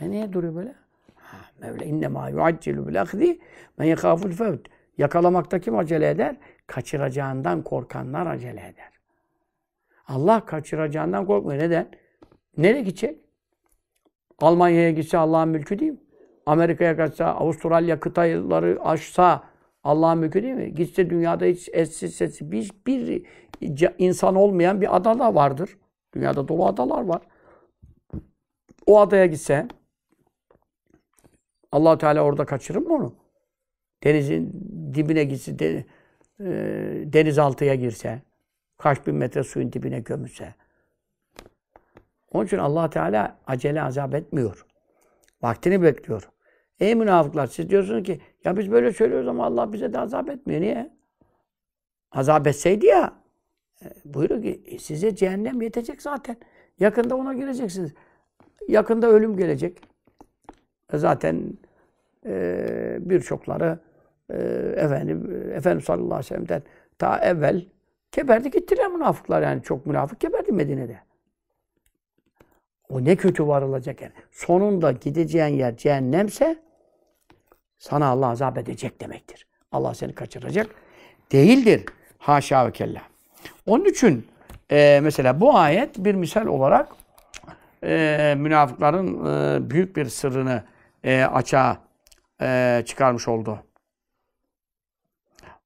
E 0.00 0.10
niye 0.10 0.32
duruyor 0.32 0.54
böyle? 0.54 0.74
Ha, 1.16 1.36
Mevla 1.60 1.84
inne 1.84 2.08
ma 2.08 2.28
yuaccilu 2.28 2.88
bil 2.88 3.02
ahdi 3.02 3.38
men 3.78 3.86
yekâful 3.86 4.30
fevt. 4.30 4.68
Yakalamakta 4.98 5.58
kim 5.58 5.78
acele 5.78 6.10
eder? 6.10 6.36
Kaçıracağından 6.66 7.62
korkanlar 7.62 8.26
acele 8.26 8.60
eder. 8.60 8.95
Allah 10.06 10.44
kaçıracağından 10.44 11.26
korkmuyor. 11.26 11.62
Neden? 11.62 11.88
Nereye 12.56 12.82
gidecek? 12.82 13.20
Almanya'ya 14.40 14.90
gitse 14.90 15.18
Allah'ın 15.18 15.48
mülkü 15.48 15.78
değil 15.78 15.92
mi? 15.92 15.98
Amerika'ya 16.46 16.96
kaçsa, 16.96 17.24
Avustralya 17.24 18.00
kıtaları 18.00 18.78
aşsa 18.82 19.44
Allah'ın 19.84 20.18
mülkü 20.18 20.42
değil 20.42 20.54
mi? 20.54 20.74
Gitse 20.74 21.10
dünyada 21.10 21.44
hiç 21.44 21.68
eşsiz 21.72 22.14
sesi 22.14 22.52
bir, 22.52 22.70
bir 22.86 23.26
insan 23.98 24.34
olmayan 24.34 24.80
bir 24.80 24.96
ada 24.96 25.18
da 25.18 25.34
vardır. 25.34 25.78
Dünyada 26.14 26.48
dolu 26.48 26.66
adalar 26.66 27.04
var. 27.04 27.22
O 28.86 29.00
adaya 29.00 29.26
gitse 29.26 29.68
allah 31.72 31.98
Teala 31.98 32.22
orada 32.22 32.44
kaçırır 32.44 32.78
mı 32.78 32.94
onu? 32.94 33.14
Denizin 34.04 34.52
dibine 34.94 35.24
gitse, 35.24 35.52
e, 36.40 36.44
denizaltıya 37.04 37.74
girse, 37.74 38.22
kaç 38.78 39.06
bin 39.06 39.14
metre 39.14 39.42
suyun 39.42 39.72
dibine 39.72 40.00
gömülse. 40.00 40.54
Onun 42.32 42.46
için 42.46 42.58
allah 42.58 42.90
Teala 42.90 43.38
acele 43.46 43.82
azap 43.82 44.14
etmiyor. 44.14 44.66
Vaktini 45.42 45.82
bekliyor. 45.82 46.28
Ey 46.80 46.94
münafıklar 46.94 47.46
siz 47.46 47.70
diyorsunuz 47.70 48.02
ki 48.02 48.20
ya 48.44 48.56
biz 48.56 48.70
böyle 48.70 48.92
söylüyoruz 48.92 49.28
ama 49.28 49.46
Allah 49.46 49.72
bize 49.72 49.92
de 49.92 49.98
azap 49.98 50.30
etmiyor. 50.30 50.60
Niye? 50.60 50.90
Azap 52.12 52.46
etseydi 52.46 52.86
ya 52.86 53.12
e, 53.82 53.86
buyuruyor 54.04 54.42
ki 54.42 54.62
e, 54.66 54.78
size 54.78 55.16
cehennem 55.16 55.62
yetecek 55.62 56.02
zaten. 56.02 56.36
Yakında 56.80 57.16
ona 57.16 57.34
gireceksiniz. 57.34 57.94
Yakında 58.68 59.06
ölüm 59.06 59.36
gelecek. 59.36 59.80
E, 60.92 60.98
zaten 60.98 61.58
e, 62.26 62.96
birçokları 63.00 63.78
e, 64.30 64.36
efendim 64.76 65.50
Efendimiz 65.54 65.84
sallallahu 65.84 66.14
aleyhi 66.14 66.18
ve 66.18 66.22
sellem'den 66.22 66.62
ta 66.98 67.18
evvel 67.18 67.66
keberdi 68.12 68.50
gittiler 68.50 68.88
münafıklar 68.88 69.42
yani 69.42 69.62
çok 69.62 69.86
münafık 69.86 70.20
keberdi 70.20 70.52
Medine'de. 70.52 71.00
O 72.88 73.04
ne 73.04 73.16
kötü 73.16 73.46
varılacak 73.46 74.02
yani. 74.02 74.12
Sonunda 74.32 74.92
gideceğin 74.92 75.54
yer 75.54 75.76
cehennemse 75.76 76.62
sana 77.78 78.06
Allah 78.06 78.28
azap 78.28 78.58
edecek 78.58 79.00
demektir. 79.00 79.46
Allah 79.72 79.94
seni 79.94 80.14
kaçıracak 80.14 80.70
değildir. 81.32 81.84
Haşa 82.18 82.66
ve 82.66 82.72
kella. 82.72 83.02
Onun 83.66 83.84
için 83.84 84.26
e, 84.70 85.00
mesela 85.02 85.40
bu 85.40 85.58
ayet 85.58 85.98
bir 85.98 86.14
misal 86.14 86.46
olarak 86.46 86.88
e, 87.84 88.34
münafıkların 88.38 89.26
e, 89.26 89.70
büyük 89.70 89.96
bir 89.96 90.06
sırrını 90.06 90.64
e, 91.04 91.24
açığa 91.24 91.78
e, 92.42 92.82
çıkarmış 92.86 93.28
oldu. 93.28 93.58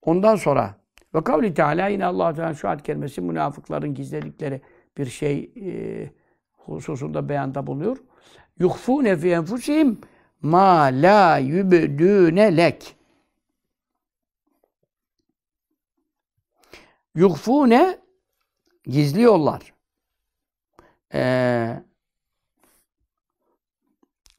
Ondan 0.03 0.37
sonra 0.37 0.75
ve 1.15 1.25
kavli 1.25 1.55
Teala 1.55 1.89
yine 1.89 2.05
Allah 2.05 2.35
Teala 2.35 2.55
şu 2.55 2.69
ayet 2.69 2.83
kelimesi 2.83 3.21
münafıkların 3.21 3.95
gizledikleri 3.95 4.61
bir 4.99 5.07
şey 5.07 5.51
e, 5.57 6.11
hususunda 6.53 7.29
beyanda 7.29 7.67
bulunuyor. 7.67 7.97
Yuhfune 8.59 9.17
fi 9.17 9.31
enfusihim 9.31 10.01
ma 10.43 10.85
la 10.85 11.39
yubdune 11.39 12.57
lek. 12.57 12.97
Yuhfune 17.15 17.99
gizliyorlar. 18.85 19.75
Ee, 21.15 21.83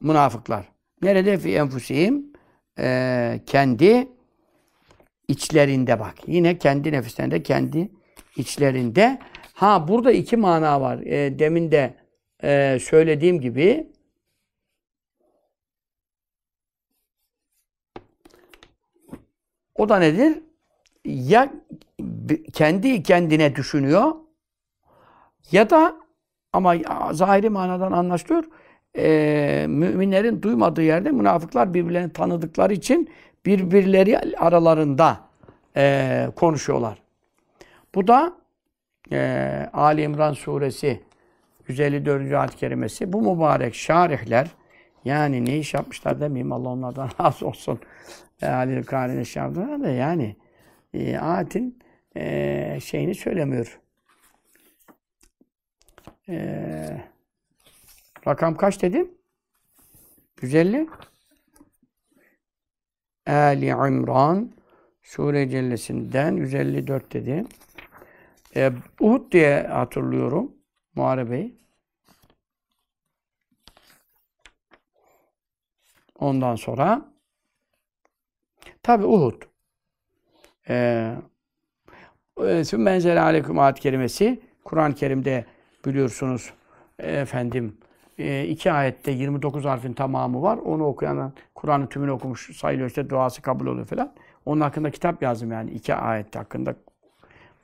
münafıklar. 0.00 0.72
Nerede 1.02 1.38
fi 1.38 1.54
enfusihim? 1.54 2.32
Ee, 2.78 3.40
kendi 3.46 4.08
içlerinde 5.32 6.00
bak. 6.00 6.14
Yine 6.26 6.58
kendi 6.58 6.92
nefislerinde, 6.92 7.42
kendi 7.42 7.90
içlerinde. 8.36 9.18
Ha 9.54 9.88
burada 9.88 10.12
iki 10.12 10.36
mana 10.36 10.80
var. 10.80 10.98
E, 10.98 11.38
demin 11.38 11.72
de 11.72 11.94
e, 12.42 12.78
söylediğim 12.80 13.40
gibi 13.40 13.92
o 19.74 19.88
da 19.88 19.98
nedir? 19.98 20.42
Ya 21.04 21.52
kendi 22.52 23.02
kendine 23.02 23.56
düşünüyor 23.56 24.12
ya 25.52 25.70
da 25.70 25.96
ama 26.52 26.74
zahiri 27.12 27.50
manadan 27.50 27.92
anlaşılıyor. 27.92 28.44
E, 28.98 29.66
müminlerin 29.68 30.42
duymadığı 30.42 30.82
yerde 30.82 31.10
münafıklar 31.10 31.74
birbirlerini 31.74 32.12
tanıdıkları 32.12 32.72
için 32.72 33.10
birbirleri 33.46 34.18
aralarında 34.38 35.20
e, 35.76 36.28
konuşuyorlar. 36.36 37.02
Bu 37.94 38.06
da 38.06 38.32
e, 39.12 39.70
Ali 39.72 40.02
İmran 40.02 40.32
suresi 40.32 41.00
154. 41.68 42.32
ayet 42.32 42.56
kerimesi. 42.56 43.12
Bu 43.12 43.34
mübarek 43.34 43.74
şarihler 43.74 44.48
yani 45.04 45.44
ne 45.44 45.58
iş 45.58 45.74
yapmışlar 45.74 46.20
demeyeyim 46.20 46.52
Allah 46.52 46.68
onlardan 46.68 47.10
razı 47.20 47.46
olsun. 47.46 47.80
E, 48.42 48.46
Ali 48.46 48.82
Kari'nin 48.82 49.22
şey 49.22 49.42
da 49.42 49.88
yani 49.88 50.36
e, 50.94 51.18
ayetin 51.18 51.78
e, 52.16 52.78
şeyini 52.84 53.14
söylemiyor. 53.14 53.80
E, 56.28 57.02
rakam 58.26 58.56
kaç 58.56 58.82
dedim? 58.82 59.10
150. 60.42 60.88
Ali 63.26 63.66
İmran 63.66 64.52
Sure 65.02 65.48
Cellesi'nden 65.48 66.36
154 66.36 67.12
dedi. 67.12 67.44
Ee, 68.56 68.72
Uhud 69.00 69.32
diye 69.32 69.62
hatırlıyorum 69.62 70.52
Muharebe'yi. 70.94 71.62
Ondan 76.18 76.56
sonra 76.56 77.12
tabi 78.82 79.04
Uhud. 79.04 79.42
Ee, 80.68 81.16
Sümmenzele 82.64 83.20
aleyküm 83.20 83.58
ayet 83.58 83.80
kerimesi 83.80 84.40
Kur'an-ı 84.64 84.94
Kerim'de 84.94 85.44
biliyorsunuz 85.86 86.52
efendim 86.98 87.76
e, 87.81 87.81
iki 88.48 88.72
ayette 88.72 89.10
29 89.10 89.64
harfin 89.64 89.92
tamamı 89.92 90.42
var. 90.42 90.56
Onu 90.56 90.84
okuyan 90.84 91.32
Kur'an'ın 91.54 91.86
tümünü 91.86 92.10
okumuş 92.10 92.56
sayılıyor 92.56 92.88
işte 92.88 93.10
duası 93.10 93.42
kabul 93.42 93.66
oluyor 93.66 93.86
falan. 93.86 94.12
Onun 94.46 94.60
hakkında 94.60 94.90
kitap 94.90 95.22
yazdım 95.22 95.52
yani 95.52 95.70
iki 95.70 95.94
ayet 95.94 96.36
hakkında. 96.36 96.74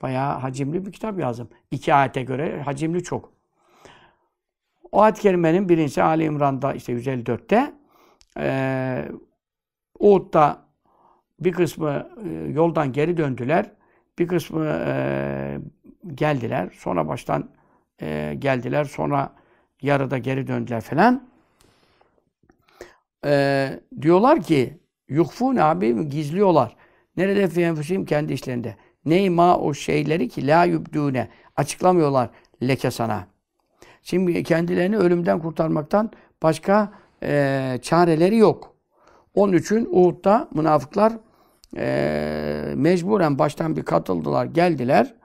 Bayağı 0.01 0.39
hacimli 0.39 0.85
bir 0.85 0.91
kitap 0.91 1.19
yazdım. 1.19 1.49
İki 1.71 1.93
ayete 1.93 2.23
göre 2.23 2.61
hacimli 2.61 3.03
çok. 3.03 3.31
O 4.91 5.01
ayet-i 5.01 5.21
kerimenin 5.21 5.69
birincisi 5.69 6.03
Ali 6.03 6.23
İmran'da 6.23 6.73
işte 6.73 6.93
154'te 6.93 7.73
e, 8.39 9.05
Uhud'da 9.99 10.65
bir 11.39 11.51
kısmı 11.51 12.09
e, 12.25 12.51
yoldan 12.51 12.93
geri 12.93 13.17
döndüler. 13.17 13.71
Bir 14.19 14.27
kısmı 14.27 14.65
e, 14.65 15.59
geldiler. 16.15 16.69
Sonra 16.73 17.07
baştan 17.07 17.49
e, 18.01 18.35
geldiler. 18.39 18.83
Sonra 18.83 19.33
yarıda 19.81 20.17
geri 20.17 20.47
döndüler 20.47 20.81
falan. 20.81 21.23
E, 23.25 23.79
diyorlar 24.01 24.41
ki 24.41 24.77
yukfun 25.07 25.55
abi 25.55 26.09
gizliyorlar. 26.09 26.75
Nerede 27.17 27.47
fi 27.47 27.61
enfusim 27.61 28.05
kendi 28.05 28.33
işlerinde. 28.33 28.75
Neyma 29.05 29.57
o 29.57 29.73
şeyleri 29.73 30.29
ki 30.29 30.47
la 30.47 30.63
yübdüne 30.63 31.29
açıklamıyorlar 31.55 32.29
leke 32.63 32.91
sana. 32.91 33.27
Şimdi 34.03 34.43
kendilerini 34.43 34.97
ölümden 34.97 35.39
kurtarmaktan 35.39 36.11
başka 36.43 36.91
e, 37.23 37.79
çareleri 37.81 38.37
yok. 38.37 38.75
Onun 39.35 39.53
için 39.53 39.87
Uhud'da 39.91 40.47
münafıklar 40.53 41.13
e, 41.77 42.73
mecburen 42.75 43.39
baştan 43.39 43.75
bir 43.75 43.83
katıldılar, 43.83 44.45
geldiler. 44.45 45.15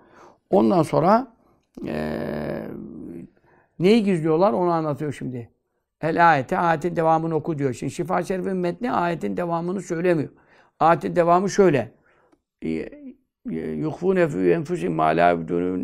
Ondan 0.51 0.83
sonra 0.83 1.27
e, 1.87 2.44
neyi 3.79 4.05
gizliyorlar 4.05 4.53
onu 4.53 4.71
anlatıyor 4.71 5.13
şimdi. 5.13 5.51
El 6.01 6.31
ayete, 6.31 6.59
ayetin 6.59 6.97
devamını 6.97 7.35
oku 7.35 7.59
diyor. 7.59 7.73
Şimdi 7.73 7.93
Şifa 7.93 8.23
Şerif'in 8.23 8.57
metni 8.57 8.93
ayetin 8.93 9.37
devamını 9.37 9.81
söylemiyor. 9.83 10.29
Ayetin 10.81 11.17
devamı 11.17 11.51
şöyle. 11.51 11.93
Yuhfûne 13.77 14.29
fî 14.29 14.51
enfusihim 14.51 14.93
mâ 14.93 15.05
lâ 15.05 15.37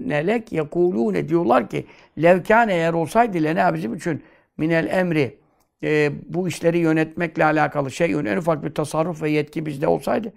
nelek 0.07 0.53
yekulûne 0.53 1.29
diyorlar 1.29 1.71
ki 1.71 1.87
levkâne 2.23 2.75
eğer 2.75 2.93
olsaydı 2.93 3.43
lene 3.43 3.75
bizim 3.75 3.95
için 3.95 4.23
minel 4.59 4.87
emri 4.91 5.39
e, 5.83 6.13
bu 6.35 6.49
işleri 6.49 6.79
yönetmekle 6.79 7.45
alakalı 7.45 7.91
şey 7.91 8.13
en 8.13 8.37
ufak 8.37 8.65
bir 8.65 8.75
tasarruf 8.75 9.23
ve 9.23 9.31
yetki 9.31 9.67
bizde 9.67 9.89
olsaydı 9.89 10.33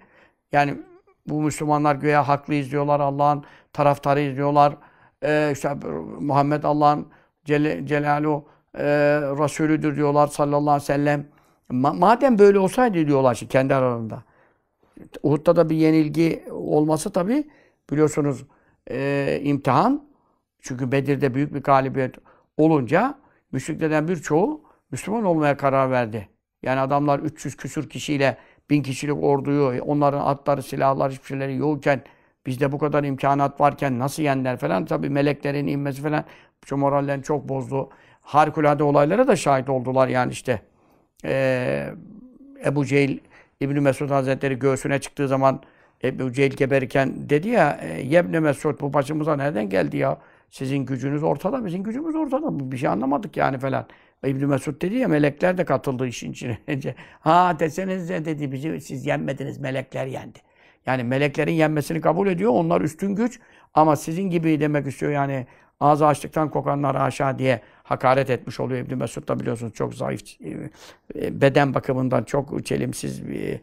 yani 0.52 0.74
bu 1.26 1.42
Müslümanlar 1.42 1.94
güya 1.94 2.28
haklı 2.28 2.54
izliyorlar, 2.54 3.00
Allah'ın 3.00 3.44
taraftarı 3.72 4.20
izliyorlar. 4.20 4.76
Ee, 5.24 5.50
işte 5.52 5.74
Muhammed 6.20 6.64
Allah'ın 6.64 7.06
Cel 7.44 7.86
Celaluhu 7.86 8.44
e, 8.74 8.84
Resulüdür 9.42 9.96
diyorlar 9.96 10.26
sallallahu 10.26 10.70
aleyhi 10.70 10.82
ve 10.82 10.86
sellem. 10.86 11.26
Ma 11.68 11.92
madem 11.92 12.38
böyle 12.38 12.58
olsaydı 12.58 13.06
diyorlar 13.06 13.34
şimdi 13.34 13.52
kendi 13.52 13.74
aralarında. 13.74 14.22
Uhud'da 15.22 15.56
da 15.56 15.70
bir 15.70 15.76
yenilgi 15.76 16.44
olması 16.50 17.12
tabi 17.12 17.50
biliyorsunuz 17.90 18.44
e, 18.90 19.40
imtihan. 19.42 20.04
Çünkü 20.60 20.92
Bedir'de 20.92 21.34
büyük 21.34 21.54
bir 21.54 21.62
galibiyet 21.62 22.14
olunca 22.56 23.18
müşriklerden 23.52 24.08
birçoğu 24.08 24.60
Müslüman 24.90 25.24
olmaya 25.24 25.56
karar 25.56 25.90
verdi. 25.90 26.28
Yani 26.62 26.80
adamlar 26.80 27.18
300 27.18 27.56
küsür 27.56 27.88
kişiyle 27.88 28.38
bin 28.70 28.82
kişilik 28.82 29.22
orduyu, 29.22 29.82
onların 29.82 30.20
atları, 30.20 30.62
silahlar, 30.62 31.12
hiçbir 31.12 31.26
şeyleri 31.26 31.56
yokken 31.56 32.02
bizde 32.46 32.72
bu 32.72 32.78
kadar 32.78 33.04
imkanat 33.04 33.60
varken 33.60 33.98
nasıl 33.98 34.22
yenler 34.22 34.56
falan. 34.56 34.84
Tabi 34.84 35.08
meleklerin 35.08 35.66
inmesi 35.66 36.02
falan 36.02 36.24
şu 36.66 36.76
morallerini 36.76 37.22
çok 37.22 37.48
bozdu. 37.48 37.88
Harikulade 38.22 38.84
olaylara 38.84 39.26
da 39.28 39.36
şahit 39.36 39.68
oldular 39.68 40.08
yani 40.08 40.32
işte. 40.32 40.60
Ee, 41.24 41.88
Ebu 42.64 42.86
Cehil 42.86 43.18
İbn 43.60 43.82
Mesud 43.82 44.10
Hazretleri 44.10 44.58
göğsüne 44.58 45.00
çıktığı 45.00 45.28
zaman 45.28 45.62
Ebu 46.04 46.32
Cehil 46.32 46.50
geberirken 46.50 47.30
dedi 47.30 47.48
ya 47.48 47.80
e, 47.82 48.00
Yebne 48.00 48.40
Mesud 48.40 48.80
bu 48.80 48.92
başımıza 48.92 49.36
nereden 49.36 49.68
geldi 49.68 49.96
ya? 49.96 50.18
Sizin 50.50 50.78
gücünüz 50.78 51.22
ortada, 51.22 51.64
bizim 51.66 51.82
gücümüz 51.82 52.14
ortada. 52.14 52.72
Bir 52.72 52.76
şey 52.76 52.88
anlamadık 52.88 53.36
yani 53.36 53.58
falan. 53.58 53.86
İbn 54.26 54.46
Mesud 54.46 54.82
dedi 54.82 54.94
ya 54.94 55.08
melekler 55.08 55.58
de 55.58 55.64
katıldı 55.64 56.06
işin 56.06 56.32
içine. 56.32 56.58
ha 57.20 57.56
desenize 57.58 58.24
dedi 58.24 58.52
bizi 58.52 58.80
siz 58.80 59.06
yenmediniz 59.06 59.58
melekler 59.58 60.06
yendi. 60.06 60.38
Yani 60.86 61.04
meleklerin 61.04 61.52
yenmesini 61.52 62.00
kabul 62.00 62.26
ediyor. 62.26 62.50
Onlar 62.50 62.80
üstün 62.80 63.14
güç 63.14 63.40
ama 63.74 63.96
sizin 63.96 64.30
gibi 64.30 64.60
demek 64.60 64.86
istiyor 64.86 65.12
yani 65.12 65.46
ağzı 65.80 66.06
açlıktan 66.06 66.50
kokanlar 66.50 66.94
aşağı 66.94 67.38
diye 67.38 67.60
hakaret 67.82 68.30
etmiş 68.30 68.60
oluyor 68.60 68.86
İbn 68.86 68.96
Mesud 68.96 69.28
da 69.28 69.40
biliyorsunuz 69.40 69.74
çok 69.74 69.94
zayıf 69.94 70.22
e, 71.14 71.40
beden 71.40 71.74
bakımından 71.74 72.22
çok 72.22 72.66
çelimsiz 72.66 73.28
bir 73.28 73.60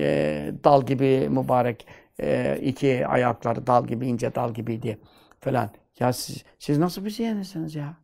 e, 0.00 0.52
dal 0.64 0.86
gibi 0.86 1.28
mübarek 1.28 1.86
e, 2.20 2.58
iki 2.62 3.06
ayakları 3.06 3.66
dal 3.66 3.86
gibi 3.86 4.06
ince 4.06 4.34
dal 4.34 4.54
gibiydi 4.54 4.98
falan. 5.40 5.70
Ya 6.00 6.12
siz, 6.12 6.44
siz 6.58 6.78
nasıl 6.78 7.04
bizi 7.04 7.22
yenesiniz 7.22 7.74
ya? 7.74 8.03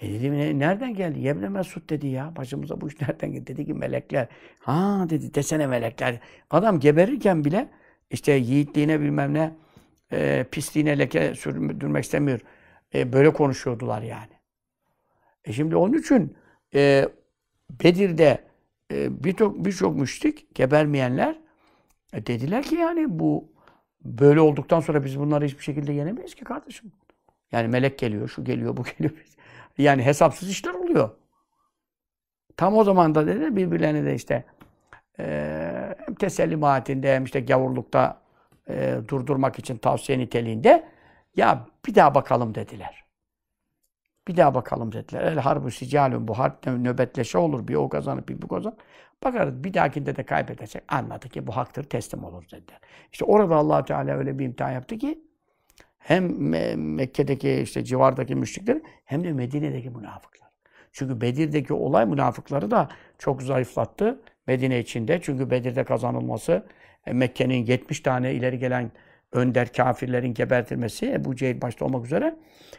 E 0.00 0.12
dedim 0.12 0.58
nereden 0.58 0.94
geldi? 0.94 1.20
Yebne 1.20 1.48
Mesut 1.48 1.90
dedi 1.90 2.06
ya. 2.06 2.36
Başımıza 2.36 2.80
bu 2.80 2.88
iş 2.88 3.00
nereden 3.00 3.32
geldi? 3.32 3.46
Dedi 3.46 3.66
ki 3.66 3.74
melekler. 3.74 4.28
Ha 4.58 5.06
dedi 5.10 5.34
desene 5.34 5.66
melekler. 5.66 6.20
Adam 6.50 6.80
geberirken 6.80 7.44
bile 7.44 7.68
işte 8.10 8.32
yiğitliğine 8.32 9.00
bilmem 9.00 9.34
ne 9.34 9.54
e, 10.12 10.46
pisliğine 10.50 10.98
leke 10.98 11.34
sürdürmek 11.34 12.04
istemiyor. 12.04 12.40
E, 12.94 13.12
böyle 13.12 13.32
konuşuyordular 13.32 14.02
yani. 14.02 14.32
E 15.44 15.52
şimdi 15.52 15.76
onun 15.76 15.98
için 15.98 16.36
e, 16.74 17.08
Bedir'de 17.70 18.44
e, 18.92 19.24
birçok 19.24 19.64
birçok 19.64 19.96
müşrik 19.96 20.54
gebermeyenler 20.54 21.38
e, 22.12 22.26
dediler 22.26 22.62
ki 22.62 22.74
yani 22.74 23.18
bu 23.18 23.52
böyle 24.04 24.40
olduktan 24.40 24.80
sonra 24.80 25.04
biz 25.04 25.18
bunları 25.18 25.44
hiçbir 25.44 25.64
şekilde 25.64 25.92
yenemeyiz 25.92 26.34
ki 26.34 26.44
kardeşim. 26.44 26.92
Yani 27.52 27.68
melek 27.68 27.98
geliyor, 27.98 28.28
şu 28.28 28.44
geliyor, 28.44 28.76
bu 28.76 28.82
geliyor. 28.98 29.14
Yani 29.78 30.02
hesapsız 30.02 30.50
işler 30.50 30.74
oluyor. 30.74 31.10
Tam 32.56 32.76
o 32.76 32.84
zaman 32.84 33.14
da 33.14 33.26
dedi 33.26 33.56
birbirlerini 33.56 34.04
de 34.04 34.14
işte 34.14 34.44
e, 35.18 35.94
hem 35.98 36.14
teselli 36.14 36.56
mahatinde 36.56 37.14
hem 37.14 37.24
işte 37.24 37.40
gavurlukta 37.40 38.20
e, 38.68 38.96
durdurmak 39.08 39.58
için 39.58 39.78
tavsiye 39.78 40.18
niteliğinde 40.18 40.88
ya 41.36 41.66
bir 41.86 41.94
daha 41.94 42.14
bakalım 42.14 42.54
dediler. 42.54 43.04
Bir 44.28 44.36
daha 44.36 44.54
bakalım 44.54 44.92
dediler. 44.92 45.22
El 45.22 45.38
harbu 45.38 45.70
sicalun 45.70 46.28
bu 46.28 46.38
harp 46.38 46.66
nöbetleşe 46.66 47.38
olur. 47.38 47.68
Bir 47.68 47.74
o 47.74 47.88
kazanıp 47.88 48.28
bir 48.28 48.42
bu 48.42 48.48
kazan. 48.48 48.76
Bakarız 49.24 49.64
bir 49.64 49.74
dahakinde 49.74 50.16
de 50.16 50.22
kaybedecek. 50.22 50.82
Anladık 50.88 51.32
ki 51.32 51.46
bu 51.46 51.56
haktır 51.56 51.84
teslim 51.84 52.24
olur 52.24 52.44
dediler. 52.52 52.80
İşte 53.12 53.24
orada 53.24 53.56
allah 53.56 53.84
Teala 53.84 54.16
öyle 54.16 54.38
bir 54.38 54.44
imtihan 54.44 54.70
yaptı 54.70 54.98
ki 54.98 55.27
hem 56.08 56.48
Mekke'deki 56.94 57.52
işte 57.52 57.84
civardaki 57.84 58.34
müşrikler 58.34 58.80
hem 59.04 59.24
de 59.24 59.32
Medine'deki 59.32 59.90
münafıklar. 59.90 60.48
Çünkü 60.92 61.20
Bedir'deki 61.20 61.72
olay 61.72 62.06
münafıkları 62.06 62.70
da 62.70 62.88
çok 63.18 63.42
zayıflattı 63.42 64.20
Medine 64.46 64.78
içinde. 64.78 65.20
Çünkü 65.22 65.50
Bedir'de 65.50 65.84
kazanılması 65.84 66.66
e, 67.06 67.12
Mekke'nin 67.12 67.66
70 67.66 68.00
tane 68.00 68.34
ileri 68.34 68.58
gelen 68.58 68.90
önder 69.32 69.72
kafirlerin 69.72 70.34
gebertilmesi 70.34 71.12
Ebu 71.12 71.36
Cehil 71.36 71.60
başta 71.60 71.84
olmak 71.84 72.06
üzere 72.06 72.36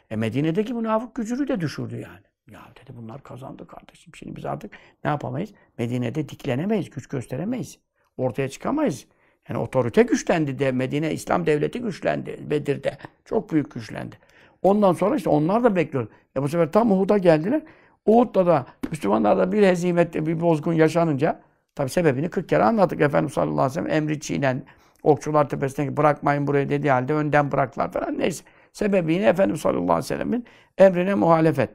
e, 0.09 0.15
Medine'deki 0.15 0.73
münafık 0.73 1.15
gücünü 1.15 1.47
de 1.47 1.61
düşürdü 1.61 1.95
yani. 1.95 2.25
Ya 2.51 2.61
dedi 2.82 2.97
bunlar 2.97 3.23
kazandı 3.23 3.67
kardeşim. 3.67 4.15
Şimdi 4.15 4.36
biz 4.36 4.45
artık 4.45 4.71
ne 5.03 5.09
yapamayız? 5.09 5.49
Medine'de 5.77 6.30
diklenemeyiz, 6.30 6.89
güç 6.89 7.07
gösteremeyiz. 7.07 7.80
Ortaya 8.17 8.49
çıkamayız. 8.49 9.05
Yani 9.50 9.60
otorite 9.60 10.04
güçlendi 10.04 10.60
de 10.60 10.72
Medine 10.72 11.14
İslam 11.14 11.45
devleti 11.45 11.82
güçlendi 11.82 12.38
Bedir'de. 12.50 12.97
Çok 13.26 13.52
büyük 13.52 13.72
güçlendi. 13.74 14.16
Ondan 14.62 14.93
sonra 14.93 15.16
işte 15.16 15.30
onlar 15.30 15.64
da 15.64 15.76
bekliyor. 15.76 16.08
E 16.38 16.41
bu 16.41 16.50
sefer 16.50 16.72
tam 16.72 16.91
Uhud'a 16.91 17.18
geldiler. 17.18 17.62
Uhud'da 18.06 18.45
da 18.45 18.66
Müslümanlarda 18.91 19.52
bir 19.52 19.64
hezimette 19.64 20.26
bir 20.26 20.41
bozgun 20.41 20.74
yaşanınca 20.74 21.39
tabi 21.76 21.89
sebebini 21.89 22.30
40 22.30 22.50
kere 22.50 22.64
anlattık. 22.64 23.02
Efendimiz 23.02 23.34
sallallahu 23.34 23.62
aleyhi 23.62 23.80
ve 23.80 23.89
sellem 23.89 24.04
emri 24.04 24.20
çiğnen 24.20 24.64
okçular 25.04 25.50
tepesindeki 25.50 25.97
bırakmayın 25.97 26.47
burayı 26.47 26.70
dediği 26.70 26.91
halde 26.91 27.14
önden 27.14 27.52
bıraklar 27.52 27.91
falan 27.91 28.20
neyse. 28.20 28.43
Sebebi 28.74 29.14
yine 29.14 29.26
Efendimiz 29.26 29.62
sallallahu 29.62 29.84
aleyhi 29.84 29.97
ve 30.00 30.08
sellemin 30.08 30.45
emrine 30.78 31.14
muhalefet. 31.14 31.70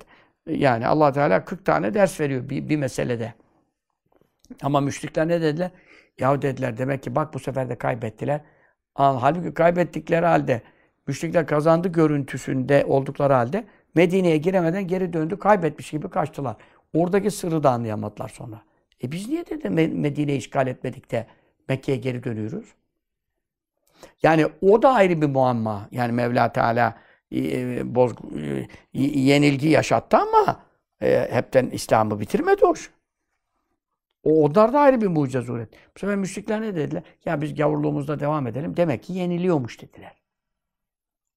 Yani 0.47 0.87
allah 0.87 1.12
Teala 1.12 1.45
40 1.45 1.64
tane 1.64 1.95
ders 1.95 2.20
veriyor 2.20 2.49
bir, 2.49 2.68
bir 2.68 2.77
meselede. 2.77 3.35
Ama 4.62 4.81
müşrikler 4.81 5.29
ne 5.29 5.41
dediler? 5.41 5.70
Yahu 6.19 6.43
dediler 6.43 6.79
demek 6.79 7.03
ki 7.03 7.15
bak 7.15 7.35
bu 7.35 7.39
sefer 7.39 7.69
de 7.69 7.75
kaybettiler. 7.75 8.41
Al, 8.95 9.19
halbuki 9.19 9.55
kaybettikleri 9.55 10.27
halde 10.27 10.62
müşrikler 11.07 11.47
kazandı 11.47 11.89
görüntüsünde 11.89 12.85
oldukları 12.85 13.33
halde 13.33 13.65
Medine'ye 13.95 14.37
giremeden 14.37 14.87
geri 14.87 15.12
döndü. 15.12 15.39
Kaybetmiş 15.39 15.91
gibi 15.91 16.11
kaçtılar. 16.11 16.57
Oradaki 16.95 17.31
sırrı 17.31 17.62
da 17.62 17.71
anlayamadılar 17.71 18.29
sonra. 18.29 18.62
E 19.05 19.12
biz 19.12 19.29
niye 19.29 19.47
dedi 19.47 19.71
Medine'yi 19.71 20.39
işgal 20.39 20.67
etmedik 20.67 21.11
de 21.11 21.27
Mekke'ye 21.69 21.99
geri 21.99 22.25
dönüyoruz? 22.25 22.75
Yani 24.23 24.47
o 24.62 24.83
da 24.83 24.93
ayrı 24.93 25.21
bir 25.23 25.27
muamma. 25.27 25.89
Yani 25.91 26.12
Mevla 26.12 26.53
Teala 26.53 26.99
e, 27.31 27.61
e 27.61 27.95
boz, 27.95 28.12
e, 28.95 29.01
yenilgi 29.03 29.69
yaşattı 29.69 30.17
ama 30.17 30.61
e, 31.03 31.29
hepten 31.31 31.67
İslam'ı 31.67 32.21
bitirmedi 32.21 32.65
o. 32.65 32.75
O 34.25 34.45
onlar 34.45 34.72
da 34.72 34.81
ayrı 34.81 35.01
bir 35.01 35.07
mucize 35.07 35.41
zuret. 35.41 35.68
Bu 35.95 35.99
sefer 35.99 36.16
müşrikler 36.16 36.61
ne 36.61 36.77
dediler? 36.77 37.03
Ya 37.25 37.41
biz 37.41 37.55
gavurluğumuzda 37.55 38.20
devam 38.20 38.47
edelim. 38.47 38.77
Demek 38.77 39.03
ki 39.03 39.12
yeniliyormuş 39.12 39.83
dediler. 39.83 40.12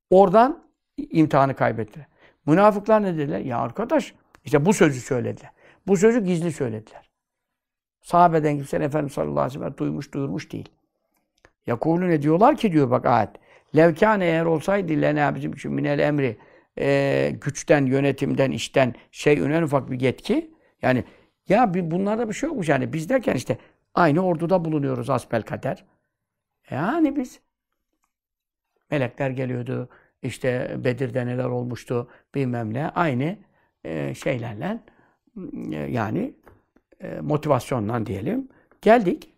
Oradan 0.09 0.63
imtihanı 0.97 1.55
kaybettiler. 1.55 2.05
Münafıklar 2.45 3.03
ne 3.03 3.17
dediler? 3.17 3.39
Ya 3.39 3.57
arkadaş 3.57 4.13
işte 4.45 4.65
bu 4.65 4.73
sözü 4.73 5.01
söylediler. 5.01 5.51
Bu 5.87 5.97
sözü 5.97 6.25
gizli 6.25 6.51
söylediler. 6.51 7.09
Sahabeden 8.01 8.55
kimse 8.55 8.77
Efendimiz 8.77 9.13
sallallahu 9.13 9.39
aleyhi 9.39 9.59
ve 9.59 9.63
sellem 9.63 9.77
duymuş 9.77 10.13
duyurmuş 10.13 10.51
değil. 10.51 10.69
Yakulü 11.67 12.09
ne 12.09 12.21
diyorlar 12.21 12.57
ki 12.57 12.71
diyor 12.71 12.91
bak 12.91 13.05
ayet. 13.05 13.29
Levkâne 13.75 14.25
eğer 14.25 14.45
olsaydı 14.45 15.01
lena 15.01 15.35
bizim 15.35 15.53
için 15.53 15.71
minel 15.71 15.99
emri 15.99 16.37
e, 16.79 17.35
güçten, 17.41 17.85
yönetimden, 17.85 18.51
işten 18.51 18.95
şey 19.11 19.33
en 19.33 19.61
ufak 19.61 19.91
bir 19.91 19.99
yetki. 19.99 20.51
Yani 20.81 21.03
ya 21.49 21.73
bunlarda 21.91 22.29
bir 22.29 22.33
şey 22.33 22.47
yokmuş 22.47 22.69
yani. 22.69 22.93
Biz 22.93 23.09
derken 23.09 23.35
işte 23.35 23.57
aynı 23.93 24.25
orduda 24.25 24.65
bulunuyoruz 24.65 25.09
asbel 25.09 25.41
kader. 25.41 25.85
Yani 26.69 27.15
biz 27.15 27.39
melekler 28.91 29.29
geliyordu. 29.29 29.89
İşte 30.21 30.75
Bedir'de 30.83 31.25
neler 31.25 31.45
olmuştu 31.45 32.09
bilmem 32.35 32.73
ne. 32.73 32.89
Aynı 32.89 33.37
e, 33.83 34.15
şeylerle 34.15 34.79
e, 35.71 35.75
yani 35.75 36.33
e, 36.99 37.19
motivasyonla 37.21 38.05
diyelim 38.05 38.49
geldik. 38.81 39.33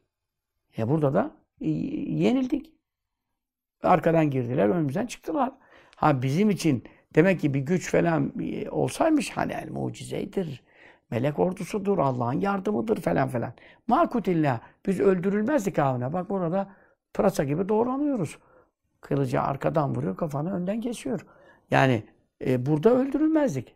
E 0.77 0.89
burada 0.89 1.13
da 1.13 1.31
e, 1.61 1.69
yenildik. 1.69 2.73
Arkadan 3.83 4.29
girdiler, 4.29 4.69
önümüzden 4.69 5.05
çıktılar. 5.05 5.51
Ha 5.95 6.21
bizim 6.21 6.49
için 6.49 6.83
demek 7.15 7.39
ki 7.39 7.53
bir 7.53 7.59
güç 7.59 7.91
falan 7.91 8.33
olsaymış 8.71 9.29
hani 9.29 9.53
el 9.53 9.69
mucizeydir. 9.69 10.63
Melek 11.11 11.39
ordusudur, 11.39 11.97
Allah'ın 11.97 12.39
yardımıdır 12.39 13.01
falan 13.01 13.27
falan. 13.27 13.53
Makutilla 13.87 14.61
biz 14.85 14.99
öldürülmezdik 14.99 15.79
avına. 15.79 16.13
Bak 16.13 16.29
burada 16.29 16.75
pırasa 17.13 17.43
gibi 17.43 17.69
doğranıyoruz. 17.69 18.37
Kılıcı 19.01 19.41
arkadan 19.41 19.95
vuruyor, 19.95 20.17
kafanı 20.17 20.53
önden 20.53 20.81
kesiyor. 20.81 21.25
Yani 21.71 22.03
e, 22.45 22.65
burada 22.65 22.89
öldürülmezdik. 22.89 23.75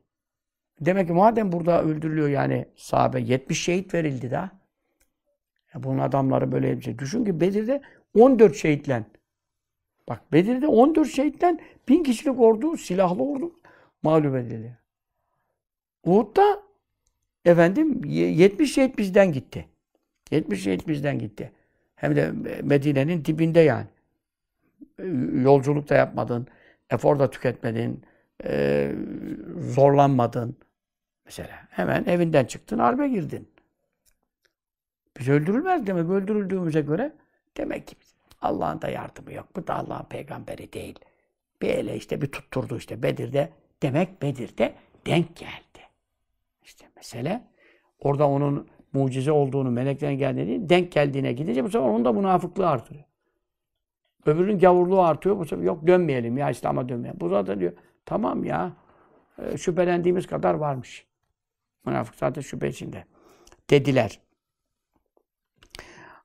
Demek 0.82 1.08
ki 1.08 1.14
madem 1.14 1.52
burada 1.52 1.84
öldürülüyor 1.84 2.30
yani 2.30 2.66
sahabe 2.76 3.22
70 3.22 3.64
şehit 3.64 3.94
verildi 3.94 4.32
da. 4.32 4.52
Ya 5.74 5.84
bunun 5.84 6.00
adamları 6.00 6.52
böyle 6.52 6.82
şey. 6.82 7.00
Düşün 7.00 7.26
ki 7.26 7.42
Bedir'de 7.42 7.82
14 8.20 8.56
şehitlen. 8.56 9.06
Bak 10.10 10.34
Bedir'de 10.34 10.68
14 10.68 11.10
şehitlen 11.10 11.60
bin 11.90 12.04
kişilik 12.04 12.40
ordu, 12.40 12.78
silahlı 12.78 13.24
ordu 13.24 13.60
mağlup 14.04 14.36
edildi. 14.36 14.78
Uhud'da 16.04 16.63
efendim 17.46 18.02
70 18.06 18.74
şehit 18.74 18.98
bizden 18.98 19.32
gitti. 19.32 19.68
70 20.32 20.64
şehit 20.64 20.88
bizden 20.88 21.20
gitti. 21.20 21.52
Hem 21.96 22.16
de 22.16 22.32
Medine'nin 22.64 23.26
dibinde 23.26 23.60
yani. 23.60 23.88
Yolculuk 25.44 25.90
da 25.90 25.96
yapmadın, 25.96 26.48
efor 26.90 27.20
da 27.20 27.30
tüketmedin, 27.30 28.04
zorlanmadın. 29.60 30.56
Mesela 31.26 31.68
hemen 31.70 32.06
evinden 32.06 32.46
çıktın, 32.46 32.80
harbe 32.80 33.08
girdin. 33.08 33.48
Biz 35.20 35.30
öldürülmez 35.30 35.88
demek. 35.88 36.10
Öldürüldüğümüze 36.10 36.82
göre 36.82 37.14
demek 37.58 37.88
ki 37.88 37.96
Allah'ın 38.42 38.82
da 38.82 38.90
yardımı 38.90 39.34
yok. 39.34 39.48
Bu 39.56 39.68
da 39.68 39.76
Allah'ın 39.76 40.06
peygamberi 40.06 40.74
değil. 40.74 41.00
Bir 41.62 41.70
ele 41.70 41.96
işte 41.96 42.22
bir 42.22 42.28
tutturdu 42.28 42.78
işte 42.78 43.04
Bedir'de. 43.04 43.50
Demek 43.82 44.22
Bedir'de 44.22 44.74
denk 45.06 45.36
geldi. 45.36 45.73
İşte 46.64 46.86
mesele 46.96 47.48
orada 48.00 48.30
onun 48.30 48.68
mucize 48.94 49.32
olduğunu, 49.32 49.72
meleklerin 49.72 50.18
geldiğini 50.18 50.70
denk 50.70 50.92
geldiğine 50.92 51.34
gidince 51.34 51.64
bu 51.64 51.70
sefer 51.70 51.88
onun 51.88 52.06
da 52.06 52.12
münafıklığı 52.12 52.68
artıyor. 52.68 53.04
Öbürünün 54.26 54.60
gavurluğu 54.60 55.02
artıyor. 55.02 55.40
Bu 55.40 55.46
sefer 55.46 55.64
yok 55.64 55.88
dönmeyelim 55.88 56.38
ya 56.38 56.50
İslam'a 56.50 56.90
dönmeyelim. 56.90 57.20
Bu 57.20 57.30
zaten 57.30 57.60
diyor 57.60 57.74
tamam 58.06 58.44
ya 58.44 58.74
e, 59.38 59.58
şüphelendiğimiz 59.58 60.28
kadar 60.28 60.54
varmış. 60.54 61.06
Münafık 61.86 62.16
zaten 62.16 62.42
şüphe 62.42 62.70
içinde. 62.70 63.06
Dediler. 63.70 64.20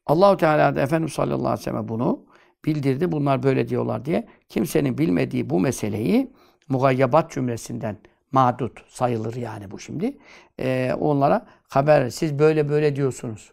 Allahu 0.07 0.37
Teala 0.37 0.77
da 0.77 0.81
Efendimiz 0.81 1.13
sallallahu 1.13 1.49
aleyhi 1.49 1.61
ve 1.61 1.65
sellem 1.65 1.89
bunu 1.89 2.25
bildirdi. 2.65 3.13
Bunlar 3.13 3.43
böyle 3.43 3.69
diyorlar 3.69 4.05
diye. 4.05 4.29
Kimsenin 4.49 4.99
bilmediği 4.99 5.51
bu 5.51 5.61
meseleyi 5.61 6.33
mugayyabat 6.69 7.31
cümlesinden 7.31 7.99
madut 8.33 8.85
sayılır 8.89 9.35
yani 9.35 9.71
bu 9.71 9.79
şimdi. 9.79 10.19
Ee, 10.61 10.93
onlara 11.01 11.47
haber 11.69 12.11
siz 12.11 12.39
böyle 12.39 12.69
böyle 12.69 12.97
diyorsunuz. 12.97 13.53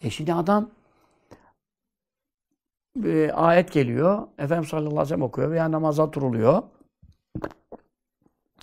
E 0.00 0.10
şimdi 0.10 0.34
adam 0.34 0.70
e, 3.04 3.30
ayet 3.32 3.72
geliyor. 3.72 4.28
Efendimiz 4.38 4.68
sallallahu 4.68 4.88
aleyhi 4.88 5.02
ve 5.02 5.08
sellem 5.08 5.22
okuyor 5.22 5.50
veya 5.50 5.70
namaza 5.70 6.12
duruluyor. 6.12 6.62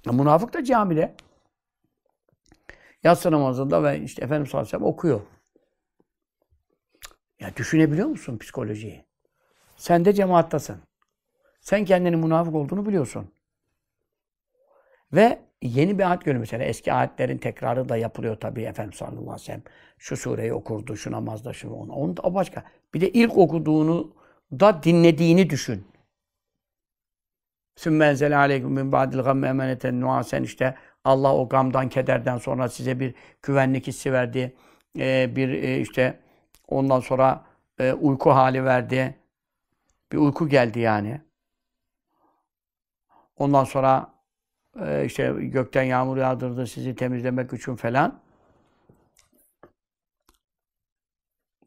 Münafık 0.06 0.54
da 0.54 0.64
camide. 0.64 1.16
Yatsı 3.04 3.32
namazında 3.32 3.84
ve 3.84 4.00
işte 4.00 4.24
Efendimiz 4.24 4.50
sallallahu 4.50 4.68
aleyhi 4.68 4.76
ve 4.76 4.80
sellem 4.80 4.94
okuyor. 4.94 5.22
Ya 7.40 7.56
düşünebiliyor 7.56 8.08
musun 8.08 8.38
psikolojiyi? 8.38 9.06
Sen 9.76 10.06
de 10.06 10.14
cemaattasın. 10.14 10.82
Sen 11.62 11.86
kendinin 11.86 12.20
münafık 12.20 12.56
olduğunu 12.56 12.86
biliyorsun. 12.86 13.32
Ve 15.14 15.40
yeni 15.62 16.00
bir 16.00 16.10
ayet 16.10 16.26
görüyor 16.26 16.40
mesela. 16.40 16.64
Eski 16.64 16.94
ayetlerin 16.94 17.38
tekrarı 17.38 17.90
da 17.90 17.98
yapılıyor 17.98 18.36
tabii 18.36 18.62
Efendimiz 18.62 18.98
sallallahu 18.98 19.22
aleyhi 19.22 19.36
ve 19.36 19.40
sellem. 19.40 19.64
Şu 19.98 20.18
sureyi 20.18 20.54
okurdu, 20.54 20.98
şu 20.98 21.12
namazda, 21.12 21.54
şu 21.54 21.70
onu. 21.70 21.94
Onu 21.94 22.18
da 22.18 22.34
başka. 22.34 22.64
Bir 22.94 23.02
de 23.02 23.10
ilk 23.10 23.38
okuduğunu 23.38 24.14
da 24.52 24.84
dinlediğini 24.84 25.50
düşün. 25.50 25.88
Sümmenzele 27.76 28.36
aleyküm 28.36 28.72
min 28.72 28.92
ba'dil 28.92 29.20
gamme 29.20 29.48
emaneten 29.48 30.02
nuasen 30.02 30.44
işte 30.44 30.76
Allah 31.04 31.36
o 31.36 31.50
gamdan, 31.50 31.90
kederden 31.90 32.38
sonra 32.38 32.70
size 32.70 33.00
bir 33.00 33.14
güvenlik 33.42 33.88
hissi 33.88 34.14
verdi. 34.14 34.54
Ee, 35.00 35.36
bir 35.36 35.50
e, 35.50 35.80
işte 35.80 36.20
Ondan 36.68 37.00
sonra 37.00 37.46
e, 37.80 37.94
uyku 37.94 38.30
hali 38.30 38.66
verdi. 38.66 39.18
Bir 40.12 40.18
uyku 40.18 40.50
geldi 40.50 40.80
yani. 40.80 41.22
Ondan 43.38 43.64
sonra 43.64 44.13
e, 44.82 45.06
işte 45.06 45.34
gökten 45.40 45.84
yağmur 45.84 46.18
yağdırdı 46.18 46.68
sizi 46.68 46.96
temizlemek 46.96 47.54
için 47.54 47.76
falan. 47.76 48.20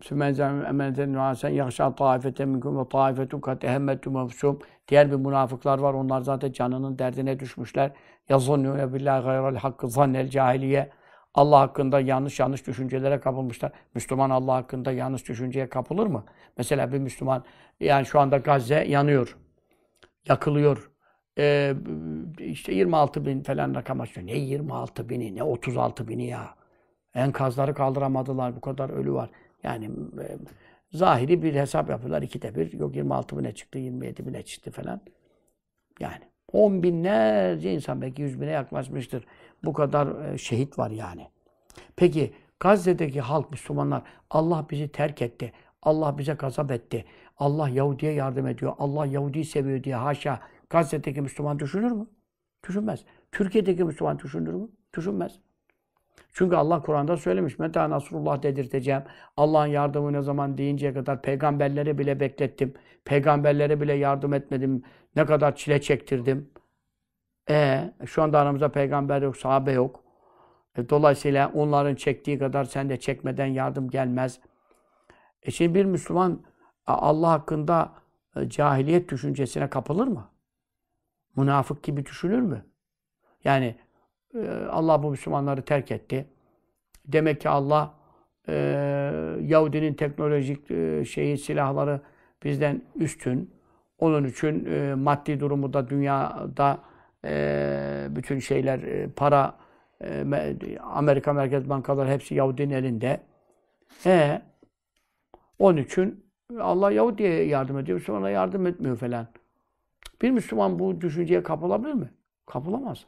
Sümenzen 0.03 1.13
nuasen 1.13 1.49
yahşa 1.49 1.95
taifete 1.95 2.45
minkum 2.45 2.79
ve 2.79 2.89
taifetun 2.89 3.41
kat 3.41 3.65
ehemmetu 3.65 4.11
mefsum. 4.11 4.59
Diğer 4.89 5.11
bir 5.11 5.17
münafıklar 5.17 5.79
var. 5.79 5.95
Onlar 5.95 6.21
zaten 6.21 6.53
canının 6.53 6.99
derdine 6.99 7.41
düşmüşler. 7.41 7.93
Yazonnûne 8.29 8.95
billahi 8.95 9.25
gayral 9.25 9.57
hakkı 9.57 9.89
zannel 9.89 10.29
cahiliye. 10.31 10.91
Allah 11.35 11.61
hakkında 11.61 12.01
yanlış 12.01 12.41
yanlış 12.41 12.67
düşüncelere 12.67 13.21
kapılmışlar. 13.21 13.73
Müslüman 13.95 14.31
Allah 14.31 14.55
hakkında 14.55 14.93
yanlış 14.93 15.29
düşünceye 15.29 15.69
kapılır 15.69 16.07
mı? 16.07 16.25
Mesela 16.59 16.93
bir 16.93 16.99
Müslüman 16.99 17.45
yani 17.81 18.07
şu 18.07 18.21
anda 18.21 18.37
Gazze 18.37 18.85
yanıyor. 18.85 19.37
Yakılıyor. 20.29 20.91
Ee, 21.39 21.75
işte 22.39 22.75
26 22.75 23.27
bin 23.27 23.43
falan 23.43 23.75
rakam 23.75 24.01
açıyor. 24.01 24.27
Ne 24.27 24.37
26 24.39 25.09
bini 25.09 25.37
ne 25.37 25.43
36 25.43 26.09
bini 26.09 26.27
ya. 26.27 26.55
Enkazları 27.15 27.75
kaldıramadılar. 27.75 28.57
Bu 28.57 28.61
kadar 28.61 28.91
ölü 28.91 29.13
var. 29.13 29.31
Yani 29.63 29.85
e, 30.21 30.39
zahiri 30.93 31.43
bir 31.43 31.55
hesap 31.55 31.91
yapıyorlar. 31.91 32.23
ikide 32.23 32.55
bir. 32.55 32.73
Yok 32.73 32.97
26 32.97 33.39
bine 33.39 33.53
çıktı, 33.55 33.79
27 33.79 34.27
bine 34.27 34.43
çıktı 34.43 34.71
falan. 34.71 35.01
Yani 36.01 36.23
10 36.53 36.83
binlerce 36.83 37.75
insan 37.75 38.03
belki 38.03 38.23
100 38.23 38.41
bine 38.41 38.51
yaklaşmıştır. 38.51 39.27
Bu 39.65 39.73
kadar 39.73 40.33
e, 40.33 40.39
şehit 40.39 40.79
var 40.79 40.91
yani. 40.91 41.27
Peki 41.97 42.33
Gazze'deki 42.61 43.21
halk, 43.21 43.51
Müslümanlar 43.51 44.03
Allah 44.31 44.67
bizi 44.71 44.89
terk 44.89 45.23
etti. 45.23 45.53
Allah 45.83 46.19
bize 46.19 46.33
gazap 46.33 46.71
etti. 46.71 47.05
Allah 47.39 47.69
Yahudi'ye 47.69 48.13
yardım 48.13 48.47
ediyor. 48.47 48.73
Allah 48.79 49.07
Yahudi'yi 49.07 49.45
seviyor 49.45 49.85
diye 49.85 49.95
haşa 49.95 50.41
Gazze'deki 50.71 51.21
Müslüman 51.21 51.59
düşünür 51.59 51.91
mü? 51.91 52.07
Düşünmez. 52.69 53.05
Türkiye'deki 53.33 53.85
Müslüman 53.85 54.19
düşünür 54.19 54.55
mü? 54.55 54.69
Düşünmez. 54.97 55.41
Çünkü 56.33 56.57
Allah 56.57 56.83
Kur'an'da 56.83 57.17
söylemiş. 57.17 57.59
Meta 57.59 57.91
Nasrullah 57.91 58.43
dedirteceğim. 58.43 59.03
Allah'ın 59.37 59.67
yardımı 59.67 60.13
ne 60.13 60.23
zaman 60.23 60.59
deyinceye 60.59 60.95
kadar 60.95 61.23
peygamberlere 61.23 61.99
bile 61.99 62.21
beklettim. 62.21 62.75
Peygamberlere 63.05 63.81
bile 63.81 63.93
yardım 63.93 64.35
etmedim. 64.35 64.83
Ne 65.17 65.27
kadar 65.27 65.57
çile 65.57 65.81
çektirdim. 65.81 66.51
E 67.51 67.93
şu 68.07 68.23
anda 68.23 68.39
aramızda 68.39 68.73
peygamber 68.73 69.23
yok, 69.23 69.37
sahabe 69.37 69.73
yok. 69.73 70.05
E, 70.77 70.89
dolayısıyla 70.89 71.53
onların 71.55 71.95
çektiği 71.95 72.39
kadar 72.39 72.65
sen 72.65 72.89
de 72.91 72.97
çekmeden 72.97 73.47
yardım 73.47 73.91
gelmez. 73.91 74.41
E 75.43 75.51
şimdi 75.51 75.75
bir 75.75 75.85
Müslüman 75.85 76.43
Allah 76.87 77.31
hakkında 77.31 77.93
e, 78.37 78.49
cahiliyet 78.49 79.09
düşüncesine 79.11 79.71
kapılır 79.71 80.07
mı? 80.07 80.29
Münafık 81.37 81.83
gibi 81.83 82.07
düşünür 82.07 82.41
mü? 82.41 82.65
Yani 83.45 83.75
e, 84.35 84.49
Allah 84.71 85.03
bu 85.03 85.11
Müslümanları 85.11 85.63
terk 85.63 85.91
etti. 85.91 86.27
Demek 87.05 87.41
ki 87.41 87.49
Allah 87.49 87.95
e, 88.49 88.55
Yahudinin 89.41 89.95
teknolojik 89.95 90.71
e, 90.71 91.05
şeyi 91.05 91.39
silahları 91.39 92.01
bizden 92.45 92.83
üstün. 92.95 93.55
Onun 93.99 94.25
için 94.25 94.65
e, 94.65 94.95
maddi 94.95 95.41
durumu 95.41 95.73
da 95.73 95.91
dünyada 95.91 96.79
e, 97.25 98.07
bütün 98.11 98.39
şeyler 98.39 98.79
e, 98.79 99.09
para 99.11 99.57
e, 100.05 100.79
Amerika 100.83 101.33
Merkez 101.33 101.69
Bankaları 101.69 102.11
hepsi 102.11 102.35
Yahudinin 102.35 102.75
elinde. 102.75 103.21
E, 104.07 104.43
onun 105.59 105.77
için 105.77 106.27
Allah 106.61 106.93
Yahudi'ye 106.93 107.45
yardım 107.45 107.79
ediyor, 107.79 108.01
sonra 108.01 108.31
yardım 108.31 108.67
etmiyor 108.67 108.97
falan. 108.97 109.27
Bir 110.23 110.31
Müslüman 110.31 110.79
bu 110.79 111.01
düşünceye 111.01 111.43
kapılabilir 111.43 111.95
mi? 111.95 112.11
Kapılamaz. 112.47 113.07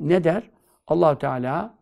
Ne 0.00 0.24
der? 0.24 0.50
allah 0.86 1.18
Teala 1.18 1.74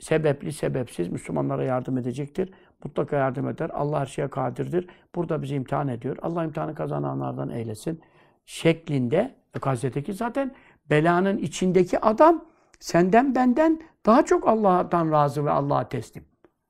sebepli 0.00 0.52
sebepsiz 0.52 1.08
Müslümanlara 1.08 1.64
yardım 1.64 1.98
edecektir. 1.98 2.52
Mutlaka 2.84 3.16
yardım 3.16 3.48
eder. 3.48 3.70
Allah 3.74 4.00
her 4.00 4.06
şeye 4.06 4.28
kadirdir. 4.28 4.88
Burada 5.14 5.42
bizi 5.42 5.54
imtihan 5.54 5.88
ediyor. 5.88 6.16
Allah 6.22 6.44
imtihanı 6.44 6.74
kazananlardan 6.74 7.50
eylesin. 7.50 8.00
Şeklinde 8.46 9.34
Gazze'deki 9.62 10.12
zaten 10.12 10.54
belanın 10.90 11.38
içindeki 11.38 12.00
adam 12.00 12.44
senden 12.80 13.34
benden 13.34 13.80
daha 14.06 14.24
çok 14.24 14.48
Allah'tan 14.48 15.12
razı 15.12 15.44
ve 15.44 15.50
Allah'a 15.50 15.88
teslim. 15.88 16.24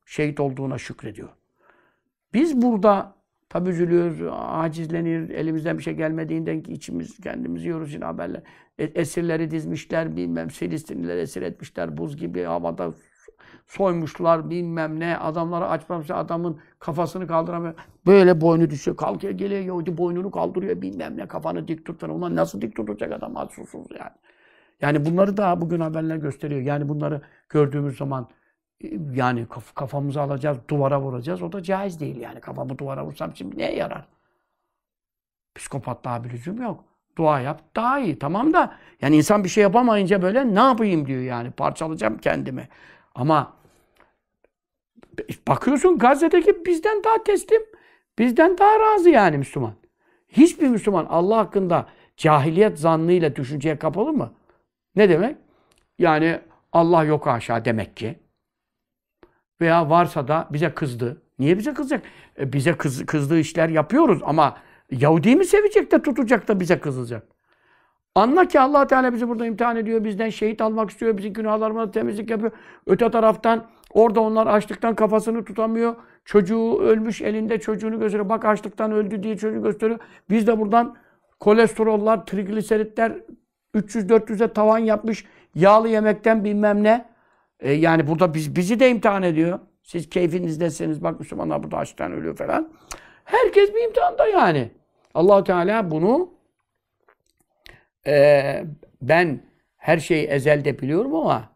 Şehit 0.07 0.41
olduğuna 0.41 0.79
şükrediyor. 0.79 1.29
Biz 2.35 2.63
burada 2.63 3.15
tabi 3.55 3.71
üzülüyoruz, 3.71 4.19
acizlenir, 4.37 5.31
elimizden 5.31 5.79
bir 5.79 5.83
şey 5.83 5.95
gelmediğinden 5.95 6.63
ki 6.63 6.73
içimiz 6.73 7.21
kendimizi 7.21 7.65
yiyoruz 7.65 7.95
yine 7.95 8.05
haberler. 8.05 8.43
E, 8.79 8.85
esirleri 8.85 9.51
dizmişler, 9.51 10.17
bilmem 10.17 10.49
Filistinliler 10.49 11.17
esir 11.17 11.43
etmişler, 11.43 11.97
buz 11.97 12.17
gibi 12.17 12.43
havada 12.43 12.95
soymuşlar 13.67 14.51
bilmem 14.51 15.01
ne. 15.01 15.19
Adamları 15.19 15.69
açmamışlar. 15.69 16.19
Adamın 16.19 16.61
kafasını 16.79 17.27
kaldıramıyor. 17.27 17.75
Böyle 18.07 18.41
boynu 18.41 18.71
düşüyor. 18.71 18.97
Kalkıyor 18.97 19.33
geliyor 19.33 19.61
Yahudi 19.61 19.99
boynunu 19.99 20.31
kaldırıyor 20.31 20.83
bilmem 20.83 21.17
ne. 21.17 21.29
Kafanı 21.29 21.69
dik 21.69 21.87
tutar. 21.87 22.09
Ulan 22.09 22.37
nasıl 22.37 22.61
dik 22.61 22.77
tutacak 22.77 23.13
adam 23.13 23.37
açsızsız 23.37 23.87
yani. 23.91 24.13
Yani 24.81 25.05
bunları 25.05 25.37
da 25.37 25.61
bugün 25.61 25.81
haberler 25.81 26.17
gösteriyor. 26.17 26.61
Yani 26.61 26.89
bunları 26.89 27.21
gördüğümüz 27.49 27.97
zaman 27.97 28.29
yani 29.15 29.47
kaf 29.47 29.75
kafamızı 29.75 30.21
alacağız, 30.21 30.59
duvara 30.71 31.01
vuracağız. 31.01 31.43
O 31.43 31.53
da 31.53 31.63
caiz 31.63 32.01
değil 32.01 32.17
yani. 32.17 32.41
Kafamı 32.41 32.79
duvara 32.79 33.07
vursam 33.07 33.37
şimdi 33.37 33.59
neye 33.59 33.77
yarar? 33.77 34.05
Psikopatlığa 35.55 36.25
bir 36.25 36.31
lüzum 36.31 36.63
yok. 36.63 36.85
Dua 37.19 37.41
yap 37.41 37.63
daha 37.77 38.01
iyi. 38.01 38.19
Tamam 38.19 38.53
da 38.53 38.75
yani 39.01 39.17
insan 39.17 39.45
bir 39.45 39.49
şey 39.49 39.63
yapamayınca 39.63 40.23
böyle 40.23 40.55
ne 40.55 40.61
yapayım 40.61 41.07
diyor 41.07 41.23
yani. 41.23 41.51
Parçalayacağım 41.51 42.19
kendimi. 42.19 42.69
Ama 43.15 43.53
bakıyorsun 45.49 45.99
Gazze'deki 45.99 46.65
bizden 46.67 47.05
daha 47.05 47.25
teslim, 47.25 47.63
bizden 48.19 48.59
daha 48.59 48.81
razı 48.81 49.11
yani 49.11 49.39
Müslüman. 49.39 49.75
Hiçbir 50.29 50.69
Müslüman 50.69 51.07
Allah 51.11 51.37
hakkında 51.37 51.87
cahiliyet 52.17 52.79
zannıyla 52.79 53.37
düşünceye 53.37 53.79
kapalı 53.79 54.13
mı? 54.13 54.33
Ne 54.97 55.09
demek? 55.09 55.37
Yani 55.99 56.41
Allah 56.73 57.05
yok 57.05 57.27
aşağı 57.27 57.65
demek 57.65 57.97
ki. 57.97 58.19
Veya 59.61 59.91
varsa 59.91 60.29
da 60.29 60.49
bize 60.53 60.75
kızdı. 60.75 61.23
Niye 61.39 61.59
bize 61.59 61.75
kızacak? 61.75 62.03
E 62.39 62.53
bize 62.53 62.73
kız, 62.73 63.07
kızdığı 63.07 63.39
işler 63.39 63.69
yapıyoruz 63.69 64.21
ama 64.25 64.57
Yahudi 64.91 65.37
mi 65.37 65.45
sevecek 65.45 65.93
de 65.93 66.03
tutacak 66.03 66.49
da 66.49 66.61
bize 66.61 66.81
kızacak? 66.81 67.35
Anla 68.15 68.49
ki 68.49 68.61
allah 68.61 68.87
Teala 68.87 69.13
bizi 69.13 69.29
burada 69.29 69.47
imtihan 69.47 69.77
ediyor. 69.77 70.05
Bizden 70.05 70.31
şehit 70.31 70.61
almak 70.61 70.91
istiyor. 70.91 71.19
Bizim 71.19 71.33
günahlarımıza 71.33 71.91
temizlik 71.91 72.31
yapıyor. 72.31 72.53
Öte 72.87 73.11
taraftan 73.11 73.67
orada 73.91 74.21
onlar 74.21 74.47
açlıktan 74.47 74.95
kafasını 74.95 75.45
tutamıyor. 75.45 75.95
Çocuğu 76.25 76.79
ölmüş 76.81 77.23
elinde 77.23 77.61
çocuğunu 77.61 77.99
gösteriyor. 77.99 78.29
Bak 78.29 78.45
açlıktan 78.45 78.93
öldü 78.93 79.23
diye 79.23 79.37
çocuğu 79.37 79.63
gösteriyor. 79.63 79.99
Biz 80.31 80.47
de 80.47 80.59
buradan 80.59 80.97
kolesterollar, 81.41 82.27
trigliseritler 82.27 83.13
300-400'e 83.75 84.49
tavan 84.49 84.79
yapmış. 84.79 85.25
Yağlı 85.55 85.89
yemekten 85.89 86.45
bilmem 86.45 86.83
ne. 86.83 87.14
E 87.61 87.73
yani 87.73 88.07
burada 88.07 88.35
biz, 88.35 88.57
bizi 88.57 88.81
de 88.81 88.91
imtihan 88.91 89.23
ediyor. 89.23 89.59
Siz 89.83 90.11
keyfinizdesiniz. 90.11 91.03
Bak 91.03 91.21
Müslümanlar 91.21 91.63
burada 91.63 91.77
açlıktan 91.77 92.13
ölüyor 92.13 92.37
falan. 92.37 92.73
Herkes 93.25 93.75
bir 93.75 93.85
imtihanda 93.85 94.27
yani. 94.27 94.71
allah 95.15 95.45
Teala 95.45 95.91
bunu 95.91 96.31
e, 98.07 98.65
ben 99.03 99.41
her 99.77 99.99
şeyi 99.99 100.27
ezelde 100.27 100.79
biliyorum 100.79 101.15
ama 101.15 101.55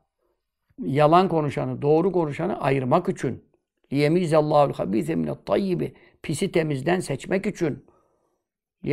yalan 0.83 1.29
konuşanı, 1.29 1.83
doğru 1.83 2.13
konuşanı 2.13 2.61
ayırmak 2.61 3.09
için 3.09 3.45
liyemizallahul 3.93 4.73
habise 4.73 5.15
minet 5.15 5.47
tayyibi 5.47 5.95
pisi 6.23 6.53
temizden 6.53 7.01
seçmek 7.01 7.47
için 7.47 7.87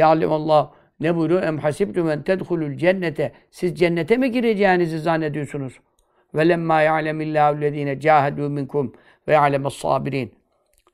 Allah 0.02 0.74
ne 1.00 1.16
buyuruyor? 1.16 1.44
Em 1.44 1.58
hasibtum 1.58 2.10
en 2.10 2.24
tedhulul 2.24 2.78
cennete 2.78 3.32
siz 3.52 3.80
cennete 3.80 4.18
mi 4.18 4.32
gireceğinizi 4.32 5.00
zannediyorsunuz? 5.00 5.80
Ve 6.36 6.50
lemma 6.50 6.82
ya'lemillahu 6.82 7.62
lezine 7.62 8.00
cahedu 8.00 8.50
minkum 8.50 8.94
ve 9.28 9.34
ya'lemes 9.34 9.74
sabirin. 9.74 10.34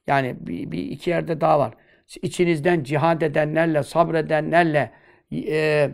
Yani 0.07 0.35
bir, 0.39 0.71
bir 0.71 0.83
iki 0.83 1.09
yerde 1.09 1.41
daha 1.41 1.59
var. 1.59 1.73
İçinizden 2.21 2.83
cihad 2.83 3.21
edenlerle, 3.21 3.83
sabredenlerle, 3.83 4.91
e, 5.33 5.89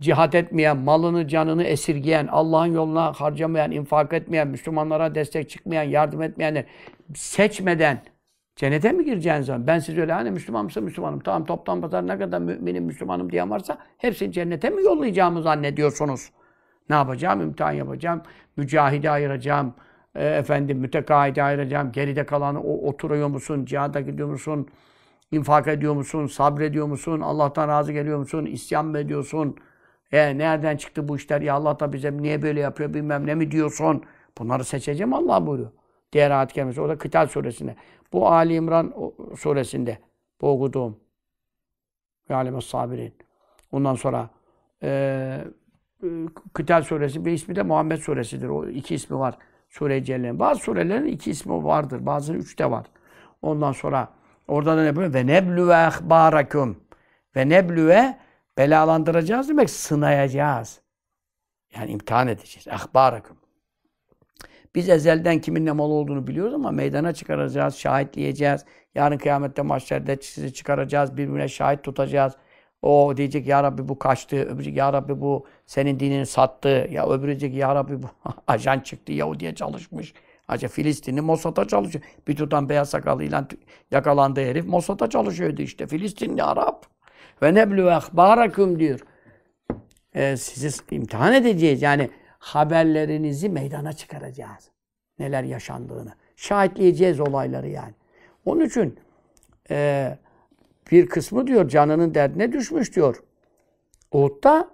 cihat 0.00 0.34
etmeyen, 0.34 0.76
malını, 0.76 1.28
canını 1.28 1.64
esirgeyen, 1.64 2.26
Allah'ın 2.26 2.66
yoluna 2.74 3.12
harcamayan, 3.12 3.70
infak 3.70 4.12
etmeyen, 4.12 4.48
Müslümanlara 4.48 5.14
destek 5.14 5.50
çıkmayan, 5.50 5.82
yardım 5.82 6.22
etmeyenler 6.22 6.64
seçmeden 7.14 8.02
cennete 8.56 8.92
mi 8.92 9.04
gireceğiniz 9.04 9.46
zaman? 9.46 9.66
Ben 9.66 9.78
siz 9.78 9.98
öyle 9.98 10.12
hani 10.12 10.30
Müslüman 10.30 10.64
mısın? 10.64 10.84
Müslümanım. 10.84 11.20
Tamam 11.20 11.44
toptan 11.44 11.80
pazar 11.80 12.06
ne 12.06 12.18
kadar 12.18 12.38
müminim, 12.38 12.84
Müslümanım 12.84 13.32
diyen 13.32 13.50
varsa 13.50 13.78
hepsini 13.98 14.32
cennete 14.32 14.70
mi 14.70 14.82
yollayacağımı 14.82 15.42
zannediyorsunuz? 15.42 16.30
Ne 16.90 16.96
yapacağım? 16.96 17.40
İmtihan 17.40 17.72
yapacağım. 17.72 18.22
Mücahide 18.56 19.10
ayıracağım. 19.10 19.74
E, 20.14 20.26
efendim 20.26 20.78
mütekaide 20.78 21.42
ayıracağım. 21.42 21.92
Geride 21.92 22.26
kalanı 22.26 22.60
o, 22.62 22.88
oturuyor 22.88 23.28
musun? 23.28 23.64
Cihada 23.64 24.00
gidiyor 24.00 24.28
musun? 24.28 24.68
infak 25.32 25.68
ediyor 25.68 25.94
musun? 25.94 26.26
Sabrediyor 26.26 26.86
musun? 26.86 27.20
Allah'tan 27.20 27.68
razı 27.68 27.92
geliyor 27.92 28.18
musun? 28.18 28.46
İsyan 28.46 28.86
mı 28.86 28.98
ediyorsun? 28.98 29.56
E 30.12 30.38
nereden 30.38 30.76
çıktı 30.76 31.08
bu 31.08 31.16
işler? 31.16 31.40
Ya 31.40 31.54
Allah 31.54 31.80
da 31.80 31.92
bize 31.92 32.16
niye 32.16 32.42
böyle 32.42 32.60
yapıyor 32.60 32.94
bilmem 32.94 33.26
ne 33.26 33.34
mi 33.34 33.50
diyorsun? 33.50 34.04
Bunları 34.38 34.64
seçeceğim 34.64 35.14
Allah 35.14 35.46
buyuruyor. 35.46 35.70
Diğer 36.12 36.30
ayet 36.30 36.52
kelimesi. 36.52 36.80
O 36.80 36.88
da 36.88 36.98
Kıtal 36.98 37.26
suresinde. 37.26 37.76
Bu 38.12 38.28
Ali 38.28 38.54
İmran 38.54 38.94
suresinde. 39.38 39.98
Bu 40.40 40.50
okuduğum. 40.50 41.00
Ve 42.30 42.34
alemes 42.34 42.64
sabirin. 42.64 43.14
Ondan 43.72 43.94
sonra 43.94 44.30
e, 44.82 45.44
Kıtal 46.52 46.82
suresi 46.82 47.24
bir 47.24 47.32
ismi 47.32 47.56
de 47.56 47.62
Muhammed 47.62 47.98
suresidir. 47.98 48.48
O 48.48 48.68
iki 48.68 48.94
ismi 48.94 49.18
var. 49.18 49.38
Sure-i 49.68 50.04
Celle'nin. 50.04 50.38
Bazı 50.38 50.60
surelerin 50.60 51.06
iki 51.06 51.30
ismi 51.30 51.64
vardır. 51.64 52.06
Bazıları 52.06 52.38
üç 52.38 52.58
de 52.58 52.70
var. 52.70 52.86
Ondan 53.42 53.72
sonra 53.72 54.08
orada 54.48 54.76
da 54.76 54.82
ne 54.82 54.96
böyle? 54.96 55.14
Ve 55.14 55.26
neblüve 55.26 55.74
ehbarakum. 55.74 56.76
Ve 57.36 57.48
neblüve 57.48 58.18
Belalandıracağız 58.58 59.48
demek 59.48 59.70
sınayacağız. 59.70 60.80
Yani 61.76 61.90
imtihan 61.90 62.28
edeceğiz. 62.28 62.68
Ahbarakum. 62.68 63.36
Biz 64.74 64.88
ezelden 64.88 65.40
kimin 65.40 65.66
ne 65.66 65.72
mal 65.72 65.90
olduğunu 65.90 66.26
biliyoruz 66.26 66.54
ama 66.54 66.70
meydana 66.70 67.14
çıkaracağız, 67.14 67.76
şahitleyeceğiz. 67.76 68.64
Yarın 68.94 69.18
kıyamette 69.18 69.62
mahşerde 69.62 70.18
sizi 70.22 70.54
çıkaracağız, 70.54 71.16
birbirine 71.16 71.48
şahit 71.48 71.82
tutacağız. 71.82 72.32
O 72.82 73.16
diyecek 73.16 73.46
ya 73.46 73.62
Rabbi 73.62 73.88
bu 73.88 73.98
kaçtı, 73.98 74.36
öbürü 74.36 74.70
ya 74.70 74.92
Rabbi 74.92 75.20
bu 75.20 75.46
senin 75.66 76.00
dinini 76.00 76.26
sattı. 76.26 76.88
Ya 76.90 77.08
öbürü 77.08 77.30
diyecek 77.30 77.54
ya 77.54 77.74
Rabbi 77.74 78.02
bu 78.02 78.06
ajan 78.46 78.80
çıktı, 78.80 79.12
Yahudi'ye 79.12 79.54
çalışmış. 79.54 80.14
Acaba 80.48 80.72
Filistinli 80.72 81.20
Mossad'a 81.20 81.68
çalışıyor. 81.68 82.04
Bir 82.28 82.36
tutan 82.36 82.68
beyaz 82.68 82.90
sakallıyla 82.90 83.48
yakalandı 83.90 84.40
herif 84.40 84.66
Mossad'a 84.66 85.10
çalışıyordu 85.10 85.62
işte. 85.62 85.86
Filistinli 85.86 86.42
Arap. 86.42 86.86
Ve 87.42 87.54
neblü 87.54 87.86
ehbarakum 87.86 88.78
diyor. 88.78 89.00
Ee, 90.14 90.36
sizi 90.36 90.82
imtihan 90.90 91.32
edeceğiz. 91.32 91.82
Yani 91.82 92.10
haberlerinizi 92.38 93.48
meydana 93.48 93.92
çıkaracağız. 93.92 94.70
neler 95.18 95.42
yaşandığını. 95.42 96.12
Şahitleyeceğiz 96.36 97.20
olayları 97.20 97.68
yani. 97.68 97.94
Onun 98.44 98.64
için 98.64 98.98
e, 99.70 100.18
bir 100.92 101.06
kısmı 101.06 101.46
diyor 101.46 101.68
canının 101.68 102.14
derdine 102.14 102.52
düşmüş 102.52 102.96
diyor. 102.96 103.22
Uhud'da 104.12 104.70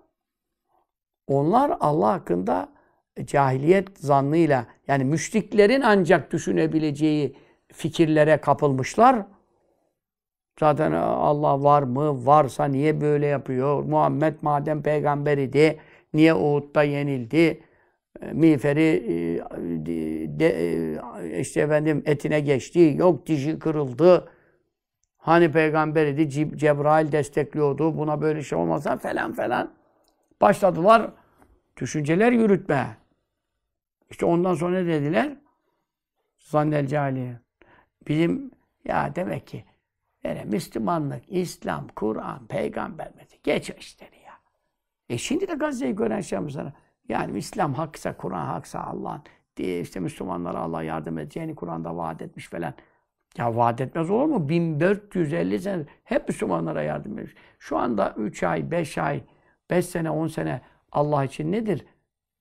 onlar 1.26 1.76
Allah 1.80 2.12
hakkında 2.12 2.68
cahiliyet 3.24 3.98
zannıyla 3.98 4.66
yani 4.88 5.04
müşriklerin 5.04 5.80
ancak 5.80 6.32
düşünebileceği 6.32 7.36
fikirlere 7.72 8.36
kapılmışlar. 8.36 9.26
Zaten 10.60 10.92
Allah 10.92 11.62
var 11.62 11.82
mı? 11.82 12.26
Varsa 12.26 12.64
niye 12.64 13.00
böyle 13.00 13.26
yapıyor? 13.26 13.82
Muhammed 13.82 14.34
madem 14.42 14.82
peygamber 14.82 15.38
idi, 15.38 15.78
niye 16.14 16.34
Uhud'da 16.34 16.82
yenildi? 16.82 17.60
Miğferi 18.32 19.02
de, 20.38 21.00
işte 21.40 21.60
efendim 21.60 22.02
etine 22.06 22.40
geçti, 22.40 22.94
yok 22.98 23.26
dişi 23.26 23.58
kırıldı. 23.58 24.28
Hani 25.18 25.52
peygamber 25.52 26.06
idi, 26.06 26.30
Cebrail 26.58 27.12
destekliyordu, 27.12 27.98
buna 27.98 28.20
böyle 28.20 28.42
şey 28.42 28.58
olmasa 28.58 28.96
falan 28.96 29.32
falan. 29.32 29.72
Başladılar 30.40 31.10
düşünceler 31.76 32.32
yürütmeye. 32.32 32.96
İşte 34.10 34.26
ondan 34.26 34.54
sonra 34.54 34.82
ne 34.82 34.86
dediler? 34.86 35.36
Zannel 36.38 36.86
cahiliye. 36.86 37.40
Bizim 38.08 38.50
ya 38.84 39.14
demek 39.16 39.46
ki 39.46 39.64
yani 40.24 40.44
Müslümanlık, 40.44 41.22
İslam, 41.28 41.88
Kur'an, 41.88 42.46
peygamber 42.46 43.10
mesela 43.16 43.54
ya. 44.24 44.32
E 45.08 45.18
şimdi 45.18 45.48
de 45.48 45.54
Gazze'yi 45.54 45.94
gören 45.94 46.20
şey 46.20 46.38
sana. 46.50 46.72
Yani 47.08 47.38
İslam 47.38 47.74
haksa, 47.74 48.16
Kur'an 48.16 48.46
haksa 48.46 48.80
Allah'ın 48.80 49.22
işte 49.58 50.00
Müslümanlara 50.00 50.58
Allah 50.58 50.82
yardım 50.82 51.18
edeceğini 51.18 51.54
Kur'an'da 51.54 51.96
vaat 51.96 52.22
etmiş 52.22 52.48
falan. 52.48 52.74
Ya 53.36 53.56
vaat 53.56 53.80
etmez 53.80 54.10
olur 54.10 54.24
mu? 54.24 54.48
1450 54.48 55.60
sene 55.60 55.84
hep 56.04 56.28
Müslümanlara 56.28 56.82
yardım 56.82 57.18
etmiş. 57.18 57.34
Şu 57.58 57.76
anda 57.76 58.14
3 58.16 58.42
ay, 58.42 58.70
5 58.70 58.98
ay, 58.98 59.20
5 59.70 59.86
sene, 59.86 60.10
10 60.10 60.26
sene 60.26 60.60
Allah 60.92 61.24
için 61.24 61.52
nedir? 61.52 61.84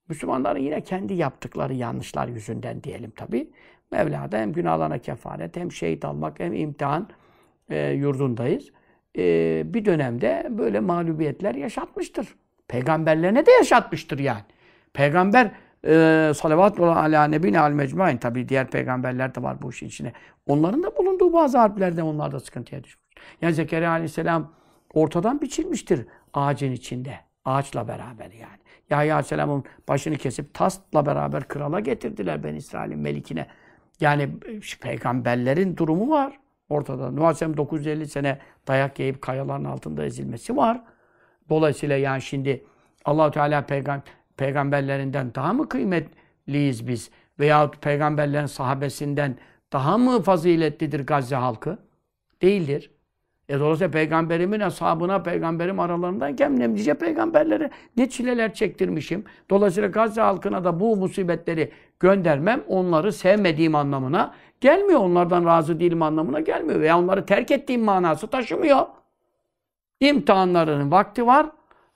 Müslümanların 0.09 0.59
yine 0.59 0.81
kendi 0.81 1.13
yaptıkları 1.13 1.73
yanlışlar 1.73 2.27
yüzünden 2.27 2.83
diyelim 2.83 3.11
tabi. 3.11 3.51
Mevla'da 3.91 4.37
hem 4.37 4.53
günahlarına 4.53 4.97
kefaret, 4.97 5.57
hem 5.57 5.71
şehit 5.71 6.05
almak, 6.05 6.39
hem 6.39 6.53
imtihan 6.53 7.09
e, 7.69 7.89
yurdundayız. 7.89 8.71
E, 9.17 9.63
bir 9.73 9.85
dönemde 9.85 10.47
böyle 10.49 10.79
mağlubiyetler 10.79 11.55
yaşatmıştır. 11.55 12.35
Peygamberlerine 12.67 13.45
de 13.45 13.51
yaşatmıştır 13.51 14.19
yani. 14.19 14.43
Peygamber 14.93 15.51
e, 15.85 16.31
salavatullah 16.35 16.97
ala 16.97 17.23
nebine 17.23 17.59
al 17.59 17.71
mecmain. 17.71 18.17
Tabi 18.17 18.49
diğer 18.49 18.67
peygamberler 18.67 19.35
de 19.35 19.43
var 19.43 19.61
bu 19.61 19.69
işin 19.69 19.87
içine. 19.87 20.13
Onların 20.47 20.83
da 20.83 20.97
bulunduğu 20.97 21.33
bazı 21.33 21.57
harplerde 21.57 22.03
onlar 22.03 22.31
da 22.31 22.39
sıkıntıya 22.39 22.83
düşmüş. 22.83 23.07
Yani 23.41 23.53
Zekeriya 23.53 23.91
aleyhisselam 23.91 24.51
ortadan 24.93 25.41
biçilmiştir 25.41 26.05
ağacın 26.33 26.71
içinde. 26.71 27.19
Ağaçla 27.45 27.87
beraber 27.87 28.31
yani. 28.31 28.57
Yahya 28.89 29.15
Aleyhisselam'ın 29.15 29.63
başını 29.87 30.17
kesip 30.17 30.53
tasla 30.53 31.05
beraber 31.05 31.47
krala 31.47 31.79
getirdiler 31.79 32.43
Ben 32.43 32.55
İsrail'in 32.55 32.99
melikine. 32.99 33.47
Yani 33.99 34.29
peygamberlerin 34.81 35.77
durumu 35.77 36.09
var 36.09 36.39
ortada. 36.69 37.11
Nuh 37.11 37.21
Aleyhisselam 37.21 37.57
950 37.57 38.07
sene 38.07 38.39
dayak 38.67 38.99
yiyip 38.99 39.21
kayaların 39.21 39.63
altında 39.63 40.05
ezilmesi 40.05 40.57
var. 40.57 40.81
Dolayısıyla 41.49 41.97
yani 41.97 42.21
şimdi 42.21 42.65
Allahu 43.05 43.31
Teala 43.31 43.65
peygam 43.65 44.01
peygamberlerinden 44.37 45.35
daha 45.35 45.53
mı 45.53 45.69
kıymetliyiz 45.69 46.87
biz? 46.87 47.09
Veyahut 47.39 47.81
peygamberlerin 47.81 48.45
sahabesinden 48.45 49.37
daha 49.73 49.97
mı 49.97 50.21
faziletlidir 50.21 51.05
Gazze 51.05 51.35
halkı? 51.35 51.77
Değildir. 52.41 52.91
E 53.49 53.59
dolayısıyla 53.59 53.91
peygamberimin 53.91 54.59
ashabına, 54.59 55.23
peygamberim 55.23 55.79
aralarındayken 55.79 56.59
ne 56.59 56.73
nice 56.73 56.93
peygamberlere 56.93 57.69
ne 57.97 58.09
çileler 58.09 58.53
çektirmişim. 58.53 59.23
Dolayısıyla 59.49 59.89
Gazze 59.89 60.21
halkına 60.21 60.63
da 60.63 60.79
bu 60.79 60.95
musibetleri 60.95 61.71
göndermem 61.99 62.63
onları 62.67 63.13
sevmediğim 63.13 63.75
anlamına 63.75 64.33
gelmiyor. 64.61 64.99
Onlardan 64.99 65.45
razı 65.45 65.79
değilim 65.79 66.01
anlamına 66.01 66.39
gelmiyor. 66.39 66.79
Veya 66.79 66.99
onları 66.99 67.25
terk 67.25 67.51
ettiğim 67.51 67.83
manası 67.83 68.27
taşımıyor. 68.27 68.85
İmtihanlarının 69.99 70.91
vakti 70.91 71.27
var. 71.27 71.45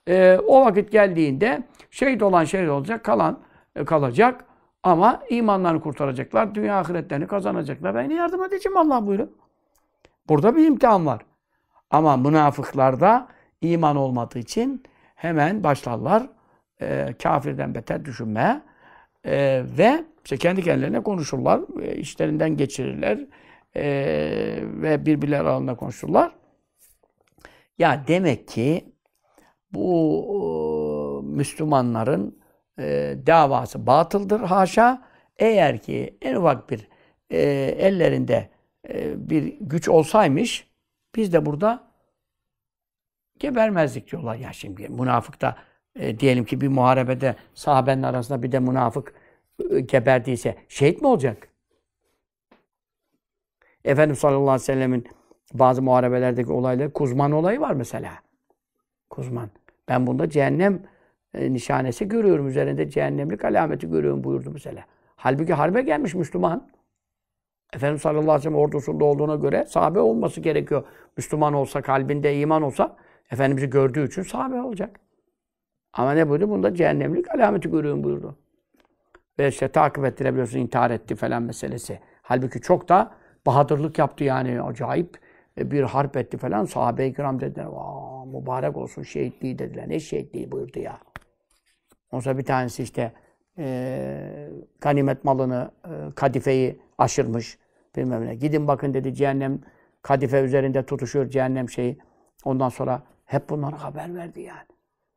E, 0.08 0.38
o 0.46 0.64
vakit 0.64 0.92
geldiğinde 0.92 1.62
şehit 1.92 2.22
olan 2.22 2.44
şehit 2.44 2.68
olacak, 2.68 3.04
kalan 3.04 3.40
e, 3.76 3.84
kalacak. 3.84 4.44
Ama 4.82 5.22
imanlarını 5.30 5.80
kurtaracaklar, 5.80 6.54
dünya 6.54 6.80
ahiretlerini 6.80 7.26
kazanacaklar. 7.26 7.94
Ben 7.94 8.10
yardım 8.10 8.44
edeceğim 8.44 8.76
Allah 8.76 9.06
buyuruyor. 9.06 9.28
Burada 10.28 10.56
bir 10.56 10.66
imtihan 10.66 11.06
var. 11.06 11.22
Ama 11.90 12.16
münafıklarda 12.16 13.28
iman 13.60 13.96
olmadığı 13.96 14.38
için 14.38 14.82
hemen 15.14 15.64
başlarlar 15.64 16.28
e, 16.80 17.14
kafirden 17.22 17.74
beter 17.74 18.04
düşünmeye 18.04 18.62
e, 19.24 19.62
ve 19.78 20.04
işte 20.24 20.36
kendi 20.36 20.62
kendilerine 20.62 21.02
konuşurlar, 21.02 21.60
e, 21.82 21.96
işlerinden 21.96 22.56
geçirirler 22.56 23.18
e, 23.76 23.84
ve 24.62 25.06
birbirleri 25.06 25.40
aralarında 25.40 25.74
konuşurlar. 25.74 26.32
Ya 27.78 28.04
demek 28.08 28.48
ki 28.48 28.92
bu 29.72 30.71
Müslümanların 31.32 32.38
e, 32.78 33.16
davası 33.26 33.86
batıldır 33.86 34.40
haşa. 34.40 35.02
Eğer 35.36 35.78
ki 35.78 36.18
en 36.22 36.36
ufak 36.36 36.70
bir 36.70 36.88
e, 37.30 37.40
ellerinde 37.78 38.48
e, 38.88 39.30
bir 39.30 39.56
güç 39.60 39.88
olsaymış 39.88 40.68
biz 41.14 41.32
de 41.32 41.46
burada 41.46 41.92
gebermezdik 43.38 44.10
diyorlar. 44.10 44.36
Ya 44.36 44.52
şimdi 44.52 44.88
münafık 44.88 45.40
da 45.40 45.56
e, 45.96 46.18
diyelim 46.18 46.44
ki 46.44 46.60
bir 46.60 46.68
muharebede 46.68 47.36
sahabenin 47.54 48.02
arasında 48.02 48.42
bir 48.42 48.52
de 48.52 48.58
münafık 48.58 49.14
e, 49.70 49.80
geberdiyse 49.80 50.56
şehit 50.68 51.00
mi 51.02 51.06
olacak? 51.08 51.48
Efendimiz 53.84 54.18
sallallahu 54.18 54.42
aleyhi 54.42 54.54
ve 54.54 54.64
sellemin 54.64 55.06
bazı 55.54 55.82
muharebelerdeki 55.82 56.52
olayları 56.52 56.92
Kuzman 56.92 57.32
olayı 57.32 57.60
var 57.60 57.72
mesela. 57.72 58.12
Kuzman. 59.10 59.50
Ben 59.88 60.06
bunda 60.06 60.30
cehennem 60.30 60.82
e, 61.34 61.52
nişanesi 61.52 62.08
görüyorum. 62.08 62.48
Üzerinde 62.48 62.90
cehennemlik 62.90 63.44
alameti 63.44 63.90
görüyorum 63.90 64.24
buyurdu 64.24 64.50
mesela. 64.50 64.84
Halbuki 65.16 65.52
harbe 65.52 65.82
gelmiş 65.82 66.14
Müslüman. 66.14 66.68
Efendimiz 67.72 68.02
sallallahu 68.02 68.20
aleyhi 68.20 68.38
ve 68.38 68.42
sellem 68.42 68.58
ordusunda 68.58 69.04
olduğuna 69.04 69.34
göre 69.34 69.64
sahabe 69.68 70.00
olması 70.00 70.40
gerekiyor. 70.40 70.84
Müslüman 71.16 71.54
olsa, 71.54 71.82
kalbinde 71.82 72.36
iman 72.36 72.62
olsa 72.62 72.96
Efendimiz'i 73.30 73.70
gördüğü 73.70 74.06
için 74.06 74.22
sahabe 74.22 74.62
olacak. 74.62 75.00
Ama 75.92 76.12
ne 76.12 76.28
buyurdu? 76.28 76.50
Bunda 76.50 76.74
cehennemlik 76.74 77.30
alameti 77.30 77.70
görüyorum 77.70 78.04
buyurdu. 78.04 78.36
Ve 79.38 79.48
işte 79.48 79.68
takip 79.68 80.04
ettirebiliyorsun, 80.04 80.58
intihar 80.58 80.90
etti 80.90 81.16
falan 81.16 81.42
meselesi. 81.42 82.00
Halbuki 82.22 82.60
çok 82.60 82.88
da 82.88 83.14
bahadırlık 83.46 83.98
yaptı 83.98 84.24
yani. 84.24 84.62
Acayip 84.62 85.18
bir 85.58 85.82
harp 85.82 86.16
etti 86.16 86.36
falan. 86.36 86.64
Sahabe-i 86.64 87.14
kiram 87.14 87.40
dediler. 87.40 87.66
Mübarek 88.26 88.76
olsun 88.76 89.02
şehitliği 89.02 89.58
dediler. 89.58 89.88
Ne 89.88 90.00
şehitliği 90.00 90.52
buyurdu 90.52 90.78
ya. 90.78 90.98
Onsa 92.12 92.38
bir 92.38 92.44
tanesi 92.44 92.82
işte 92.82 93.12
e, 93.58 94.48
ganimet 94.80 95.24
malını, 95.24 95.70
e, 95.84 95.90
kadifeyi 96.14 96.80
aşırmış. 96.98 97.58
Bilmem 97.96 98.26
ne. 98.26 98.34
Gidin 98.34 98.68
bakın 98.68 98.94
dedi 98.94 99.14
cehennem 99.14 99.60
kadife 100.02 100.40
üzerinde 100.40 100.86
tutuşuyor 100.86 101.30
cehennem 101.30 101.70
şeyi. 101.70 101.98
Ondan 102.44 102.68
sonra 102.68 103.02
hep 103.24 103.48
bunları 103.48 103.76
haber 103.76 104.14
verdi 104.14 104.40
yani. 104.40 104.66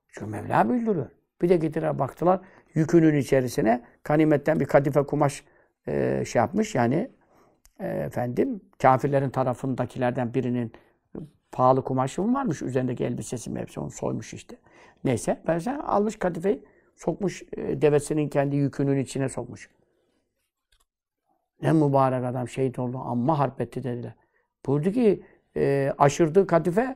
Çünkü 0.08 0.32
Mevla 0.32 0.70
bildiriyor. 0.70 1.10
Bir 1.42 1.50
de 1.50 1.58
getirer 1.58 2.00
baktılar 2.00 2.40
yükünün 2.74 3.16
içerisine 3.16 3.84
kanimetten 4.04 4.60
bir 4.60 4.66
kadife 4.66 5.04
kumaş 5.04 5.44
e, 5.88 6.24
şey 6.26 6.40
yapmış 6.40 6.76
yani 6.76 7.12
e, 7.80 7.88
efendim 7.88 8.62
kafirlerin 8.82 9.30
tarafındakilerden 9.30 10.34
birinin 10.34 10.72
pahalı 11.52 11.84
kumaşı 11.84 12.22
mı 12.22 12.34
varmış 12.38 12.62
üzerindeki 12.62 13.06
elbisesi 13.06 13.56
hepsi 13.56 13.80
onu 13.80 13.92
soymuş 13.92 14.34
işte. 14.34 14.56
Neyse 15.04 15.42
ben 15.48 15.60
sen 15.60 15.80
almış 15.80 16.20
kadifeyi 16.20 16.64
sokmuş 16.96 17.44
e, 17.58 17.82
devesinin 17.82 18.30
kendi 18.30 18.56
yükünün 18.56 19.00
içine 19.00 19.30
sokmuş. 19.30 19.70
Ne 21.62 21.72
mübarek 21.72 22.26
adam 22.26 22.48
şehit 22.48 22.80
oldu 22.80 22.98
amma 22.98 23.40
harp 23.40 23.62
etti 23.62 23.84
dediler. 23.84 24.14
Buyurdu 24.66 24.92
ki 24.92 25.24
e, 25.58 25.94
aşırdığı 25.98 26.48
kadife 26.48 26.96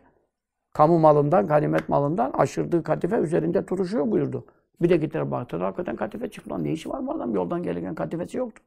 kamu 0.74 1.00
malından, 1.00 1.48
ganimet 1.48 1.90
malından 1.90 2.32
aşırdığı 2.32 2.84
kadife 2.84 3.16
üzerinde 3.16 3.66
turuşuyor 3.66 4.12
buyurdu. 4.12 4.46
Bir 4.82 4.90
de 4.90 4.98
gittiler 4.98 5.32
baktılar, 5.32 5.66
hakikaten 5.66 5.96
kadife 5.96 6.30
çıktı. 6.30 6.64
Ne 6.64 6.72
işi 6.72 6.90
var 6.90 7.08
bu 7.08 7.12
adam? 7.12 7.36
Yoldan 7.36 7.64
gelirken 7.64 7.96
kadifesi 7.96 8.38
yoktu. 8.38 8.64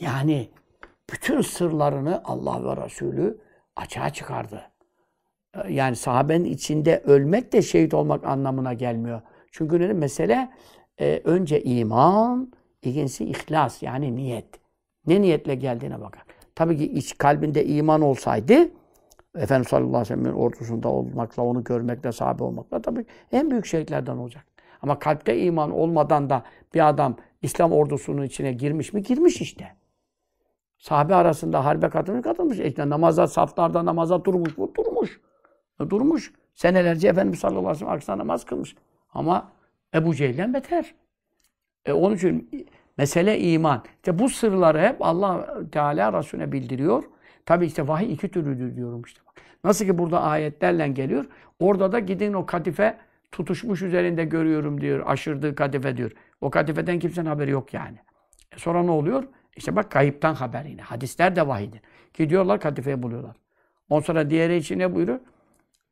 Yani 0.00 0.50
bütün 1.12 1.40
sırlarını 1.40 2.22
Allah 2.24 2.64
ve 2.64 2.84
Resulü 2.84 3.38
açığa 3.76 4.10
çıkardı. 4.10 4.62
Ee, 5.54 5.72
yani 5.72 5.96
sahabenin 5.96 6.44
içinde 6.44 7.02
ölmek 7.04 7.52
de 7.52 7.62
şehit 7.62 7.94
olmak 7.94 8.24
anlamına 8.24 8.72
gelmiyor. 8.72 9.22
Çünkü 9.52 9.80
ne 9.80 9.92
mesele 9.92 10.50
e, 11.00 11.20
önce 11.24 11.62
iman, 11.62 12.52
İkincisi 12.82 13.24
ihlas 13.24 13.82
yani 13.82 14.16
niyet. 14.16 14.46
Ne 15.06 15.22
niyetle 15.22 15.54
geldiğine 15.54 16.00
bakar. 16.00 16.22
Tabii 16.54 16.78
ki 16.78 16.92
iç 16.92 17.18
kalbinde 17.18 17.66
iman 17.66 18.00
olsaydı 18.00 18.54
Efendimiz 19.36 19.68
sallallahu 19.68 19.88
aleyhi 19.88 20.00
ve 20.00 20.04
sellem'in 20.04 20.32
ordusunda 20.32 20.88
olmakla, 20.88 21.42
onu 21.42 21.64
görmekle, 21.64 22.12
sahabe 22.12 22.44
olmakla 22.44 22.82
tabii 22.82 23.06
en 23.32 23.50
büyük 23.50 23.66
şeriklerden 23.66 24.16
olacak. 24.16 24.44
Ama 24.82 24.98
kalpte 24.98 25.38
iman 25.38 25.70
olmadan 25.70 26.30
da 26.30 26.42
bir 26.74 26.88
adam 26.88 27.16
İslam 27.42 27.72
ordusunun 27.72 28.22
içine 28.22 28.52
girmiş 28.52 28.92
mi? 28.92 29.02
Girmiş 29.02 29.40
işte. 29.40 29.68
Sahabe 30.78 31.14
arasında 31.14 31.64
harbe 31.64 31.88
katılmış, 31.88 32.22
katılmış. 32.24 32.58
İşte 32.58 32.88
namaza, 32.88 33.26
saflarda 33.26 33.84
namaza 33.84 34.24
durmuş 34.24 34.58
mu? 34.58 34.72
Durmuş. 34.76 35.20
E, 35.80 35.90
durmuş. 35.90 36.32
Senelerce 36.54 37.08
Efendimiz 37.08 37.38
sallallahu 37.38 37.68
aleyhi 37.68 37.96
ve 37.96 38.00
sellem 38.00 38.18
namaz 38.18 38.44
kılmış. 38.44 38.76
Ama 39.12 39.52
Ebu 39.94 40.14
Cehil'den 40.14 40.54
beter. 40.54 40.94
E 41.86 41.92
onun 41.92 42.16
için 42.16 42.50
mesele 42.98 43.40
iman. 43.40 43.82
İşte 43.96 44.18
bu 44.18 44.28
sırları 44.28 44.80
hep 44.80 44.96
Allah 45.00 45.60
Teala 45.72 46.18
Resulüne 46.18 46.52
bildiriyor. 46.52 47.04
Tabi 47.46 47.66
işte 47.66 47.88
vahiy 47.88 48.12
iki 48.12 48.28
türlüdür 48.28 48.76
diyorum 48.76 49.02
işte. 49.06 49.20
Nasıl 49.64 49.84
ki 49.84 49.98
burada 49.98 50.22
ayetlerle 50.22 50.88
geliyor. 50.88 51.24
Orada 51.58 51.92
da 51.92 51.98
gidin 51.98 52.32
o 52.32 52.46
kadife 52.46 52.98
tutuşmuş 53.32 53.82
üzerinde 53.82 54.24
görüyorum 54.24 54.80
diyor. 54.80 55.02
Aşırdığı 55.06 55.54
kadife 55.54 55.96
diyor. 55.96 56.12
O 56.40 56.50
kadifeden 56.50 56.98
kimsenin 56.98 57.26
haberi 57.26 57.50
yok 57.50 57.74
yani. 57.74 57.98
E 58.52 58.58
sonra 58.58 58.82
ne 58.82 58.90
oluyor? 58.90 59.24
İşte 59.56 59.76
bak 59.76 59.90
kayıptan 59.90 60.34
haber 60.34 60.64
yine. 60.64 60.82
Hadisler 60.82 61.36
de 61.36 61.48
vahiydir. 61.48 61.80
Gidiyorlar 62.14 62.60
kadifeyi 62.60 63.02
buluyorlar. 63.02 63.36
Ondan 63.88 64.04
sonra 64.04 64.30
diğeri 64.30 64.56
için 64.56 64.78
ne 64.78 64.94
buyuruyor? 64.94 65.20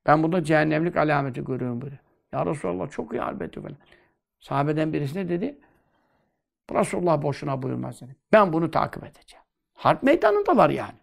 Ben 0.06 0.22
burada 0.22 0.44
cehennemlik 0.44 0.96
alameti 0.96 1.44
görüyorum 1.44 1.80
böyle. 1.82 1.98
Ya 2.32 2.46
Resulallah 2.46 2.90
çok 2.90 3.12
iyi 3.12 3.22
albeti 3.22 3.60
falan. 3.60 3.76
Sahabeden 4.40 4.92
birisi 4.92 5.18
ne 5.18 5.28
dedi? 5.28 5.58
Resulullah 6.72 7.22
boşuna 7.22 7.62
buyurmaz 7.62 8.00
dedi. 8.00 8.16
Ben 8.32 8.52
bunu 8.52 8.70
takip 8.70 9.04
edeceğim. 9.04 9.44
Harp 9.74 10.02
meydanında 10.02 10.56
var 10.56 10.70
yani. 10.70 10.94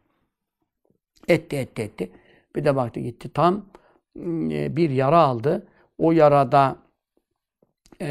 Etti 1.28 1.56
etti 1.56 1.82
etti. 1.82 2.12
Bir 2.56 2.66
de 2.66 2.76
baktı 2.76 3.00
gitti. 3.00 3.34
Tam 3.34 3.66
e, 4.52 4.76
bir 4.76 4.90
yara 4.90 5.18
aldı. 5.20 5.68
O 5.98 6.12
yarada 6.12 6.76
e, 8.02 8.08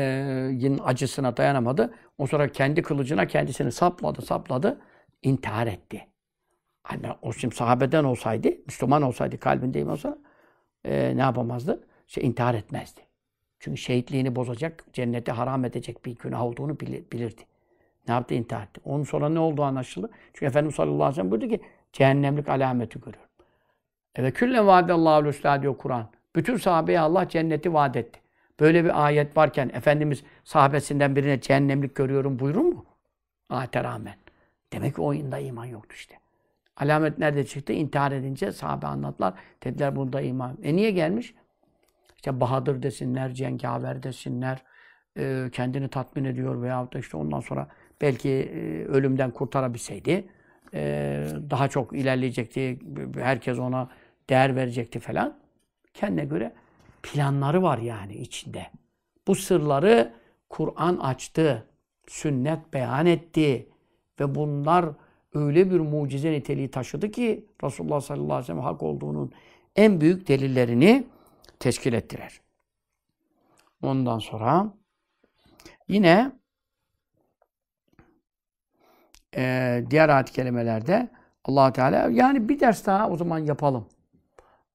yine 0.52 0.82
acısına 0.82 1.36
dayanamadı. 1.36 1.94
O 2.18 2.26
sonra 2.26 2.52
kendi 2.52 2.82
kılıcına 2.82 3.26
kendisini 3.26 3.72
sapladı, 3.72 4.22
sapladı. 4.22 4.80
intihar 5.22 5.66
etti. 5.66 6.06
Hani 6.82 7.06
o 7.22 7.32
şimdi 7.32 7.54
sahabeden 7.54 8.04
olsaydı, 8.04 8.48
Müslüman 8.66 9.02
olsaydı, 9.02 9.38
kalbindeyim 9.40 9.88
olsa 9.90 10.18
e, 10.84 11.16
ne 11.16 11.20
yapamazdı? 11.20 11.86
İşte 12.08 12.20
intihar 12.22 12.54
etmezdi. 12.54 13.05
Çünkü 13.66 13.80
şehitliğini 13.80 14.36
bozacak, 14.36 14.84
cenneti 14.92 15.32
haram 15.32 15.64
edecek 15.64 16.04
bir 16.06 16.16
günah 16.16 16.42
olduğunu 16.42 16.80
bilirdi. 16.80 17.42
Ne 18.08 18.14
yaptı? 18.14 18.34
İntihar 18.34 18.62
etti. 18.62 18.80
Onun 18.84 19.04
sonra 19.04 19.28
ne 19.28 19.38
oldu 19.38 19.62
anlaşıldı? 19.62 20.10
Çünkü 20.32 20.46
Efendimiz 20.46 20.74
sallallahu 20.74 20.94
aleyhi 20.94 21.10
ve 21.10 21.14
sellem 21.14 21.30
buyurdu 21.30 21.48
ki 21.48 21.60
cehennemlik 21.92 22.48
alameti 22.48 23.00
görüyorum. 23.00 23.30
Evet 24.16 24.34
külle 24.34 24.66
vaadallahu 24.66 25.28
üstad 25.28 25.62
diyor 25.62 25.78
Kur'an. 25.78 26.08
Bütün 26.36 26.56
sahabeye 26.56 27.00
Allah 27.00 27.28
cenneti 27.28 27.74
vaat 27.74 27.96
etti. 27.96 28.20
Böyle 28.60 28.84
bir 28.84 29.06
ayet 29.06 29.36
varken 29.36 29.68
Efendimiz 29.74 30.24
sahabesinden 30.44 31.16
birine 31.16 31.40
cehennemlik 31.40 31.94
görüyorum 31.94 32.38
buyurur 32.38 32.64
mu? 32.64 32.86
Ayete 33.50 33.84
rağmen. 33.84 34.14
Demek 34.72 34.94
ki 34.94 35.02
oyunda 35.02 35.38
iman 35.38 35.64
yoktu 35.64 35.94
işte. 35.96 36.14
Alamet 36.76 37.18
nerede 37.18 37.46
çıktı? 37.46 37.72
İntihar 37.72 38.12
edince 38.12 38.52
sahabe 38.52 38.86
anlattılar. 38.86 39.34
Dediler 39.64 39.96
bunda 39.96 40.20
iman. 40.20 40.58
E 40.62 40.76
niye 40.76 40.90
gelmiş? 40.90 41.34
İşte 42.26 42.40
bahadır 42.40 42.82
desinler, 42.82 43.34
cengaver 43.34 44.02
desinler, 44.02 44.62
e, 45.18 45.50
kendini 45.52 45.88
tatmin 45.88 46.24
ediyor 46.24 46.62
veya 46.62 46.92
da 46.92 46.98
işte 46.98 47.16
ondan 47.16 47.40
sonra 47.40 47.68
belki 48.00 48.28
e, 48.28 48.84
ölümden 48.84 49.30
kurtarabilseydi 49.30 50.24
e, 50.74 51.24
daha 51.50 51.68
çok 51.68 51.92
ilerleyecekti. 51.92 52.78
Herkes 53.16 53.58
ona 53.58 53.88
değer 54.30 54.56
verecekti 54.56 55.00
falan. 55.00 55.38
Kendine 55.94 56.24
göre 56.24 56.52
planları 57.02 57.62
var 57.62 57.78
yani 57.78 58.14
içinde. 58.14 58.66
Bu 59.26 59.34
sırları 59.34 60.12
Kur'an 60.48 60.96
açtı, 60.96 61.66
sünnet 62.06 62.72
beyan 62.72 63.06
etti 63.06 63.68
ve 64.20 64.34
bunlar 64.34 64.86
öyle 65.34 65.70
bir 65.70 65.80
mucize 65.80 66.32
niteliği 66.32 66.70
taşıdı 66.70 67.10
ki 67.10 67.46
Resulullah 67.64 68.00
sallallahu 68.00 68.32
aleyhi 68.32 68.42
ve 68.42 68.46
sellem 68.46 68.62
hak 68.62 68.82
olduğunun 68.82 69.32
en 69.76 70.00
büyük 70.00 70.28
delillerini 70.28 71.06
teşkil 71.60 71.92
ettiler. 71.92 72.40
Ondan 73.82 74.18
sonra 74.18 74.74
yine 75.88 76.32
e, 79.36 79.84
diğer 79.90 80.08
ayet 80.08 80.30
kelimelerde 80.30 81.08
allah 81.44 81.72
Teala 81.72 82.08
yani 82.10 82.48
bir 82.48 82.60
ders 82.60 82.86
daha 82.86 83.10
o 83.10 83.16
zaman 83.16 83.38
yapalım. 83.38 83.88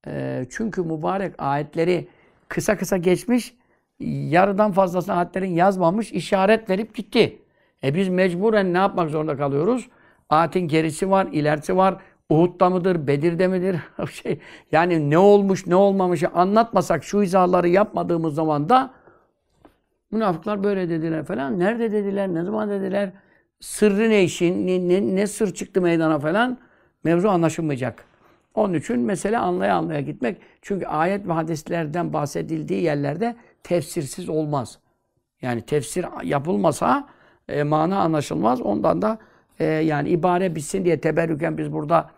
E, 0.08 0.46
çünkü 0.50 0.84
mübarek 0.84 1.36
ayetleri 1.38 2.08
kısa 2.48 2.78
kısa 2.78 2.98
geçmiş, 2.98 3.56
yarıdan 4.00 4.72
fazlasını 4.72 5.16
ayetlerin 5.16 5.52
yazmamış, 5.56 6.12
işaret 6.12 6.70
verip 6.70 6.96
gitti. 6.96 7.42
E 7.84 7.96
biz 7.96 8.10
mecburen 8.10 8.74
ne 8.74 8.78
yapmak 8.78 9.10
zorunda 9.10 9.38
kalıyoruz? 9.38 9.90
Ayetin 10.30 10.68
gerisi 10.68 11.10
var, 11.10 11.28
ilerisi 11.32 11.78
var. 11.78 12.02
Uhud'da 12.32 12.70
mıdır, 12.70 13.08
Bedir'de 13.08 13.48
midir? 13.48 13.76
şey, 14.12 14.40
yani 14.72 15.10
ne 15.10 15.18
olmuş, 15.18 15.68
ne 15.68 15.76
olmamışı 15.76 16.30
anlatmasak, 16.30 17.04
şu 17.04 17.24
izahları 17.24 17.70
yapmadığımız 17.70 18.36
zaman 18.36 18.70
da 18.70 18.94
münafıklar 20.12 20.64
böyle 20.64 20.90
dediler 20.90 21.26
falan. 21.26 21.60
Nerede 21.60 21.92
dediler, 21.92 22.34
ne 22.34 22.44
zaman 22.44 22.70
dediler? 22.70 23.12
Sırrı 23.60 24.10
ne 24.10 24.24
işin, 24.24 24.68
ne, 24.68 24.90
ne, 24.90 25.16
ne 25.16 25.28
sır 25.28 25.54
çıktı 25.54 25.82
meydana 25.82 26.20
falan 26.20 26.58
mevzu 27.04 27.28
anlaşılmayacak. 27.28 28.06
Onun 28.56 28.74
için 28.74 29.00
mesele 29.00 29.38
anlaya 29.38 29.76
anlaya 29.76 30.02
gitmek. 30.02 30.38
Çünkü 30.62 30.86
ayet 30.86 31.28
ve 31.28 31.34
hadislerden 31.34 32.14
bahsedildiği 32.14 32.84
yerlerde 32.84 33.36
tefsirsiz 33.64 34.30
olmaz. 34.30 34.80
Yani 35.42 35.62
tefsir 35.62 36.06
yapılmasa 36.24 37.08
e, 37.50 37.64
mana 37.64 38.00
anlaşılmaz. 38.00 38.62
Ondan 38.62 39.02
da 39.02 39.18
e, 39.60 39.66
yani 39.66 40.10
ibare 40.10 40.56
bitsin 40.56 40.86
diye 40.86 41.02
teberrüken 41.02 41.58
biz 41.58 41.74
burada 41.74 42.10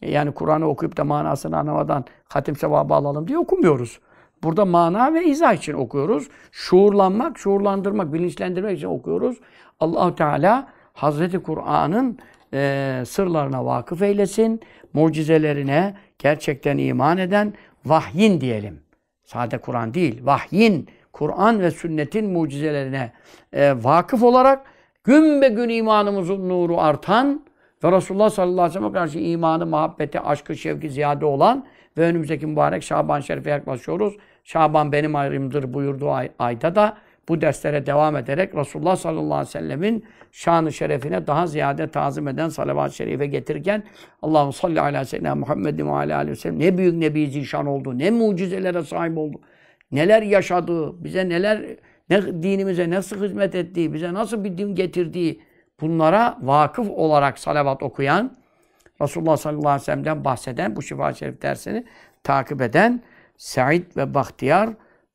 yani 0.00 0.32
Kur'an'ı 0.32 0.68
okuyup 0.68 0.96
da 0.96 1.04
manasını 1.04 1.58
anlamadan 1.58 2.04
hatim 2.28 2.56
sevabı 2.56 2.94
alalım 2.94 3.28
diye 3.28 3.38
okumuyoruz. 3.38 4.00
Burada 4.42 4.64
mana 4.64 5.14
ve 5.14 5.24
izah 5.24 5.54
için 5.54 5.72
okuyoruz. 5.72 6.28
Şuurlanmak, 6.52 7.38
şuurlandırmak, 7.38 8.12
bilinçlendirmek 8.12 8.78
için 8.78 8.86
okuyoruz. 8.86 9.36
allah 9.80 10.14
Teala 10.14 10.68
Hazreti 10.92 11.38
Kur'an'ın 11.38 12.18
e, 12.54 13.02
sırlarına 13.06 13.64
vakıf 13.64 14.02
eylesin. 14.02 14.60
Mucizelerine 14.92 15.94
gerçekten 16.18 16.78
iman 16.78 17.18
eden 17.18 17.54
vahyin 17.86 18.40
diyelim. 18.40 18.80
Sade 19.24 19.58
Kur'an 19.58 19.94
değil, 19.94 20.20
vahyin, 20.24 20.88
Kur'an 21.12 21.60
ve 21.60 21.70
sünnetin 21.70 22.30
mucizelerine 22.30 23.12
e, 23.52 23.74
vakıf 23.84 24.22
olarak 24.22 24.64
gün 25.04 25.42
be 25.42 25.48
gün 25.48 25.68
imanımızın 25.68 26.48
nuru 26.48 26.80
artan 26.80 27.47
ve 27.84 27.92
Resulullah 27.92 28.30
sallallahu 28.30 28.60
aleyhi 28.60 28.70
ve 28.70 28.78
sellem'e 28.78 28.92
karşı 28.92 29.18
imanı, 29.18 29.66
muhabbeti, 29.66 30.20
aşkı, 30.20 30.56
şevki 30.56 30.90
ziyade 30.90 31.24
olan 31.24 31.66
ve 31.98 32.02
önümüzdeki 32.02 32.46
mübarek 32.46 32.82
Şaban 32.82 33.20
Şerif'e 33.20 33.50
yaklaşıyoruz. 33.50 34.16
Şaban 34.44 34.92
benim 34.92 35.16
ayrımdır 35.16 35.74
buyurduğu 35.74 36.10
ay, 36.10 36.30
ayda 36.38 36.74
da 36.74 36.96
bu 37.28 37.40
derslere 37.40 37.86
devam 37.86 38.16
ederek 38.16 38.54
Resulullah 38.54 38.96
sallallahu 38.96 39.34
aleyhi 39.34 39.48
ve 39.48 39.60
sellemin 39.60 40.04
şanı 40.32 40.72
şerefine 40.72 41.26
daha 41.26 41.46
ziyade 41.46 41.88
tazim 41.88 42.28
eden 42.28 42.48
salavat-ı 42.48 42.94
şerife 42.94 43.26
getirirken 43.26 43.82
Allahu 44.22 44.52
salli 44.52 44.80
ala 44.80 45.04
seyyidina 45.04 45.34
Muhammedin 45.34 45.86
ve 45.86 45.90
ala 45.90 46.16
aleyhi 46.16 46.30
ve 46.30 46.36
sellem 46.36 46.58
ne 46.58 46.78
büyük 46.78 46.94
nebi 46.94 47.26
zişan 47.26 47.66
oldu, 47.66 47.98
ne 47.98 48.10
mucizelere 48.10 48.82
sahip 48.82 49.18
oldu, 49.18 49.40
neler 49.92 50.22
yaşadı, 50.22 51.04
bize 51.04 51.28
neler 51.28 51.62
ne 52.10 52.42
dinimize 52.42 52.90
nasıl 52.90 53.24
hizmet 53.24 53.54
ettiği, 53.54 53.94
bize 53.94 54.14
nasıl 54.14 54.44
bir 54.44 54.58
din 54.58 54.74
getirdiği 54.74 55.40
bunlara 55.80 56.38
vakıf 56.42 56.90
olarak 56.90 57.38
salavat 57.38 57.82
okuyan 57.82 58.36
Resulullah 59.00 59.36
sallallahu 59.36 59.68
aleyhi 59.68 59.80
ve 59.80 59.84
sellem'den 59.84 60.24
bahseden 60.24 60.76
bu 60.76 60.82
şifa 60.82 61.12
şerif 61.12 61.42
dersini 61.42 61.84
takip 62.24 62.62
eden 62.62 63.02
Said 63.36 63.96
ve 63.96 64.14
Bahtiyar 64.14 64.70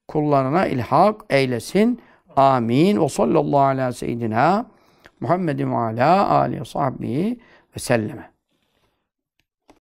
kullarına 0.08 0.68
ilhak 0.68 1.22
eylesin. 1.30 2.02
Amin. 2.36 3.02
Ve 3.02 3.10
sallallahu 3.10 3.60
ala 3.60 3.92
seyyidina 3.92 4.66
Muhammedin 5.20 5.72
ve 5.72 5.76
ala 5.76 6.30
alihi 6.30 6.66
sahbihi 6.66 7.40
ve 7.76 7.80
selleme. 7.80 8.33